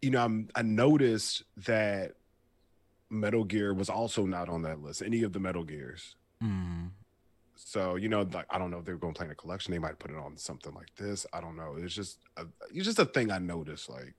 you 0.00 0.10
know, 0.10 0.24
I'm, 0.24 0.48
I 0.54 0.62
noticed 0.62 1.44
that 1.66 2.14
Metal 3.10 3.44
Gear 3.44 3.74
was 3.74 3.88
also 3.88 4.26
not 4.26 4.48
on 4.48 4.62
that 4.62 4.80
list. 4.80 5.02
Any 5.02 5.22
of 5.22 5.32
the 5.32 5.40
Metal 5.40 5.64
Gears. 5.64 6.16
Mm. 6.42 6.90
So 7.56 7.96
you 7.96 8.08
know, 8.08 8.22
like 8.32 8.46
I 8.50 8.58
don't 8.58 8.70
know 8.70 8.78
if 8.78 8.84
they 8.84 8.92
were 8.92 8.98
going 8.98 9.14
to 9.14 9.18
play 9.18 9.26
in 9.26 9.32
a 9.32 9.36
collection. 9.36 9.72
They 9.72 9.78
might 9.78 9.98
put 9.98 10.10
it 10.10 10.16
on 10.16 10.36
something 10.36 10.74
like 10.74 10.94
this. 10.96 11.26
I 11.32 11.40
don't 11.40 11.56
know. 11.56 11.76
It's 11.78 11.94
just, 11.94 12.18
a, 12.36 12.46
it's 12.72 12.84
just 12.86 12.98
a 12.98 13.04
thing 13.04 13.30
I 13.30 13.38
noticed. 13.38 13.88
Like, 13.88 14.14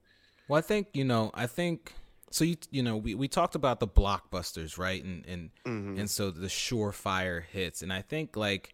well, 0.47 0.57
I 0.57 0.61
think 0.61 0.87
you 0.93 1.03
know, 1.03 1.31
I 1.33 1.47
think 1.47 1.93
so 2.33 2.43
you 2.43 2.57
you 2.71 2.81
know 2.81 2.97
we, 2.97 3.13
we 3.13 3.27
talked 3.27 3.53
about 3.53 3.79
the 3.79 3.87
blockbusters 3.87 4.77
right 4.79 5.03
and 5.03 5.23
and 5.27 5.49
mm-hmm. 5.65 5.99
and 5.99 6.09
so 6.09 6.31
the 6.31 6.47
surefire 6.47 7.43
hits 7.43 7.83
and 7.83 7.93
I 7.93 8.01
think 8.01 8.35
like 8.35 8.73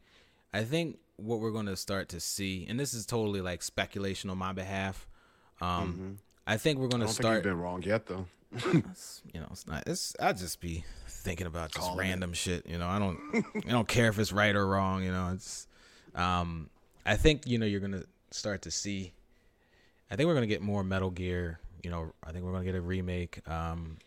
I 0.54 0.64
think 0.64 0.98
what 1.18 1.42
we're 1.42 1.52
going 1.52 1.66
to 1.66 1.76
start 1.76 2.08
to 2.10 2.22
see 2.22 2.66
and 2.70 2.80
this 2.80 2.94
is 2.94 3.06
totally 3.06 3.42
like 3.42 3.62
speculation 3.62 4.30
on 4.30 4.38
my 4.38 4.54
behalf 4.54 5.10
um 5.60 5.94
mm-hmm. 5.94 6.12
I 6.48 6.56
think 6.56 6.80
we're 6.80 6.88
going 6.88 7.06
to 7.06 7.10
start 7.10 7.44
been 7.44 7.58
wrong 7.58 7.84
yet 7.84 8.06
though 8.06 8.28
you 8.74 8.82
know 9.42 9.48
it's 9.52 9.68
not 9.68 9.84
it's 9.86 10.16
I 10.22 10.32
just 10.32 10.62
be 10.62 10.86
thinking 11.20 11.48
about 11.48 11.72
just 11.72 11.88
Calling 11.88 12.00
random 12.00 12.32
it. 12.32 12.38
shit 12.38 12.66
you 12.68 12.78
know 12.78 12.88
I 12.88 13.00
don't 13.00 13.20
I 13.68 13.72
don't 13.72 13.88
care 13.88 14.10
if 14.10 14.20
it's 14.20 14.32
right 14.32 14.56
or 14.56 14.66
wrong 14.66 15.04
you 15.04 15.12
know 15.12 15.32
it's 15.34 15.68
um 16.16 16.70
I 17.06 17.16
think 17.16 17.48
you 17.48 17.58
know 17.58 17.66
you're 17.66 17.80
to 17.82 18.06
start 18.32 18.64
to 18.64 18.72
see 18.72 19.14
I 20.12 20.16
think 20.16 20.28
we're 20.28 20.34
to 20.42 20.48
get 20.48 20.62
more 20.62 20.84
Metal 20.84 21.12
Gear 21.12 21.60
you 21.84 21.90
know, 21.90 22.14
I 22.24 22.32
think 22.32 22.46
we're 22.46 22.52
gonna 22.52 22.66
get 22.66 22.76
a 22.76 22.82
remake. 22.82 23.48
Um, 23.48 23.98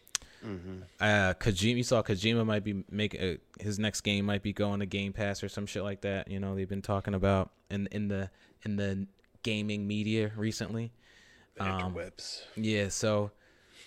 mm-hmm. 0.45 0.83
uh, 1.01 1.35
Kojima, 1.35 1.77
you 1.77 1.83
saw 1.83 2.03
Kojima 2.03 2.45
might 2.45 2.65
be 2.65 2.85
make 2.91 3.15
a, 3.15 3.39
his 3.61 3.79
next 3.79 4.03
game 4.03 4.27
might 4.27 4.43
be 4.43 4.53
going 4.53 4.81
to 4.81 4.87
Game 4.87 5.13
Pass 5.13 5.43
or 5.43 5.49
some 5.49 5.67
shit 5.67 5.83
like 5.83 6.03
that. 6.03 6.29
You 6.29 6.41
know, 6.41 6.55
they've 6.55 6.69
been 6.69 6.83
talking 6.83 7.15
about 7.15 7.51
in 7.71 7.89
in 7.91 8.09
the 8.09 8.31
in 8.65 8.77
the 8.77 9.07
gaming 9.43 9.87
media 9.87 10.33
recently. 10.37 10.93
Um. 11.59 11.95
Yeah, 12.57 12.89
so 12.89 13.31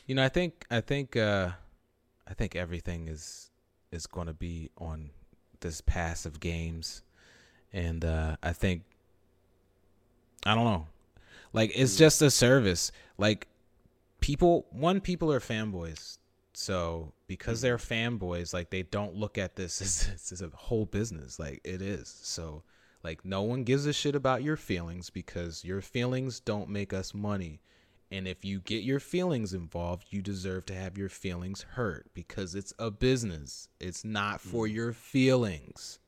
you 0.05 0.15
know, 0.15 0.23
I 0.23 0.29
think 0.29 0.65
I 0.69 0.81
think 0.81 1.15
uh, 1.15 1.51
I 2.27 2.33
think 2.33 2.55
everything 2.55 3.07
is 3.07 3.51
is 3.91 4.07
going 4.07 4.27
to 4.27 4.33
be 4.33 4.69
on 4.77 5.11
this 5.59 5.81
pass 5.81 6.25
of 6.25 6.39
games, 6.39 7.03
and 7.71 8.03
uh, 8.03 8.35
I 8.43 8.53
think 8.53 8.83
I 10.45 10.55
don't 10.55 10.65
know, 10.65 10.87
like 11.53 11.71
it's 11.75 11.95
mm. 11.95 11.99
just 11.99 12.21
a 12.21 12.29
service. 12.29 12.91
Like 13.17 13.47
people 14.19 14.65
one 14.71 15.01
people 15.01 15.31
are 15.31 15.39
fanboys. 15.39 16.17
So 16.53 17.11
because 17.27 17.59
they're 17.61 17.77
fanboys 17.77 18.53
like 18.53 18.69
they 18.69 18.83
don't 18.83 19.13
look 19.13 19.37
at 19.37 19.55
this 19.55 19.81
as 19.81 20.31
is 20.31 20.41
a 20.41 20.49
whole 20.53 20.85
business. 20.85 21.39
Like 21.39 21.61
it 21.63 21.81
is. 21.81 22.07
So 22.23 22.63
like 23.03 23.23
no 23.23 23.43
one 23.43 23.63
gives 23.63 23.85
a 23.85 23.93
shit 23.93 24.15
about 24.15 24.41
your 24.41 24.57
feelings 24.57 25.09
because 25.09 25.63
your 25.63 25.81
feelings 25.81 26.39
don't 26.39 26.69
make 26.69 26.93
us 26.93 27.13
money 27.13 27.61
and 28.15 28.27
if 28.27 28.45
you 28.45 28.59
get 28.59 28.83
your 28.83 28.99
feelings 28.99 29.53
involved 29.53 30.05
you 30.09 30.21
deserve 30.21 30.65
to 30.65 30.73
have 30.73 30.97
your 30.97 31.09
feelings 31.09 31.65
hurt 31.73 32.07
because 32.13 32.55
it's 32.55 32.73
a 32.79 32.89
business 32.89 33.67
it's 33.79 34.03
not 34.03 34.41
for 34.41 34.65
mm-hmm. 34.65 34.75
your 34.75 34.93
feelings 34.93 35.99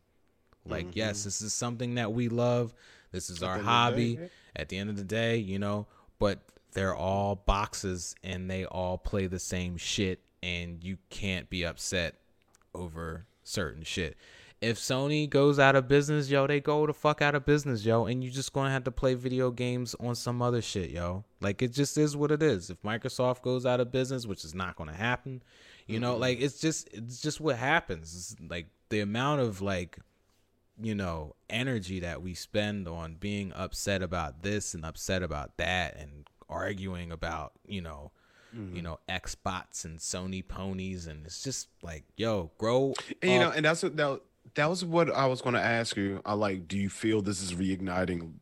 like 0.66 0.88
mm-hmm. 0.88 1.00
yes 1.00 1.24
this 1.24 1.42
is 1.42 1.54
something 1.54 1.96
that 1.96 2.12
we 2.12 2.30
love 2.30 2.74
this 3.12 3.30
is 3.30 3.44
our 3.44 3.60
hobby 3.60 4.20
at 4.56 4.70
the 4.70 4.78
end 4.78 4.90
of 4.90 4.98
the 4.98 5.04
day 5.04 5.38
you 5.38 5.60
know 5.60 5.86
but 6.20 6.40
they're 6.74 6.96
all 6.96 7.36
boxes 7.36 8.16
and 8.24 8.50
they 8.50 8.66
all 8.66 8.98
play 8.98 9.28
the 9.28 9.40
same 9.40 9.78
shit 9.78 10.20
and 10.44 10.84
you 10.84 10.98
can't 11.10 11.50
be 11.50 11.66
upset 11.66 12.16
over 12.74 13.26
certain 13.44 13.84
shit. 13.84 14.18
If 14.60 14.80
Sony 14.80 15.30
goes 15.30 15.60
out 15.60 15.76
of 15.76 15.88
business, 15.88 16.30
yo, 16.30 16.48
they 16.48 16.60
go 16.60 16.88
the 16.88 16.94
fuck 16.94 17.22
out 17.22 17.36
of 17.36 17.46
business, 17.46 17.86
yo, 17.86 18.06
and 18.06 18.24
you 18.24 18.32
just 18.32 18.54
gonna 18.54 18.72
have 18.72 18.86
to 18.86 18.92
play 18.92 19.14
video 19.14 19.52
games 19.52 19.96
on 20.00 20.16
some 20.16 20.42
other 20.42 20.62
shit, 20.64 20.90
yo. 20.90 21.26
Like 21.42 21.62
it 21.62 21.74
just 21.74 21.98
is 21.98 22.18
what 22.18 22.32
it 22.32 22.42
is. 22.42 22.72
If 22.72 22.82
Microsoft 22.82 23.44
goes 23.44 23.66
out 23.68 23.80
of 23.80 23.92
business, 23.92 24.26
which 24.26 24.44
is 24.44 24.56
not 24.56 24.76
gonna 24.76 24.96
happen, 24.96 25.44
you 25.86 26.00
know, 26.00 26.14
mm-hmm. 26.14 26.22
like 26.22 26.42
it's 26.42 26.60
just 26.60 26.90
it's 26.92 27.22
just 27.22 27.40
what 27.40 27.58
happens. 27.58 28.16
It's 28.16 28.50
like 28.50 28.68
the 28.90 29.02
amount 29.02 29.42
of 29.42 29.62
like 29.62 30.00
you 30.82 30.96
know 30.96 31.36
energy 31.50 32.00
that 32.00 32.22
we 32.22 32.34
spend 32.34 32.88
on 32.88 33.16
being 33.16 33.52
upset 33.54 34.02
about 34.02 34.44
this 34.44 34.74
and 34.74 34.86
upset 34.86 35.24
about 35.24 35.58
that 35.58 35.98
and 35.98 36.28
arguing 36.50 37.12
about 37.12 37.54
you 37.68 37.82
know 37.82 38.12
mm-hmm. 38.56 38.76
you 38.76 38.82
know 38.82 39.00
xbox 39.10 39.86
and 39.86 40.00
sony 40.00 40.48
ponies 40.48 41.08
and 41.08 41.26
it's 41.26 41.44
just 41.44 41.68
like 41.82 42.04
yo 42.16 42.52
grow 42.58 42.94
and, 43.22 43.32
you 43.32 43.40
know 43.40 43.50
and 43.50 43.66
that's 43.66 43.82
what 43.82 43.98
that, 43.98 44.22
that 44.58 44.70
was 44.70 44.84
what 44.84 45.10
i 45.16 45.26
was 45.26 45.42
going 45.42 45.56
to 45.56 45.62
ask 45.62 45.96
you. 45.96 46.22
I 46.26 46.34
like 46.34 46.68
do 46.68 46.78
you 46.78 46.90
feel 46.90 47.22
this 47.22 47.42
is 47.42 47.54
reigniting 47.54 48.34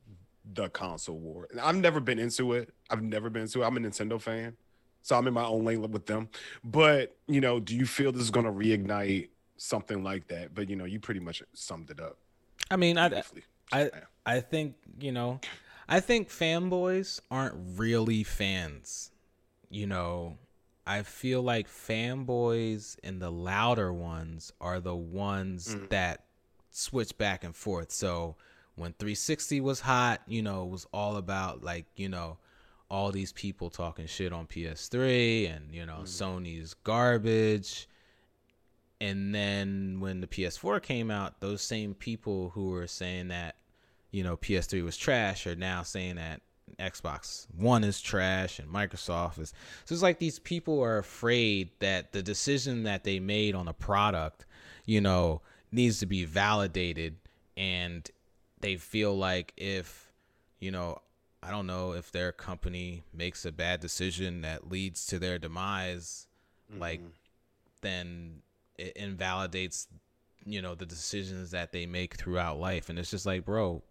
the 0.54 0.70
console 0.70 1.18
war? 1.18 1.48
And 1.52 1.60
i've 1.60 1.76
never 1.76 2.00
been 2.00 2.20
into 2.20 2.54
it. 2.54 2.74
I've 2.90 3.04
never 3.04 3.30
been 3.30 3.44
into 3.44 3.62
it. 3.62 3.66
I'm 3.66 3.78
a 3.78 3.80
nintendo 3.80 4.20
fan 4.20 4.58
so 5.02 5.16
i'm 5.16 5.28
in 5.28 5.34
my 5.34 5.46
own 5.46 5.64
lane 5.64 5.82
with 5.82 6.08
them. 6.08 6.30
But 6.64 7.16
you 7.28 7.42
know 7.42 7.60
do 7.60 7.76
you 7.76 7.86
feel 7.86 8.12
this 8.12 8.24
is 8.24 8.32
going 8.32 8.46
to 8.46 8.52
reignite 8.52 9.30
something 9.58 10.04
like 10.04 10.28
that? 10.30 10.56
But 10.56 10.70
you 10.70 10.76
know 10.76 10.86
you 10.86 11.00
pretty 11.00 11.20
much 11.20 11.44
summed 11.54 11.92
it 11.92 12.00
up. 12.00 12.18
I 12.72 12.76
mean 12.76 12.98
i 12.98 13.24
I, 13.72 13.90
I 14.26 14.40
think 14.42 14.76
you 15.00 15.12
know 15.12 15.40
I 15.88 16.00
think 16.00 16.30
fanboys 16.30 17.20
aren't 17.30 17.56
really 17.78 18.24
fans. 18.24 19.12
You 19.70 19.88
know, 19.88 20.38
I 20.86 21.04
feel 21.04 21.42
like 21.42 21.68
fanboys 21.68 22.98
and 23.04 23.22
the 23.22 23.32
louder 23.32 23.92
ones 23.92 24.54
are 24.62 24.80
the 24.80 24.96
ones 24.96 25.76
mm. 25.76 25.90
that 25.90 26.26
switch 26.72 27.18
back 27.18 27.44
and 27.44 27.56
forth. 27.56 27.92
So 27.92 28.36
when 28.76 28.94
360 28.94 29.62
was 29.62 29.80
hot, 29.80 30.22
you 30.28 30.42
know, 30.42 30.64
it 30.64 30.70
was 30.70 30.86
all 30.94 31.18
about 31.18 31.64
like, 31.64 31.86
you 31.96 32.10
know, 32.10 32.38
all 32.90 33.12
these 33.12 33.32
people 33.32 33.70
talking 33.70 34.06
shit 34.06 34.32
on 34.32 34.46
PS3 34.46 35.56
and, 35.56 35.74
you 35.74 35.86
know, 35.86 36.02
mm. 36.02 36.08
Sony's 36.08 36.74
garbage. 36.74 37.88
And 39.02 39.34
then 39.34 39.98
when 40.00 40.22
the 40.22 40.28
PS4 40.28 40.82
came 40.82 41.10
out, 41.10 41.40
those 41.42 41.62
same 41.62 41.94
people 41.96 42.52
who 42.52 42.70
were 42.70 42.88
saying 42.88 43.30
that 43.30 43.56
you 44.16 44.24
know 44.24 44.38
PS3 44.38 44.82
was 44.82 44.96
trash 44.96 45.46
are 45.46 45.58
now 45.58 45.84
saying 45.84 46.16
that 46.16 46.40
Xbox 46.80 47.48
One 47.56 47.84
is 47.84 48.02
trash 48.02 48.60
and 48.60 48.70
Microsoft 48.70 49.40
is. 49.40 49.54
So 49.86 49.94
it's 49.94 50.04
like 50.04 50.20
these 50.20 50.40
people 50.40 50.82
are 50.82 50.98
afraid 50.98 51.72
that 51.80 52.12
the 52.12 52.24
decision 52.24 52.84
that 52.84 53.04
they 53.04 53.20
made 53.20 53.56
on 53.56 53.68
a 53.68 53.74
product, 53.74 54.46
you 54.86 55.02
know, 55.02 55.42
needs 55.72 56.00
to 56.00 56.06
be 56.06 56.26
validated, 56.26 57.18
and 57.56 58.10
they 58.60 58.76
feel 58.76 59.16
like 59.16 59.54
if, 59.58 60.12
you 60.60 60.72
know, 60.72 61.02
I 61.42 61.52
don't 61.52 61.68
know 61.68 61.94
if 61.94 62.12
their 62.12 62.32
company 62.32 63.04
makes 63.14 63.46
a 63.46 63.52
bad 63.52 63.80
decision 63.80 64.42
that 64.42 64.70
leads 64.70 65.06
to 65.08 65.20
their 65.20 65.38
demise, 65.38 66.28
mm-hmm. 66.72 66.82
like 66.82 67.02
then 67.82 68.42
it 68.78 68.98
invalidates 68.98 69.88
you 70.46 70.62
know 70.62 70.76
the 70.76 70.86
decisions 70.86 71.52
that 71.52 71.72
they 71.72 71.86
make 71.86 72.16
throughout 72.16 72.60
life 72.60 72.90
and 72.90 73.00
it's 73.00 73.10
just 73.10 73.26
like 73.26 73.46
bro 73.46 73.82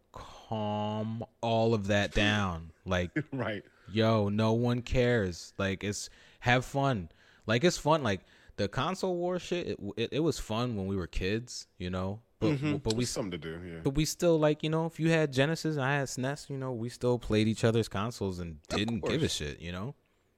calm 0.49 1.24
all 1.40 1.74
of 1.74 1.88
that 1.88 2.12
down. 2.14 2.72
Like 2.84 3.11
right. 3.32 3.62
yo 3.92 4.28
no 4.28 4.53
one 4.53 4.82
cares. 4.82 5.53
Like 5.59 5.84
it's 5.84 6.11
have 6.40 6.64
fun. 6.64 7.11
Like 7.47 7.64
it's 7.64 7.78
fun. 7.78 8.03
Like 8.03 8.20
the 8.57 8.68
console 8.68 9.16
war 9.16 9.38
shit 9.38 9.66
it, 9.66 9.78
it, 9.97 10.09
it 10.12 10.20
was 10.20 10.38
fun 10.38 10.76
when 10.76 10.86
we 10.86 10.97
were 10.97 11.07
kids 11.07 11.66
you 11.78 11.90
know? 11.90 12.20
But 12.40 12.53
mm-hmm. 12.53 12.76
but 12.76 12.95
we 12.95 13.05
something 13.05 13.30
to 13.30 13.38
do 13.38 13.59
yeah. 13.64 13.78
but 13.82 13.95
we 13.95 14.05
still 14.05 14.38
like 14.38 14.62
you 14.62 14.68
know 14.68 14.86
if 14.86 15.01
you 15.01 15.09
had 15.09 15.32
genesis 15.32 15.76
and 15.76 15.84
i 15.84 15.95
had 15.95 16.09
snes 16.09 16.51
you 16.51 16.59
know 16.59 16.72
we 16.72 16.88
still 16.90 17.18
played 17.18 17.49
each 17.49 17.64
other's 17.64 17.88
consoles 17.88 18.38
and 18.38 18.59
didn't 18.68 19.05
give 19.05 19.22
a 19.22 19.28
shit 19.28 19.61
you 19.61 19.72
know? 19.72 19.95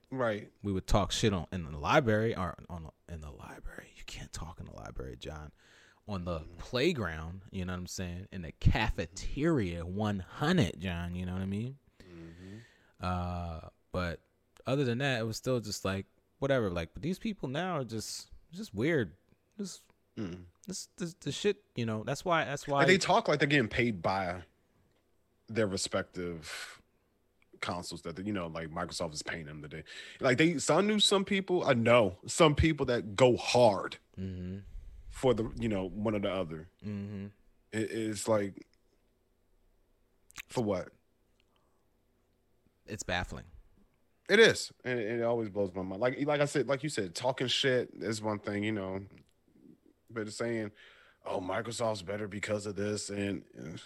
Right. 0.09 0.49
We 0.63 0.71
would 0.71 0.87
talk 0.87 1.11
shit 1.11 1.33
on 1.33 1.47
in 1.51 1.65
the 1.65 1.77
library 1.77 2.37
or 2.37 2.55
on 2.71 2.91
in 3.13 3.23
the 3.23 3.31
library. 3.31 3.91
You 3.97 4.05
can't 4.07 4.33
talk 4.33 4.61
in 4.61 4.67
the 4.67 4.77
library 4.77 5.17
john 5.19 5.51
on 6.09 6.25
the 6.25 6.41
playground, 6.59 7.43
you 7.51 7.65
know 7.65 7.73
what 7.73 7.81
I'm 7.81 7.87
saying? 7.87 8.29
In 8.33 8.43
the 8.43 8.53
cafeteria, 8.53 9.85
100, 9.85 10.81
John, 10.81 11.15
you 11.15 11.27
know 11.27 11.33
what 11.33 11.43
I 11.43 11.47
mean? 11.47 11.77
Mm-hmm. 12.03 12.57
Uh, 13.01 13.69
but 13.93 14.21
other 14.67 14.85
than 14.85 14.99
that, 14.99 15.21
it 15.21 15.25
was 15.25 15.37
still 15.37 15.61
just 15.61 15.85
like 15.85 16.07
whatever. 16.39 16.71
Like, 16.71 16.91
but 16.95 17.03
these 17.03 17.19
people 17.19 17.49
now 17.49 17.79
are 17.79 17.85
just 17.85 18.29
just 18.53 18.75
weird. 18.75 19.13
Just 19.59 19.83
mm. 20.19 20.39
this, 20.67 20.89
this 20.97 21.15
the 21.21 21.33
shit, 21.33 21.59
you 21.75 21.87
know. 21.87 22.05
That's 22.05 22.25
why. 22.25 22.45
That's 22.45 22.69
why 22.69 22.79
like 22.79 22.87
they 22.87 22.99
talk 22.99 23.29
like 23.29 23.39
they're 23.39 23.49
getting 23.49 23.69
paid 23.69 24.03
by 24.03 24.43
their 25.49 25.67
respective 25.67 26.81
consoles 27.61 28.03
that 28.03 28.19
you 28.25 28.35
know 28.35 28.49
like 28.49 28.69
microsoft 28.69 29.15
is 29.15 29.23
paying 29.23 29.47
them 29.47 29.63
today 29.63 29.83
like 30.21 30.37
they 30.37 30.59
so 30.59 30.77
i 30.77 30.81
knew 30.83 31.01
some 31.01 31.25
people 31.25 31.65
i 31.65 31.73
know 31.73 32.15
some 32.27 32.55
people 32.55 32.85
that 32.85 33.17
go 33.17 33.35
hard 33.35 33.97
mm-hmm 34.21 34.59
for 35.17 35.33
the 35.33 35.51
you 35.59 35.69
know 35.69 35.89
one 35.89 36.14
or 36.14 36.19
the 36.19 36.31
other. 36.31 36.69
Mm-hmm. 36.87 37.29
It 37.73 37.91
is 37.91 38.29
like 38.29 38.67
for 40.49 40.62
what? 40.62 40.89
It's 42.87 43.03
baffling. 43.03 43.47
It 44.29 44.39
is, 44.39 44.73
and 44.85 44.99
it, 44.99 45.21
it, 45.21 45.23
always 45.23 45.49
blows 45.49 45.73
my 45.75 45.83
mind. 45.83 46.03
Like 46.03 46.19
like 46.27 46.43
I 46.43 46.45
said, 46.45 46.69
like 46.69 46.83
you 46.83 46.91
said, 46.91 47.14
talking 47.14 47.47
shit 47.47 47.91
is 47.95 48.21
one 48.21 48.39
thing, 48.39 48.62
you 48.62 48.73
know, 48.73 49.01
but 50.11 50.31
saying, 50.31 50.71
"Oh, 51.25 51.41
Microsoft's 51.41 52.03
better 52.03 52.29
because 52.29 52.67
of 52.67 52.77
this," 52.77 53.09
and 53.09 53.43
uh, 53.59 53.79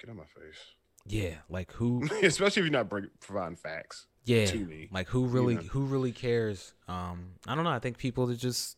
get 0.00 0.10
on 0.10 0.16
my 0.16 0.24
face. 0.24 0.58
Yeah, 1.06 1.34
like 1.48 1.70
who? 1.72 2.02
Especially 2.22 2.62
if 2.62 2.66
you're 2.66 2.72
not 2.72 2.88
bring, 2.88 3.08
providing 3.20 3.56
facts. 3.56 4.06
Yeah, 4.24 4.46
to 4.46 4.58
me, 4.58 4.88
like 4.90 5.06
who 5.08 5.26
really, 5.26 5.54
you 5.54 5.60
know? 5.60 5.66
who 5.68 5.84
really 5.84 6.12
cares? 6.12 6.74
Um, 6.88 7.34
I 7.46 7.54
don't 7.54 7.62
know. 7.62 7.70
I 7.70 7.78
think 7.78 7.98
people 7.98 8.28
are 8.28 8.34
just 8.34 8.76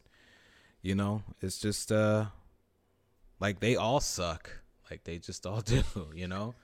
you 0.84 0.94
know, 0.94 1.22
it's 1.40 1.58
just 1.58 1.90
uh 1.90 2.26
like 3.40 3.58
they 3.58 3.74
all 3.74 3.98
suck. 3.98 4.50
Like 4.90 5.02
they 5.02 5.18
just 5.18 5.46
all 5.46 5.60
do, 5.62 5.82
you 6.14 6.28
know? 6.28 6.54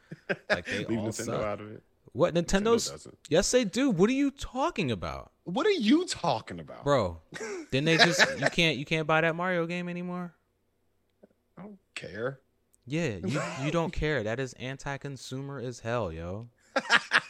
Like 0.49 0.67
they 0.67 0.85
all 0.97 1.09
Nintendo 1.09 1.15
suck. 1.15 1.43
out 1.43 1.61
of 1.61 1.73
it. 1.73 1.83
What 2.13 2.35
Nintendo's 2.35 2.91
Nintendo 2.91 3.15
Yes, 3.29 3.51
they 3.51 3.65
do. 3.65 3.91
What 3.91 4.11
are 4.11 4.15
you 4.15 4.31
talking 4.31 4.91
about? 4.91 5.33
What 5.45 5.67
are 5.67 5.71
you 5.71 6.07
talking 6.07 6.61
about? 6.61 6.85
Bro, 6.85 7.19
didn't 7.73 7.87
they 7.87 7.97
just 7.97 8.21
you 8.39 8.47
can't 8.51 8.77
you 8.77 8.85
can't 8.85 9.07
buy 9.07 9.23
that 9.23 9.35
Mario 9.35 9.67
game 9.67 9.89
anymore? 9.89 10.35
I 11.57 11.63
don't 11.63 11.79
care. 11.95 12.41
Yeah, 12.87 13.17
you 13.25 13.41
you 13.63 13.71
don't 13.71 13.93
care. 13.93 14.23
That 14.25 14.39
is 14.41 14.53
anti-consumer 14.55 15.61
as 15.61 15.81
hell, 15.81 16.13
yo. 16.13 16.49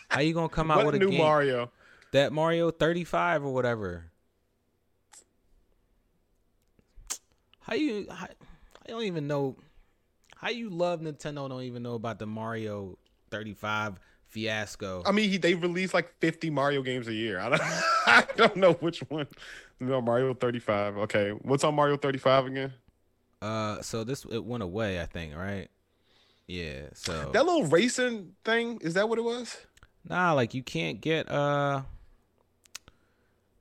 How 0.09 0.21
you 0.21 0.33
gonna 0.33 0.49
come 0.49 0.71
out 0.71 0.79
what 0.79 0.87
with 0.87 0.95
a 0.97 0.99
new 0.99 1.11
game? 1.11 1.21
Mario? 1.21 1.71
That 2.13 2.33
Mario 2.33 2.71
35 2.71 3.45
or 3.45 3.53
whatever. 3.53 4.10
How 7.61 7.75
you? 7.75 8.07
How, 8.11 8.27
I 8.27 8.89
don't 8.91 9.05
even 9.05 9.27
know. 9.27 9.57
How 10.37 10.49
you 10.51 10.71
love 10.71 11.01
Nintendo? 11.01 11.49
Don't 11.49 11.63
even 11.63 11.83
know 11.83 11.95
about 11.95 12.19
the 12.19 12.27
Mario 12.27 12.99
35 13.31 13.99
fiasco. 14.29 15.03
I 15.05 15.13
mean, 15.13 15.31
he, 15.31 15.37
they 15.37 15.55
release 15.55 15.93
like 15.93 16.15
50 16.21 16.51
Mario 16.51 16.83
games 16.83 17.09
a 17.09 17.13
year. 17.13 17.39
I 17.41 17.49
don't, 17.49 17.63
I 18.07 18.25
don't 18.37 18.57
know 18.57 18.73
which 18.75 19.01
one. 19.11 19.27
No, 19.81 20.01
Mario 20.01 20.35
35. 20.35 20.99
Okay, 20.99 21.31
what's 21.31 21.65
on 21.65 21.75
Mario 21.75 21.97
35 21.97 22.47
again? 22.47 22.73
Uh, 23.43 23.81
so 23.81 24.05
this 24.05 24.25
it 24.31 24.45
went 24.45 24.63
away, 24.63 25.01
I 25.01 25.07
think, 25.07 25.35
right? 25.35 25.69
Yeah. 26.47 26.89
So 26.95 27.31
that 27.33 27.47
little 27.47 27.67
racing 27.67 28.33
thing 28.45 28.79
is 28.83 28.95
that 28.95 29.09
what 29.09 29.19
it 29.19 29.25
was? 29.25 29.57
Nah, 30.09 30.33
like 30.33 30.55
you 30.55 30.63
can't 30.63 31.01
get 31.01 31.31
uh. 31.31 31.83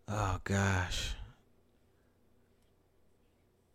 Oh 0.07 0.39
gosh, 0.43 1.11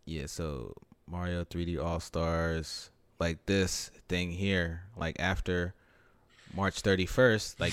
yeah, 0.04 0.26
so 0.26 0.74
Mario 1.06 1.44
3D 1.44 1.82
All 1.82 2.00
Stars, 2.00 2.90
like 3.18 3.44
this 3.46 3.90
thing 4.08 4.30
here, 4.32 4.82
like 4.96 5.16
after 5.18 5.74
March 6.54 6.82
31st, 6.82 7.60
like 7.60 7.72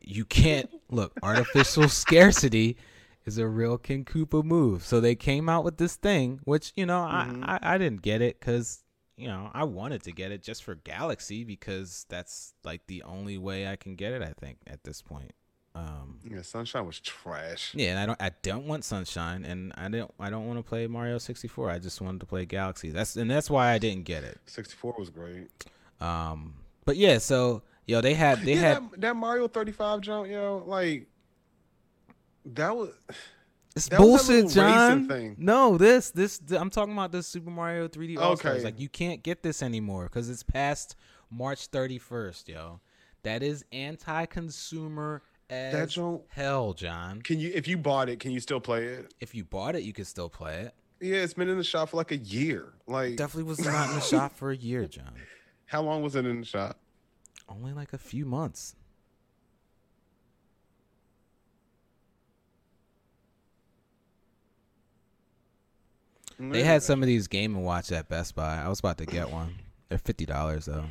you 0.00 0.24
can't 0.24 0.70
look, 0.90 1.12
artificial 1.22 1.88
scarcity 1.88 2.76
is 3.24 3.38
a 3.38 3.46
real 3.46 3.78
King 3.78 4.04
Koopa 4.04 4.42
move. 4.44 4.84
So 4.84 5.00
they 5.00 5.14
came 5.14 5.48
out 5.48 5.64
with 5.64 5.76
this 5.76 5.96
thing, 5.96 6.40
which, 6.44 6.72
you 6.76 6.86
know, 6.86 7.00
mm-hmm. 7.00 7.44
I, 7.44 7.58
I, 7.62 7.74
I 7.74 7.78
didn't 7.78 8.02
get 8.02 8.22
it 8.22 8.38
because, 8.38 8.82
you 9.16 9.28
know, 9.28 9.50
I 9.52 9.64
wanted 9.64 10.02
to 10.04 10.12
get 10.12 10.32
it 10.32 10.42
just 10.42 10.64
for 10.64 10.74
Galaxy 10.74 11.44
because 11.44 12.06
that's 12.08 12.54
like 12.64 12.86
the 12.86 13.02
only 13.02 13.38
way 13.38 13.68
I 13.68 13.76
can 13.76 13.94
get 13.94 14.12
it, 14.12 14.22
I 14.22 14.32
think, 14.38 14.58
at 14.66 14.84
this 14.84 15.02
point. 15.02 15.32
Um, 15.74 16.18
yeah, 16.28 16.42
Sunshine 16.42 16.84
was 16.84 16.98
trash. 16.98 17.72
Yeah, 17.74 17.90
and 17.90 17.98
I 17.98 18.06
don't 18.06 18.20
I 18.20 18.30
don't 18.42 18.66
want 18.66 18.84
Sunshine, 18.84 19.44
and 19.44 19.72
I 19.76 19.88
don't 19.88 20.12
I 20.18 20.28
don't 20.28 20.46
want 20.46 20.58
to 20.58 20.62
play 20.62 20.86
Mario 20.86 21.18
64. 21.18 21.70
I 21.70 21.78
just 21.78 22.00
wanted 22.00 22.20
to 22.20 22.26
play 22.26 22.44
Galaxy. 22.44 22.90
That's 22.90 23.16
and 23.16 23.30
that's 23.30 23.48
why 23.48 23.70
I 23.70 23.78
didn't 23.78 24.04
get 24.04 24.24
it. 24.24 24.38
64 24.46 24.96
was 24.98 25.10
great. 25.10 25.48
Um, 26.00 26.54
but 26.84 26.96
yeah, 26.96 27.18
so 27.18 27.62
yo, 27.86 28.00
they 28.00 28.14
had 28.14 28.40
they 28.40 28.54
yeah, 28.54 28.60
had 28.60 28.90
that, 28.92 29.00
that, 29.00 29.16
Mario 29.16 29.46
35 29.46 30.00
jump, 30.00 30.28
yo, 30.28 30.64
like 30.66 31.06
that 32.46 32.76
was. 32.76 32.90
It's 33.76 33.88
that 33.88 34.00
bullshit, 34.00 34.48
John. 34.48 35.36
No, 35.38 35.78
this 35.78 36.10
this 36.10 36.40
I'm 36.50 36.70
talking 36.70 36.92
about 36.92 37.12
this 37.12 37.28
Super 37.28 37.50
Mario 37.50 37.86
3D 37.86 38.18
All 38.18 38.36
Stars. 38.36 38.56
Okay. 38.56 38.64
Like 38.64 38.80
you 38.80 38.88
can't 38.88 39.22
get 39.22 39.44
this 39.44 39.62
anymore 39.62 40.04
because 40.04 40.28
it's 40.28 40.42
past 40.42 40.96
March 41.30 41.70
31st, 41.70 42.48
yo. 42.48 42.80
That 43.22 43.44
is 43.44 43.64
anti-consumer 43.70 45.22
as 45.50 45.72
that 45.74 45.88
joint, 45.90 46.22
hell, 46.28 46.72
John. 46.72 47.20
Can 47.22 47.40
you 47.40 47.50
if 47.54 47.66
you 47.68 47.76
bought 47.76 48.08
it, 48.08 48.20
can 48.20 48.30
you 48.30 48.40
still 48.40 48.60
play 48.60 48.84
it? 48.86 49.12
If 49.20 49.34
you 49.34 49.44
bought 49.44 49.74
it, 49.74 49.82
you 49.82 49.92
can 49.92 50.04
still 50.04 50.28
play 50.28 50.60
it. 50.60 50.74
Yeah, 51.00 51.16
it's 51.16 51.34
been 51.34 51.48
in 51.48 51.58
the 51.58 51.64
shop 51.64 51.90
for 51.90 51.96
like 51.96 52.12
a 52.12 52.16
year. 52.16 52.72
Like 52.86 53.16
definitely 53.16 53.44
was 53.44 53.58
not 53.64 53.90
in 53.90 53.96
the 53.96 54.00
shop 54.00 54.36
for 54.36 54.50
a 54.50 54.56
year, 54.56 54.86
John. 54.86 55.12
How 55.66 55.82
long 55.82 56.02
was 56.02 56.16
it 56.16 56.24
in 56.26 56.40
the 56.40 56.46
shop? 56.46 56.78
Only 57.48 57.72
like 57.72 57.92
a 57.92 57.98
few 57.98 58.24
months. 58.24 58.76
They 66.38 66.62
had 66.62 66.82
some 66.82 67.02
of 67.02 67.06
these 67.06 67.28
Game 67.28 67.54
and 67.54 67.64
Watch 67.64 67.92
at 67.92 68.08
Best 68.08 68.34
Buy. 68.34 68.62
I 68.62 68.68
was 68.68 68.78
about 68.78 68.96
to 68.98 69.06
get 69.06 69.30
one. 69.30 69.56
They're 69.88 69.98
fifty 69.98 70.24
dollars 70.24 70.64
though. 70.64 70.86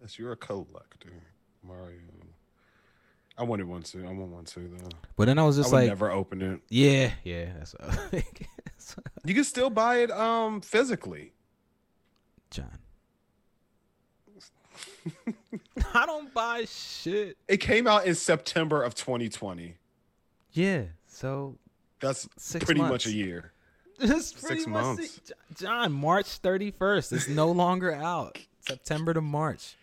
Yes, 0.00 0.18
you're 0.18 0.32
a 0.32 0.36
collector, 0.36 1.14
Mario. 1.62 2.00
I 3.36 3.42
wanted 3.42 3.66
one 3.66 3.82
too. 3.82 4.04
I 4.06 4.12
want 4.12 4.30
one 4.30 4.44
too 4.44 4.70
though. 4.78 4.88
But 5.16 5.26
then 5.26 5.38
I 5.38 5.44
was 5.44 5.56
just 5.56 5.72
I 5.72 5.78
like, 5.78 5.88
never 5.88 6.10
open 6.10 6.40
it. 6.40 6.60
Yeah, 6.68 7.10
yeah. 7.24 7.46
That's 7.58 7.74
you 9.24 9.34
can 9.34 9.44
still 9.44 9.70
buy 9.70 9.98
it 9.98 10.10
um 10.10 10.60
physically. 10.60 11.32
John. 12.50 12.78
I 15.94 16.06
don't 16.06 16.32
buy 16.32 16.64
shit. 16.66 17.36
It 17.48 17.58
came 17.58 17.86
out 17.86 18.06
in 18.06 18.14
September 18.14 18.82
of 18.82 18.94
2020. 18.94 19.76
Yeah, 20.52 20.84
so 21.06 21.58
that's 22.00 22.28
pretty 22.60 22.80
months. 22.80 22.92
much 22.92 23.06
a 23.06 23.12
year. 23.12 23.52
Six 23.98 24.66
months. 24.66 25.20
John, 25.56 25.92
March 25.92 26.40
31st. 26.42 27.12
It's 27.12 27.28
no 27.28 27.50
longer 27.50 27.92
out. 27.92 28.38
September 28.60 29.12
to 29.14 29.20
March 29.20 29.76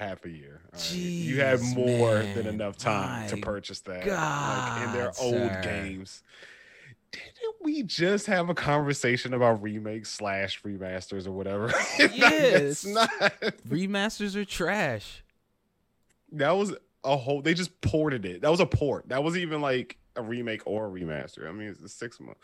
half 0.00 0.24
a 0.24 0.30
year. 0.30 0.62
Right? 0.72 0.80
Jeez, 0.80 1.24
you 1.24 1.40
have 1.40 1.62
more 1.76 2.14
man. 2.20 2.34
than 2.34 2.46
enough 2.46 2.76
time 2.76 3.22
My 3.22 3.28
to 3.28 3.36
purchase 3.36 3.80
that. 3.82 4.04
God, 4.06 4.78
like 4.78 4.88
in 4.88 4.92
their 4.94 5.12
sir. 5.12 5.22
old 5.24 5.62
games. 5.62 6.22
Didn't 7.12 7.56
we 7.62 7.82
just 7.82 8.26
have 8.26 8.48
a 8.50 8.54
conversation 8.54 9.34
about 9.34 9.62
remakes 9.62 10.10
slash 10.10 10.62
remasters 10.62 11.26
or 11.26 11.32
whatever? 11.32 11.72
Yes, 11.98 12.84
not. 12.86 13.10
remasters 13.68 14.36
are 14.36 14.44
trash. 14.44 15.22
That 16.32 16.52
was 16.52 16.74
a 17.04 17.16
whole. 17.16 17.42
They 17.42 17.54
just 17.54 17.78
ported 17.80 18.24
it. 18.24 18.42
That 18.42 18.50
was 18.50 18.60
a 18.60 18.66
port. 18.66 19.08
That 19.08 19.22
wasn't 19.24 19.42
even 19.42 19.60
like 19.60 19.98
a 20.16 20.22
remake 20.22 20.62
or 20.66 20.86
a 20.86 20.90
remaster. 20.90 21.48
I 21.48 21.52
mean, 21.52 21.68
it's 21.68 21.82
a 21.82 21.88
six 21.88 22.20
month. 22.20 22.38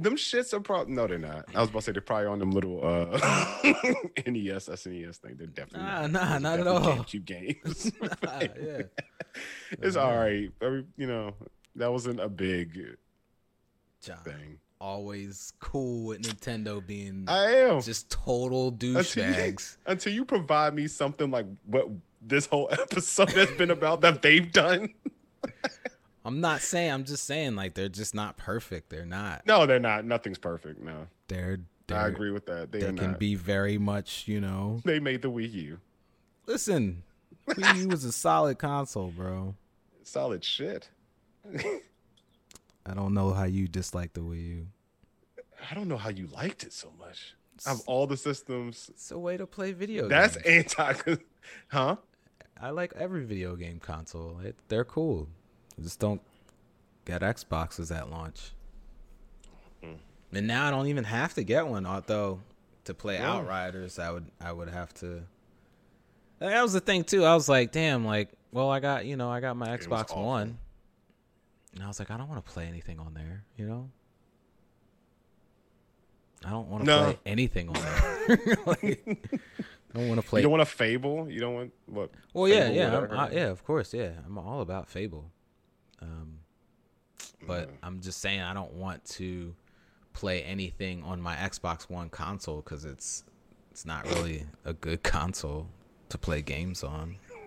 Them 0.00 0.14
shits 0.16 0.52
are 0.54 0.60
probably 0.60 0.94
no, 0.94 1.06
they're 1.08 1.18
not. 1.18 1.46
I 1.54 1.60
was 1.60 1.70
about 1.70 1.80
to 1.80 1.84
say 1.86 1.92
they're 1.92 2.00
probably 2.00 2.26
on 2.28 2.38
them 2.38 2.52
little 2.52 2.78
uh 2.86 3.06
NES, 4.26 4.68
SNES 4.68 5.16
thing. 5.16 5.34
They're 5.36 5.46
definitely 5.48 5.88
Nah, 5.88 6.06
not. 6.06 6.10
nah, 6.12 6.38
not 6.38 6.60
at 6.60 6.66
all. 6.68 6.80
GameCube 6.80 7.24
games. 7.24 7.92
Nah, 8.22 8.40
yeah. 8.40 8.82
it's 9.82 9.96
all 9.96 10.16
right. 10.16 10.50
You 10.96 11.06
know, 11.06 11.34
that 11.76 11.90
wasn't 11.90 12.20
a 12.20 12.28
big 12.28 12.78
John, 14.00 14.18
thing. 14.18 14.58
always 14.80 15.52
cool 15.58 16.06
with 16.06 16.22
Nintendo 16.22 16.84
being 16.86 17.24
I 17.26 17.46
am 17.56 17.82
just 17.82 18.08
total 18.10 18.68
until 18.68 18.94
douchebags. 19.02 19.78
until 19.86 20.12
you 20.12 20.24
provide 20.24 20.74
me 20.74 20.86
something 20.86 21.30
like 21.32 21.46
what 21.66 21.88
this 22.22 22.46
whole 22.46 22.68
episode 22.70 23.30
has 23.30 23.50
been 23.52 23.70
about 23.72 24.00
that 24.02 24.22
they've 24.22 24.50
done. 24.52 24.94
I'm 26.28 26.40
not 26.42 26.60
saying. 26.60 26.92
I'm 26.92 27.04
just 27.04 27.24
saying 27.24 27.56
like 27.56 27.72
they're 27.74 27.88
just 27.88 28.14
not 28.14 28.36
perfect. 28.36 28.90
They're 28.90 29.06
not. 29.06 29.46
No, 29.46 29.64
they're 29.66 29.78
not. 29.80 30.04
Nothing's 30.04 30.38
perfect. 30.38 30.78
No, 30.80 31.06
They're. 31.28 31.58
they're 31.86 31.96
I 31.98 32.08
agree 32.08 32.30
with 32.30 32.44
that. 32.46 32.70
They, 32.70 32.80
They 32.80 32.92
can 32.92 33.12
not. 33.12 33.18
be 33.18 33.34
very 33.34 33.78
much, 33.78 34.28
you 34.28 34.40
know. 34.40 34.80
They 34.84 35.00
made 35.00 35.22
the 35.22 35.30
Wii 35.30 35.50
U. 35.54 35.80
Listen, 36.46 37.02
Wii 37.48 37.82
U 37.82 37.88
was 37.88 38.04
a 38.04 38.12
solid 38.12 38.58
console, 38.58 39.08
bro. 39.08 39.54
Solid 40.02 40.44
shit. 40.44 40.90
I 42.86 42.94
don't 42.94 43.14
know 43.14 43.32
how 43.32 43.44
you 43.44 43.68
dislike 43.68 44.12
the 44.12 44.20
Wii 44.20 44.48
U. 44.48 44.66
I 45.70 45.74
don't 45.74 45.88
know 45.88 45.96
how 45.96 46.10
you 46.10 46.26
liked 46.28 46.62
it 46.62 46.72
so 46.72 46.92
much. 46.98 47.34
Of 47.66 47.80
all 47.86 48.06
the 48.06 48.16
systems, 48.16 48.88
It's 48.90 49.10
a 49.10 49.18
way 49.18 49.36
to 49.36 49.46
play 49.46 49.72
video 49.72 50.02
games. 50.08 50.10
that's 50.10 50.36
games. 50.36 50.74
anti. 50.78 51.16
Huh? 51.68 51.96
I 52.60 52.70
like 52.70 52.92
every 52.96 53.24
video 53.24 53.56
game 53.56 53.80
console. 53.80 54.38
It, 54.44 54.56
they're 54.68 54.84
cool. 54.84 55.28
Just 55.82 56.00
don't 56.00 56.20
get 57.04 57.22
Xboxes 57.22 57.94
at 57.96 58.10
launch. 58.10 58.52
Mm. 59.82 59.96
And 60.32 60.46
now 60.46 60.66
I 60.66 60.70
don't 60.70 60.86
even 60.88 61.04
have 61.04 61.34
to 61.34 61.42
get 61.44 61.66
one, 61.66 61.86
although 61.86 62.40
to 62.84 62.94
play 62.94 63.14
Yeah. 63.14 63.32
Outriders, 63.34 63.98
I 63.98 64.10
would 64.10 64.26
I 64.40 64.52
would 64.52 64.68
have 64.68 64.92
to. 64.94 65.22
That 66.40 66.62
was 66.62 66.72
the 66.72 66.80
thing 66.80 67.04
too. 67.04 67.24
I 67.24 67.34
was 67.34 67.48
like, 67.48 67.72
damn, 67.72 68.04
like, 68.04 68.30
well, 68.52 68.70
I 68.70 68.80
got 68.80 69.06
you 69.06 69.16
know, 69.16 69.30
I 69.30 69.40
got 69.40 69.56
my 69.56 69.68
Xbox. 69.76 70.16
One, 70.16 70.58
and 71.74 71.82
I 71.82 71.86
was 71.88 71.98
like, 71.98 72.10
I 72.10 72.16
don't 72.16 72.28
want 72.28 72.44
to 72.44 72.52
play 72.52 72.66
anything 72.66 72.98
on 72.98 73.14
there, 73.14 73.44
you 73.56 73.66
know. 73.66 73.90
I 76.44 76.50
don't 76.50 76.68
want 76.68 76.84
to 76.84 76.86
No. 76.86 77.04
play 77.04 77.18
anything 77.26 77.68
on 77.68 77.74
there. 77.74 78.56
like, 78.66 79.02
I 79.94 79.98
don't 79.98 80.08
want 80.08 80.20
to 80.20 80.26
play 80.26 80.40
You 80.40 80.42
don't 80.44 80.52
want 80.52 80.62
a 80.62 80.66
Fable. 80.66 81.28
You 81.28 81.40
don't 81.40 81.54
want 81.54 81.72
what? 81.86 82.10
well, 82.32 82.46
yeah, 82.48 82.68
Fable, 82.68 83.08
yeah. 83.14 83.22
I, 83.24 83.30
yeah, 83.30 83.46
of 83.48 83.64
course, 83.64 83.92
yeah. 83.92 84.10
I'm 84.24 84.38
all 84.38 84.60
about 84.60 84.88
Fable, 84.88 85.30
um, 86.02 86.38
but 87.46 87.68
Yeah. 87.68 87.74
I'm 87.82 88.00
just 88.00 88.20
saying 88.20 88.40
I 88.40 88.54
don't 88.54 88.72
want 88.74 89.04
to 89.06 89.54
play 90.12 90.42
anything 90.42 91.02
on 91.04 91.20
my 91.20 91.36
Xbox 91.36 91.88
One 91.90 92.08
console 92.10 92.56
because 92.62 92.84
it's 92.84 93.24
it's 93.70 93.84
not 93.86 94.06
really 94.08 94.44
a 94.64 94.72
good 94.72 95.02
console 95.04 95.68
to 96.08 96.18
play 96.18 96.42
games 96.42 96.82
on. 96.82 97.16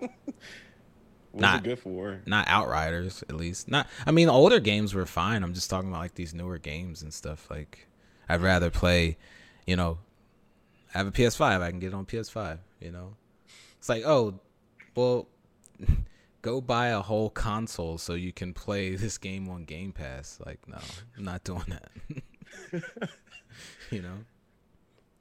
What's 1.32 1.40
Not- 1.42 1.64
good 1.64 1.78
for? 1.78 2.20
Not 2.26 2.46
Outriders, 2.48 3.22
at 3.28 3.36
least. 3.36 3.70
Not. 3.70 3.86
I 4.06 4.10
mean, 4.10 4.28
older 4.28 4.60
games 4.60 4.94
were 4.94 5.06
fine. 5.06 5.42
I'm 5.42 5.54
just 5.54 5.70
talking 5.70 5.88
about 5.88 6.00
like 6.00 6.14
these 6.14 6.34
newer 6.34 6.58
games 6.58 7.02
and 7.02 7.12
stuff. 7.12 7.50
Like, 7.50 7.88
I'd 8.28 8.42
rather 8.42 8.68
play, 8.70 9.16
you 9.66 9.76
know, 9.76 9.98
I 10.94 10.98
have 10.98 11.06
a 11.06 11.10
PS5. 11.10 11.62
I 11.62 11.70
can 11.70 11.78
get 11.80 11.88
it 11.88 11.94
on 11.94 12.04
PS5. 12.04 12.58
You 12.80 12.92
know, 12.92 13.14
it's 13.78 13.88
like, 13.88 14.02
oh, 14.04 14.34
well, 14.94 15.26
go 16.42 16.60
buy 16.60 16.88
a 16.88 17.00
whole 17.00 17.30
console 17.30 17.98
so 17.98 18.14
you 18.14 18.32
can 18.32 18.52
play 18.52 18.94
this 18.96 19.18
game 19.18 19.48
on 19.48 19.64
Game 19.64 19.92
Pass. 19.92 20.38
Like, 20.44 20.58
no, 20.68 20.78
I'm 21.16 21.24
not 21.24 21.44
doing 21.44 21.64
that. 21.68 22.82
you 23.90 24.02
know. 24.02 24.18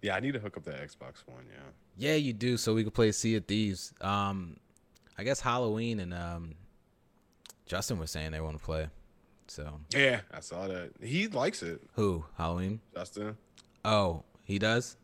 Yeah, 0.01 0.15
I 0.15 0.19
need 0.19 0.33
to 0.33 0.39
hook 0.39 0.57
up 0.57 0.63
the 0.63 0.71
Xbox 0.71 1.23
One. 1.27 1.45
Yeah. 1.47 1.61
Yeah, 1.97 2.15
you 2.15 2.33
do. 2.33 2.57
So 2.57 2.73
we 2.73 2.83
could 2.83 2.93
play 2.95 3.11
Sea 3.11 3.35
of 3.35 3.45
Thieves. 3.45 3.93
Um, 4.01 4.57
I 5.17 5.23
guess 5.23 5.39
Halloween 5.39 5.99
and 5.99 6.13
um, 6.13 6.55
Justin 7.67 7.99
was 7.99 8.09
saying 8.09 8.31
they 8.31 8.41
want 8.41 8.57
to 8.57 8.63
play. 8.63 8.87
So 9.47 9.79
Yeah, 9.93 10.21
I 10.33 10.39
saw 10.39 10.67
that. 10.67 10.91
He 11.01 11.27
likes 11.27 11.61
it, 11.61 11.81
who 11.95 12.23
Halloween? 12.37 12.79
Justin. 12.95 13.37
Oh, 13.83 14.23
he 14.43 14.57
does. 14.57 14.95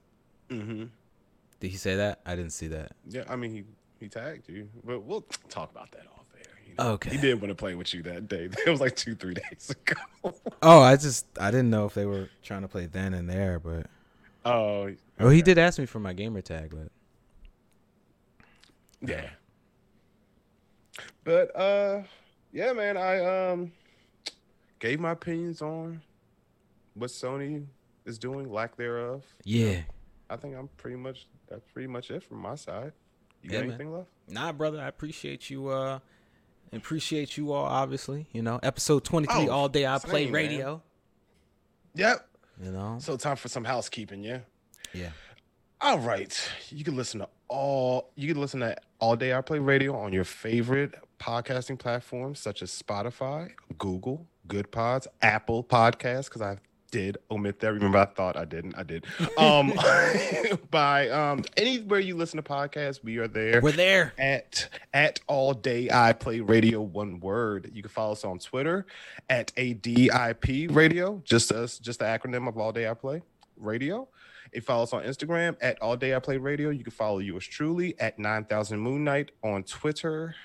Mm-hmm. 0.49 0.85
Did 1.59 1.71
he 1.71 1.77
say 1.77 1.97
that? 1.97 2.21
I 2.25 2.35
didn't 2.35 2.53
see 2.53 2.67
that. 2.67 2.93
Yeah, 3.07 3.23
I 3.29 3.35
mean 3.35 3.51
he 3.51 3.63
he 3.99 4.07
tagged 4.09 4.49
you, 4.49 4.69
but 4.83 5.01
we'll 5.03 5.25
talk 5.49 5.71
about 5.71 5.91
that 5.91 6.05
off 6.15 6.25
air. 6.37 6.43
You 6.67 6.73
know? 6.77 6.91
Okay. 6.91 7.11
He 7.11 7.17
did 7.17 7.41
want 7.41 7.49
to 7.49 7.55
play 7.55 7.75
with 7.75 7.93
you 7.93 8.03
that 8.03 8.27
day. 8.27 8.49
It 8.65 8.69
was 8.69 8.79
like 8.81 8.95
two, 8.95 9.15
three 9.15 9.33
days 9.33 9.69
ago. 9.69 10.01
Oh, 10.61 10.81
I 10.81 10.95
just 10.97 11.25
I 11.39 11.51
didn't 11.51 11.69
know 11.69 11.85
if 11.85 11.93
they 11.93 12.05
were 12.05 12.29
trying 12.43 12.63
to 12.63 12.67
play 12.67 12.85
then 12.87 13.13
and 13.13 13.29
there, 13.29 13.59
but 13.59 13.85
oh, 14.43 14.93
oh, 15.19 15.29
he 15.29 15.41
did 15.41 15.57
ask 15.57 15.77
me 15.79 15.85
for 15.85 15.99
my 15.99 16.13
gamer 16.13 16.41
tag, 16.41 16.71
but 16.71 16.91
yeah. 19.07 19.29
But 21.23 21.55
uh, 21.55 22.03
yeah, 22.51 22.73
man, 22.73 22.97
I 22.97 23.51
um 23.51 23.71
gave 24.79 24.99
my 24.99 25.11
opinions 25.11 25.61
on 25.61 26.01
what 26.95 27.09
Sony 27.11 27.65
is 28.05 28.17
doing, 28.17 28.51
lack 28.51 28.75
thereof. 28.75 29.23
yeah, 29.43 29.81
I 30.29 30.35
think 30.37 30.55
I'm 30.55 30.69
pretty 30.77 30.97
much 30.97 31.27
that's 31.49 31.63
pretty 31.71 31.87
much 31.87 32.09
it 32.11 32.23
from 32.23 32.37
my 32.39 32.55
side. 32.55 32.93
You 33.47 33.53
Yeah, 33.53 33.59
got 33.59 33.67
man. 33.67 33.69
anything 33.75 33.93
left? 33.93 34.09
nah, 34.27 34.51
brother, 34.51 34.81
I 34.81 34.87
appreciate 34.87 35.49
you. 35.49 35.69
Uh, 35.69 35.99
appreciate 36.73 37.37
you 37.37 37.51
all. 37.53 37.65
Obviously, 37.65 38.27
you 38.33 38.41
know, 38.41 38.59
episode 38.61 39.03
twenty 39.05 39.27
three, 39.27 39.47
Oh, 39.47 39.51
all 39.51 39.69
day 39.69 39.85
I 39.87 39.97
play 39.99 40.25
same, 40.25 40.31
man. 40.33 40.43
radio. 40.43 40.81
Yep. 41.95 42.27
You 42.63 42.71
know, 42.71 42.97
So 42.99 43.17
time 43.17 43.35
for 43.35 43.47
some 43.49 43.63
housekeeping, 43.63 44.23
yeah. 44.23 44.39
yeah. 44.93 45.09
All 45.79 45.99
right. 45.99 46.35
You 46.69 46.83
can 46.83 46.95
listen 46.95 47.19
to 47.19 47.29
all 47.49 48.09
you 48.15 48.27
can 48.33 48.41
listen 48.41 48.59
to 48.61 48.75
All 48.99 49.15
Day 49.15 49.33
I 49.33 49.41
Play 49.41 49.59
Radio 49.59 49.95
on 49.95 50.11
your 50.11 50.23
favorite 50.23 50.95
podcasting 51.19 51.77
platforms 51.79 52.39
such 52.39 52.61
as 52.61 52.71
Spotify, 52.71 53.51
Google, 53.77 54.27
Good 54.47 54.71
Pods, 54.71 55.07
Apple 55.21 55.63
Podcasts, 55.63 56.25
because 56.25 56.41
I 56.41 56.57
did 56.91 57.17
omit 57.29 57.59
that. 57.59 57.73
Remember, 57.73 57.97
I 57.97 58.05
thought 58.05 58.37
I 58.37 58.45
didn't. 58.45 58.75
I 58.77 58.83
did. 58.83 59.05
Um 59.37 59.73
by 60.71 61.09
um 61.09 61.43
anywhere 61.55 61.99
you 61.99 62.15
listen 62.15 62.37
to 62.37 62.43
podcasts, 62.43 63.03
we 63.03 63.17
are 63.17 63.27
there 63.27 63.61
We're 63.61 63.71
there. 63.71 64.13
at 64.17 64.69
at 64.93 65.19
all 65.27 65.53
day 65.53 65.89
I 65.91 66.13
play 66.13 66.39
radio 66.39 66.81
one 66.81 67.19
word. 67.19 67.69
You 67.73 67.81
can 67.81 67.89
follow 67.89 68.13
us 68.13 68.23
on 68.25 68.39
Twitter 68.39 68.85
at 69.29 69.53
ADIP 69.55 70.73
radio, 70.73 71.21
just 71.25 71.51
us, 71.51 71.79
just 71.79 71.99
the 71.99 72.05
acronym 72.05 72.47
of 72.47 72.57
all 72.57 72.71
day 72.71 72.89
I 72.89 72.93
play 72.93 73.21
radio. 73.57 74.07
If 74.51 74.55
you 74.55 74.61
follow 74.61 74.83
us 74.83 74.93
on 74.93 75.03
Instagram 75.03 75.57
at 75.59 75.81
all 75.81 75.97
day 75.97 76.15
I 76.15 76.19
play 76.19 76.37
radio, 76.37 76.69
you 76.69 76.83
can 76.83 76.91
follow 76.91 77.19
yours 77.19 77.45
truly 77.45 77.99
at 77.99 78.17
9000 78.17 78.79
Moon 78.79 79.03
Knight 79.03 79.31
on 79.43 79.63
Twitter 79.63 80.35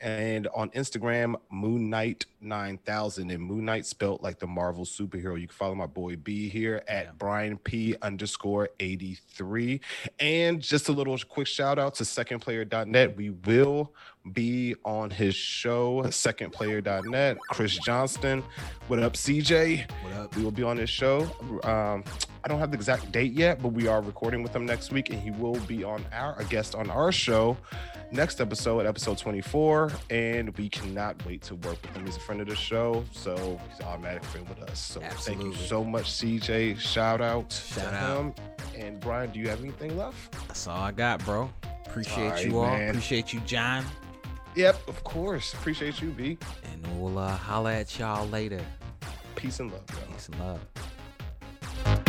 and 0.00 0.46
on 0.48 0.70
Instagram, 0.70 1.36
Moon 1.50 1.88
Knight 1.90 2.26
9000 2.40 3.30
and 3.30 3.42
Moon 3.42 3.64
Knight 3.64 3.86
spelt 3.86 4.22
like 4.22 4.38
the 4.38 4.46
Marvel 4.46 4.84
superhero. 4.84 5.40
You 5.40 5.46
can 5.48 5.54
follow 5.56 5.74
my 5.74 5.86
boy 5.86 6.16
B 6.16 6.48
here 6.48 6.82
at 6.88 7.04
Yeah. 7.06 7.10
Brian 7.18 7.56
P 7.58 7.96
underscore 8.02 8.68
83. 8.80 9.80
And 10.18 10.60
just 10.60 10.88
a 10.88 10.92
little 10.92 11.16
quick 11.28 11.46
shout 11.46 11.78
out 11.78 11.94
to 11.96 12.04
secondplayer.net. 12.04 13.16
We 13.16 13.30
will 13.30 13.92
be 14.32 14.74
on 14.84 15.10
his 15.10 15.34
show, 15.34 16.02
secondplayer.net. 16.04 17.38
Chris 17.50 17.76
Johnston. 17.78 18.42
What 18.88 19.02
up, 19.02 19.14
CJ? 19.14 19.90
What 20.02 20.12
up? 20.14 20.36
We 20.36 20.42
will 20.42 20.50
be 20.50 20.62
on 20.62 20.76
his 20.76 20.90
show. 20.90 21.22
Um, 21.64 22.04
I 22.44 22.48
don't 22.48 22.58
have 22.60 22.70
the 22.70 22.76
exact 22.76 23.10
date 23.10 23.32
yet, 23.32 23.60
but 23.62 23.68
we 23.68 23.88
are 23.88 24.00
recording 24.00 24.42
with 24.42 24.54
him 24.54 24.64
next 24.66 24.92
week, 24.92 25.10
and 25.10 25.20
he 25.20 25.30
will 25.30 25.58
be 25.60 25.82
on 25.84 26.04
our 26.12 26.38
a 26.38 26.44
guest 26.44 26.74
on 26.74 26.88
our 26.90 27.10
show 27.12 27.56
next 28.10 28.40
episode, 28.40 28.86
episode 28.86 29.18
24. 29.18 29.92
And 30.10 30.56
we 30.56 30.68
cannot 30.68 31.22
wait 31.26 31.42
to 31.42 31.54
work 31.56 31.80
with 31.82 31.94
him. 31.96 32.06
He's 32.06 32.16
a 32.16 32.20
friend 32.28 32.42
of 32.42 32.46
the 32.46 32.54
show, 32.54 33.02
so 33.10 33.58
he's 33.70 33.80
an 33.80 33.86
automatic 33.86 34.22
friend 34.22 34.46
with 34.50 34.60
us. 34.64 34.78
So 34.78 35.00
thank 35.00 35.42
you 35.42 35.54
so 35.54 35.82
much, 35.82 36.04
CJ. 36.12 36.78
Shout 36.78 37.22
out 37.22 37.50
Shout 37.50 37.84
to 37.90 37.94
out. 37.96 38.20
him. 38.20 38.34
And 38.76 39.00
Brian, 39.00 39.30
do 39.30 39.40
you 39.40 39.48
have 39.48 39.60
anything 39.62 39.96
left? 39.96 40.36
That's 40.46 40.66
all 40.66 40.76
I 40.76 40.92
got, 40.92 41.24
bro. 41.24 41.50
Appreciate 41.86 42.24
All 42.24 42.30
right, 42.32 42.44
you 42.44 42.58
all. 42.58 42.66
man. 42.66 42.90
Appreciate 42.90 43.32
you, 43.32 43.40
John. 43.46 43.82
Yep, 44.56 44.88
of 44.88 45.02
course. 45.04 45.54
Appreciate 45.54 46.02
you, 46.02 46.10
B. 46.10 46.36
And 46.70 47.00
we'll 47.00 47.18
uh, 47.18 47.34
holla 47.34 47.72
at 47.72 47.98
y'all 47.98 48.28
later. 48.28 48.60
Peace 49.34 49.60
and 49.60 49.72
love, 49.72 49.84
y'all. 49.88 50.12
Peace 50.12 50.28
and 50.28 50.38
love. 50.38 52.07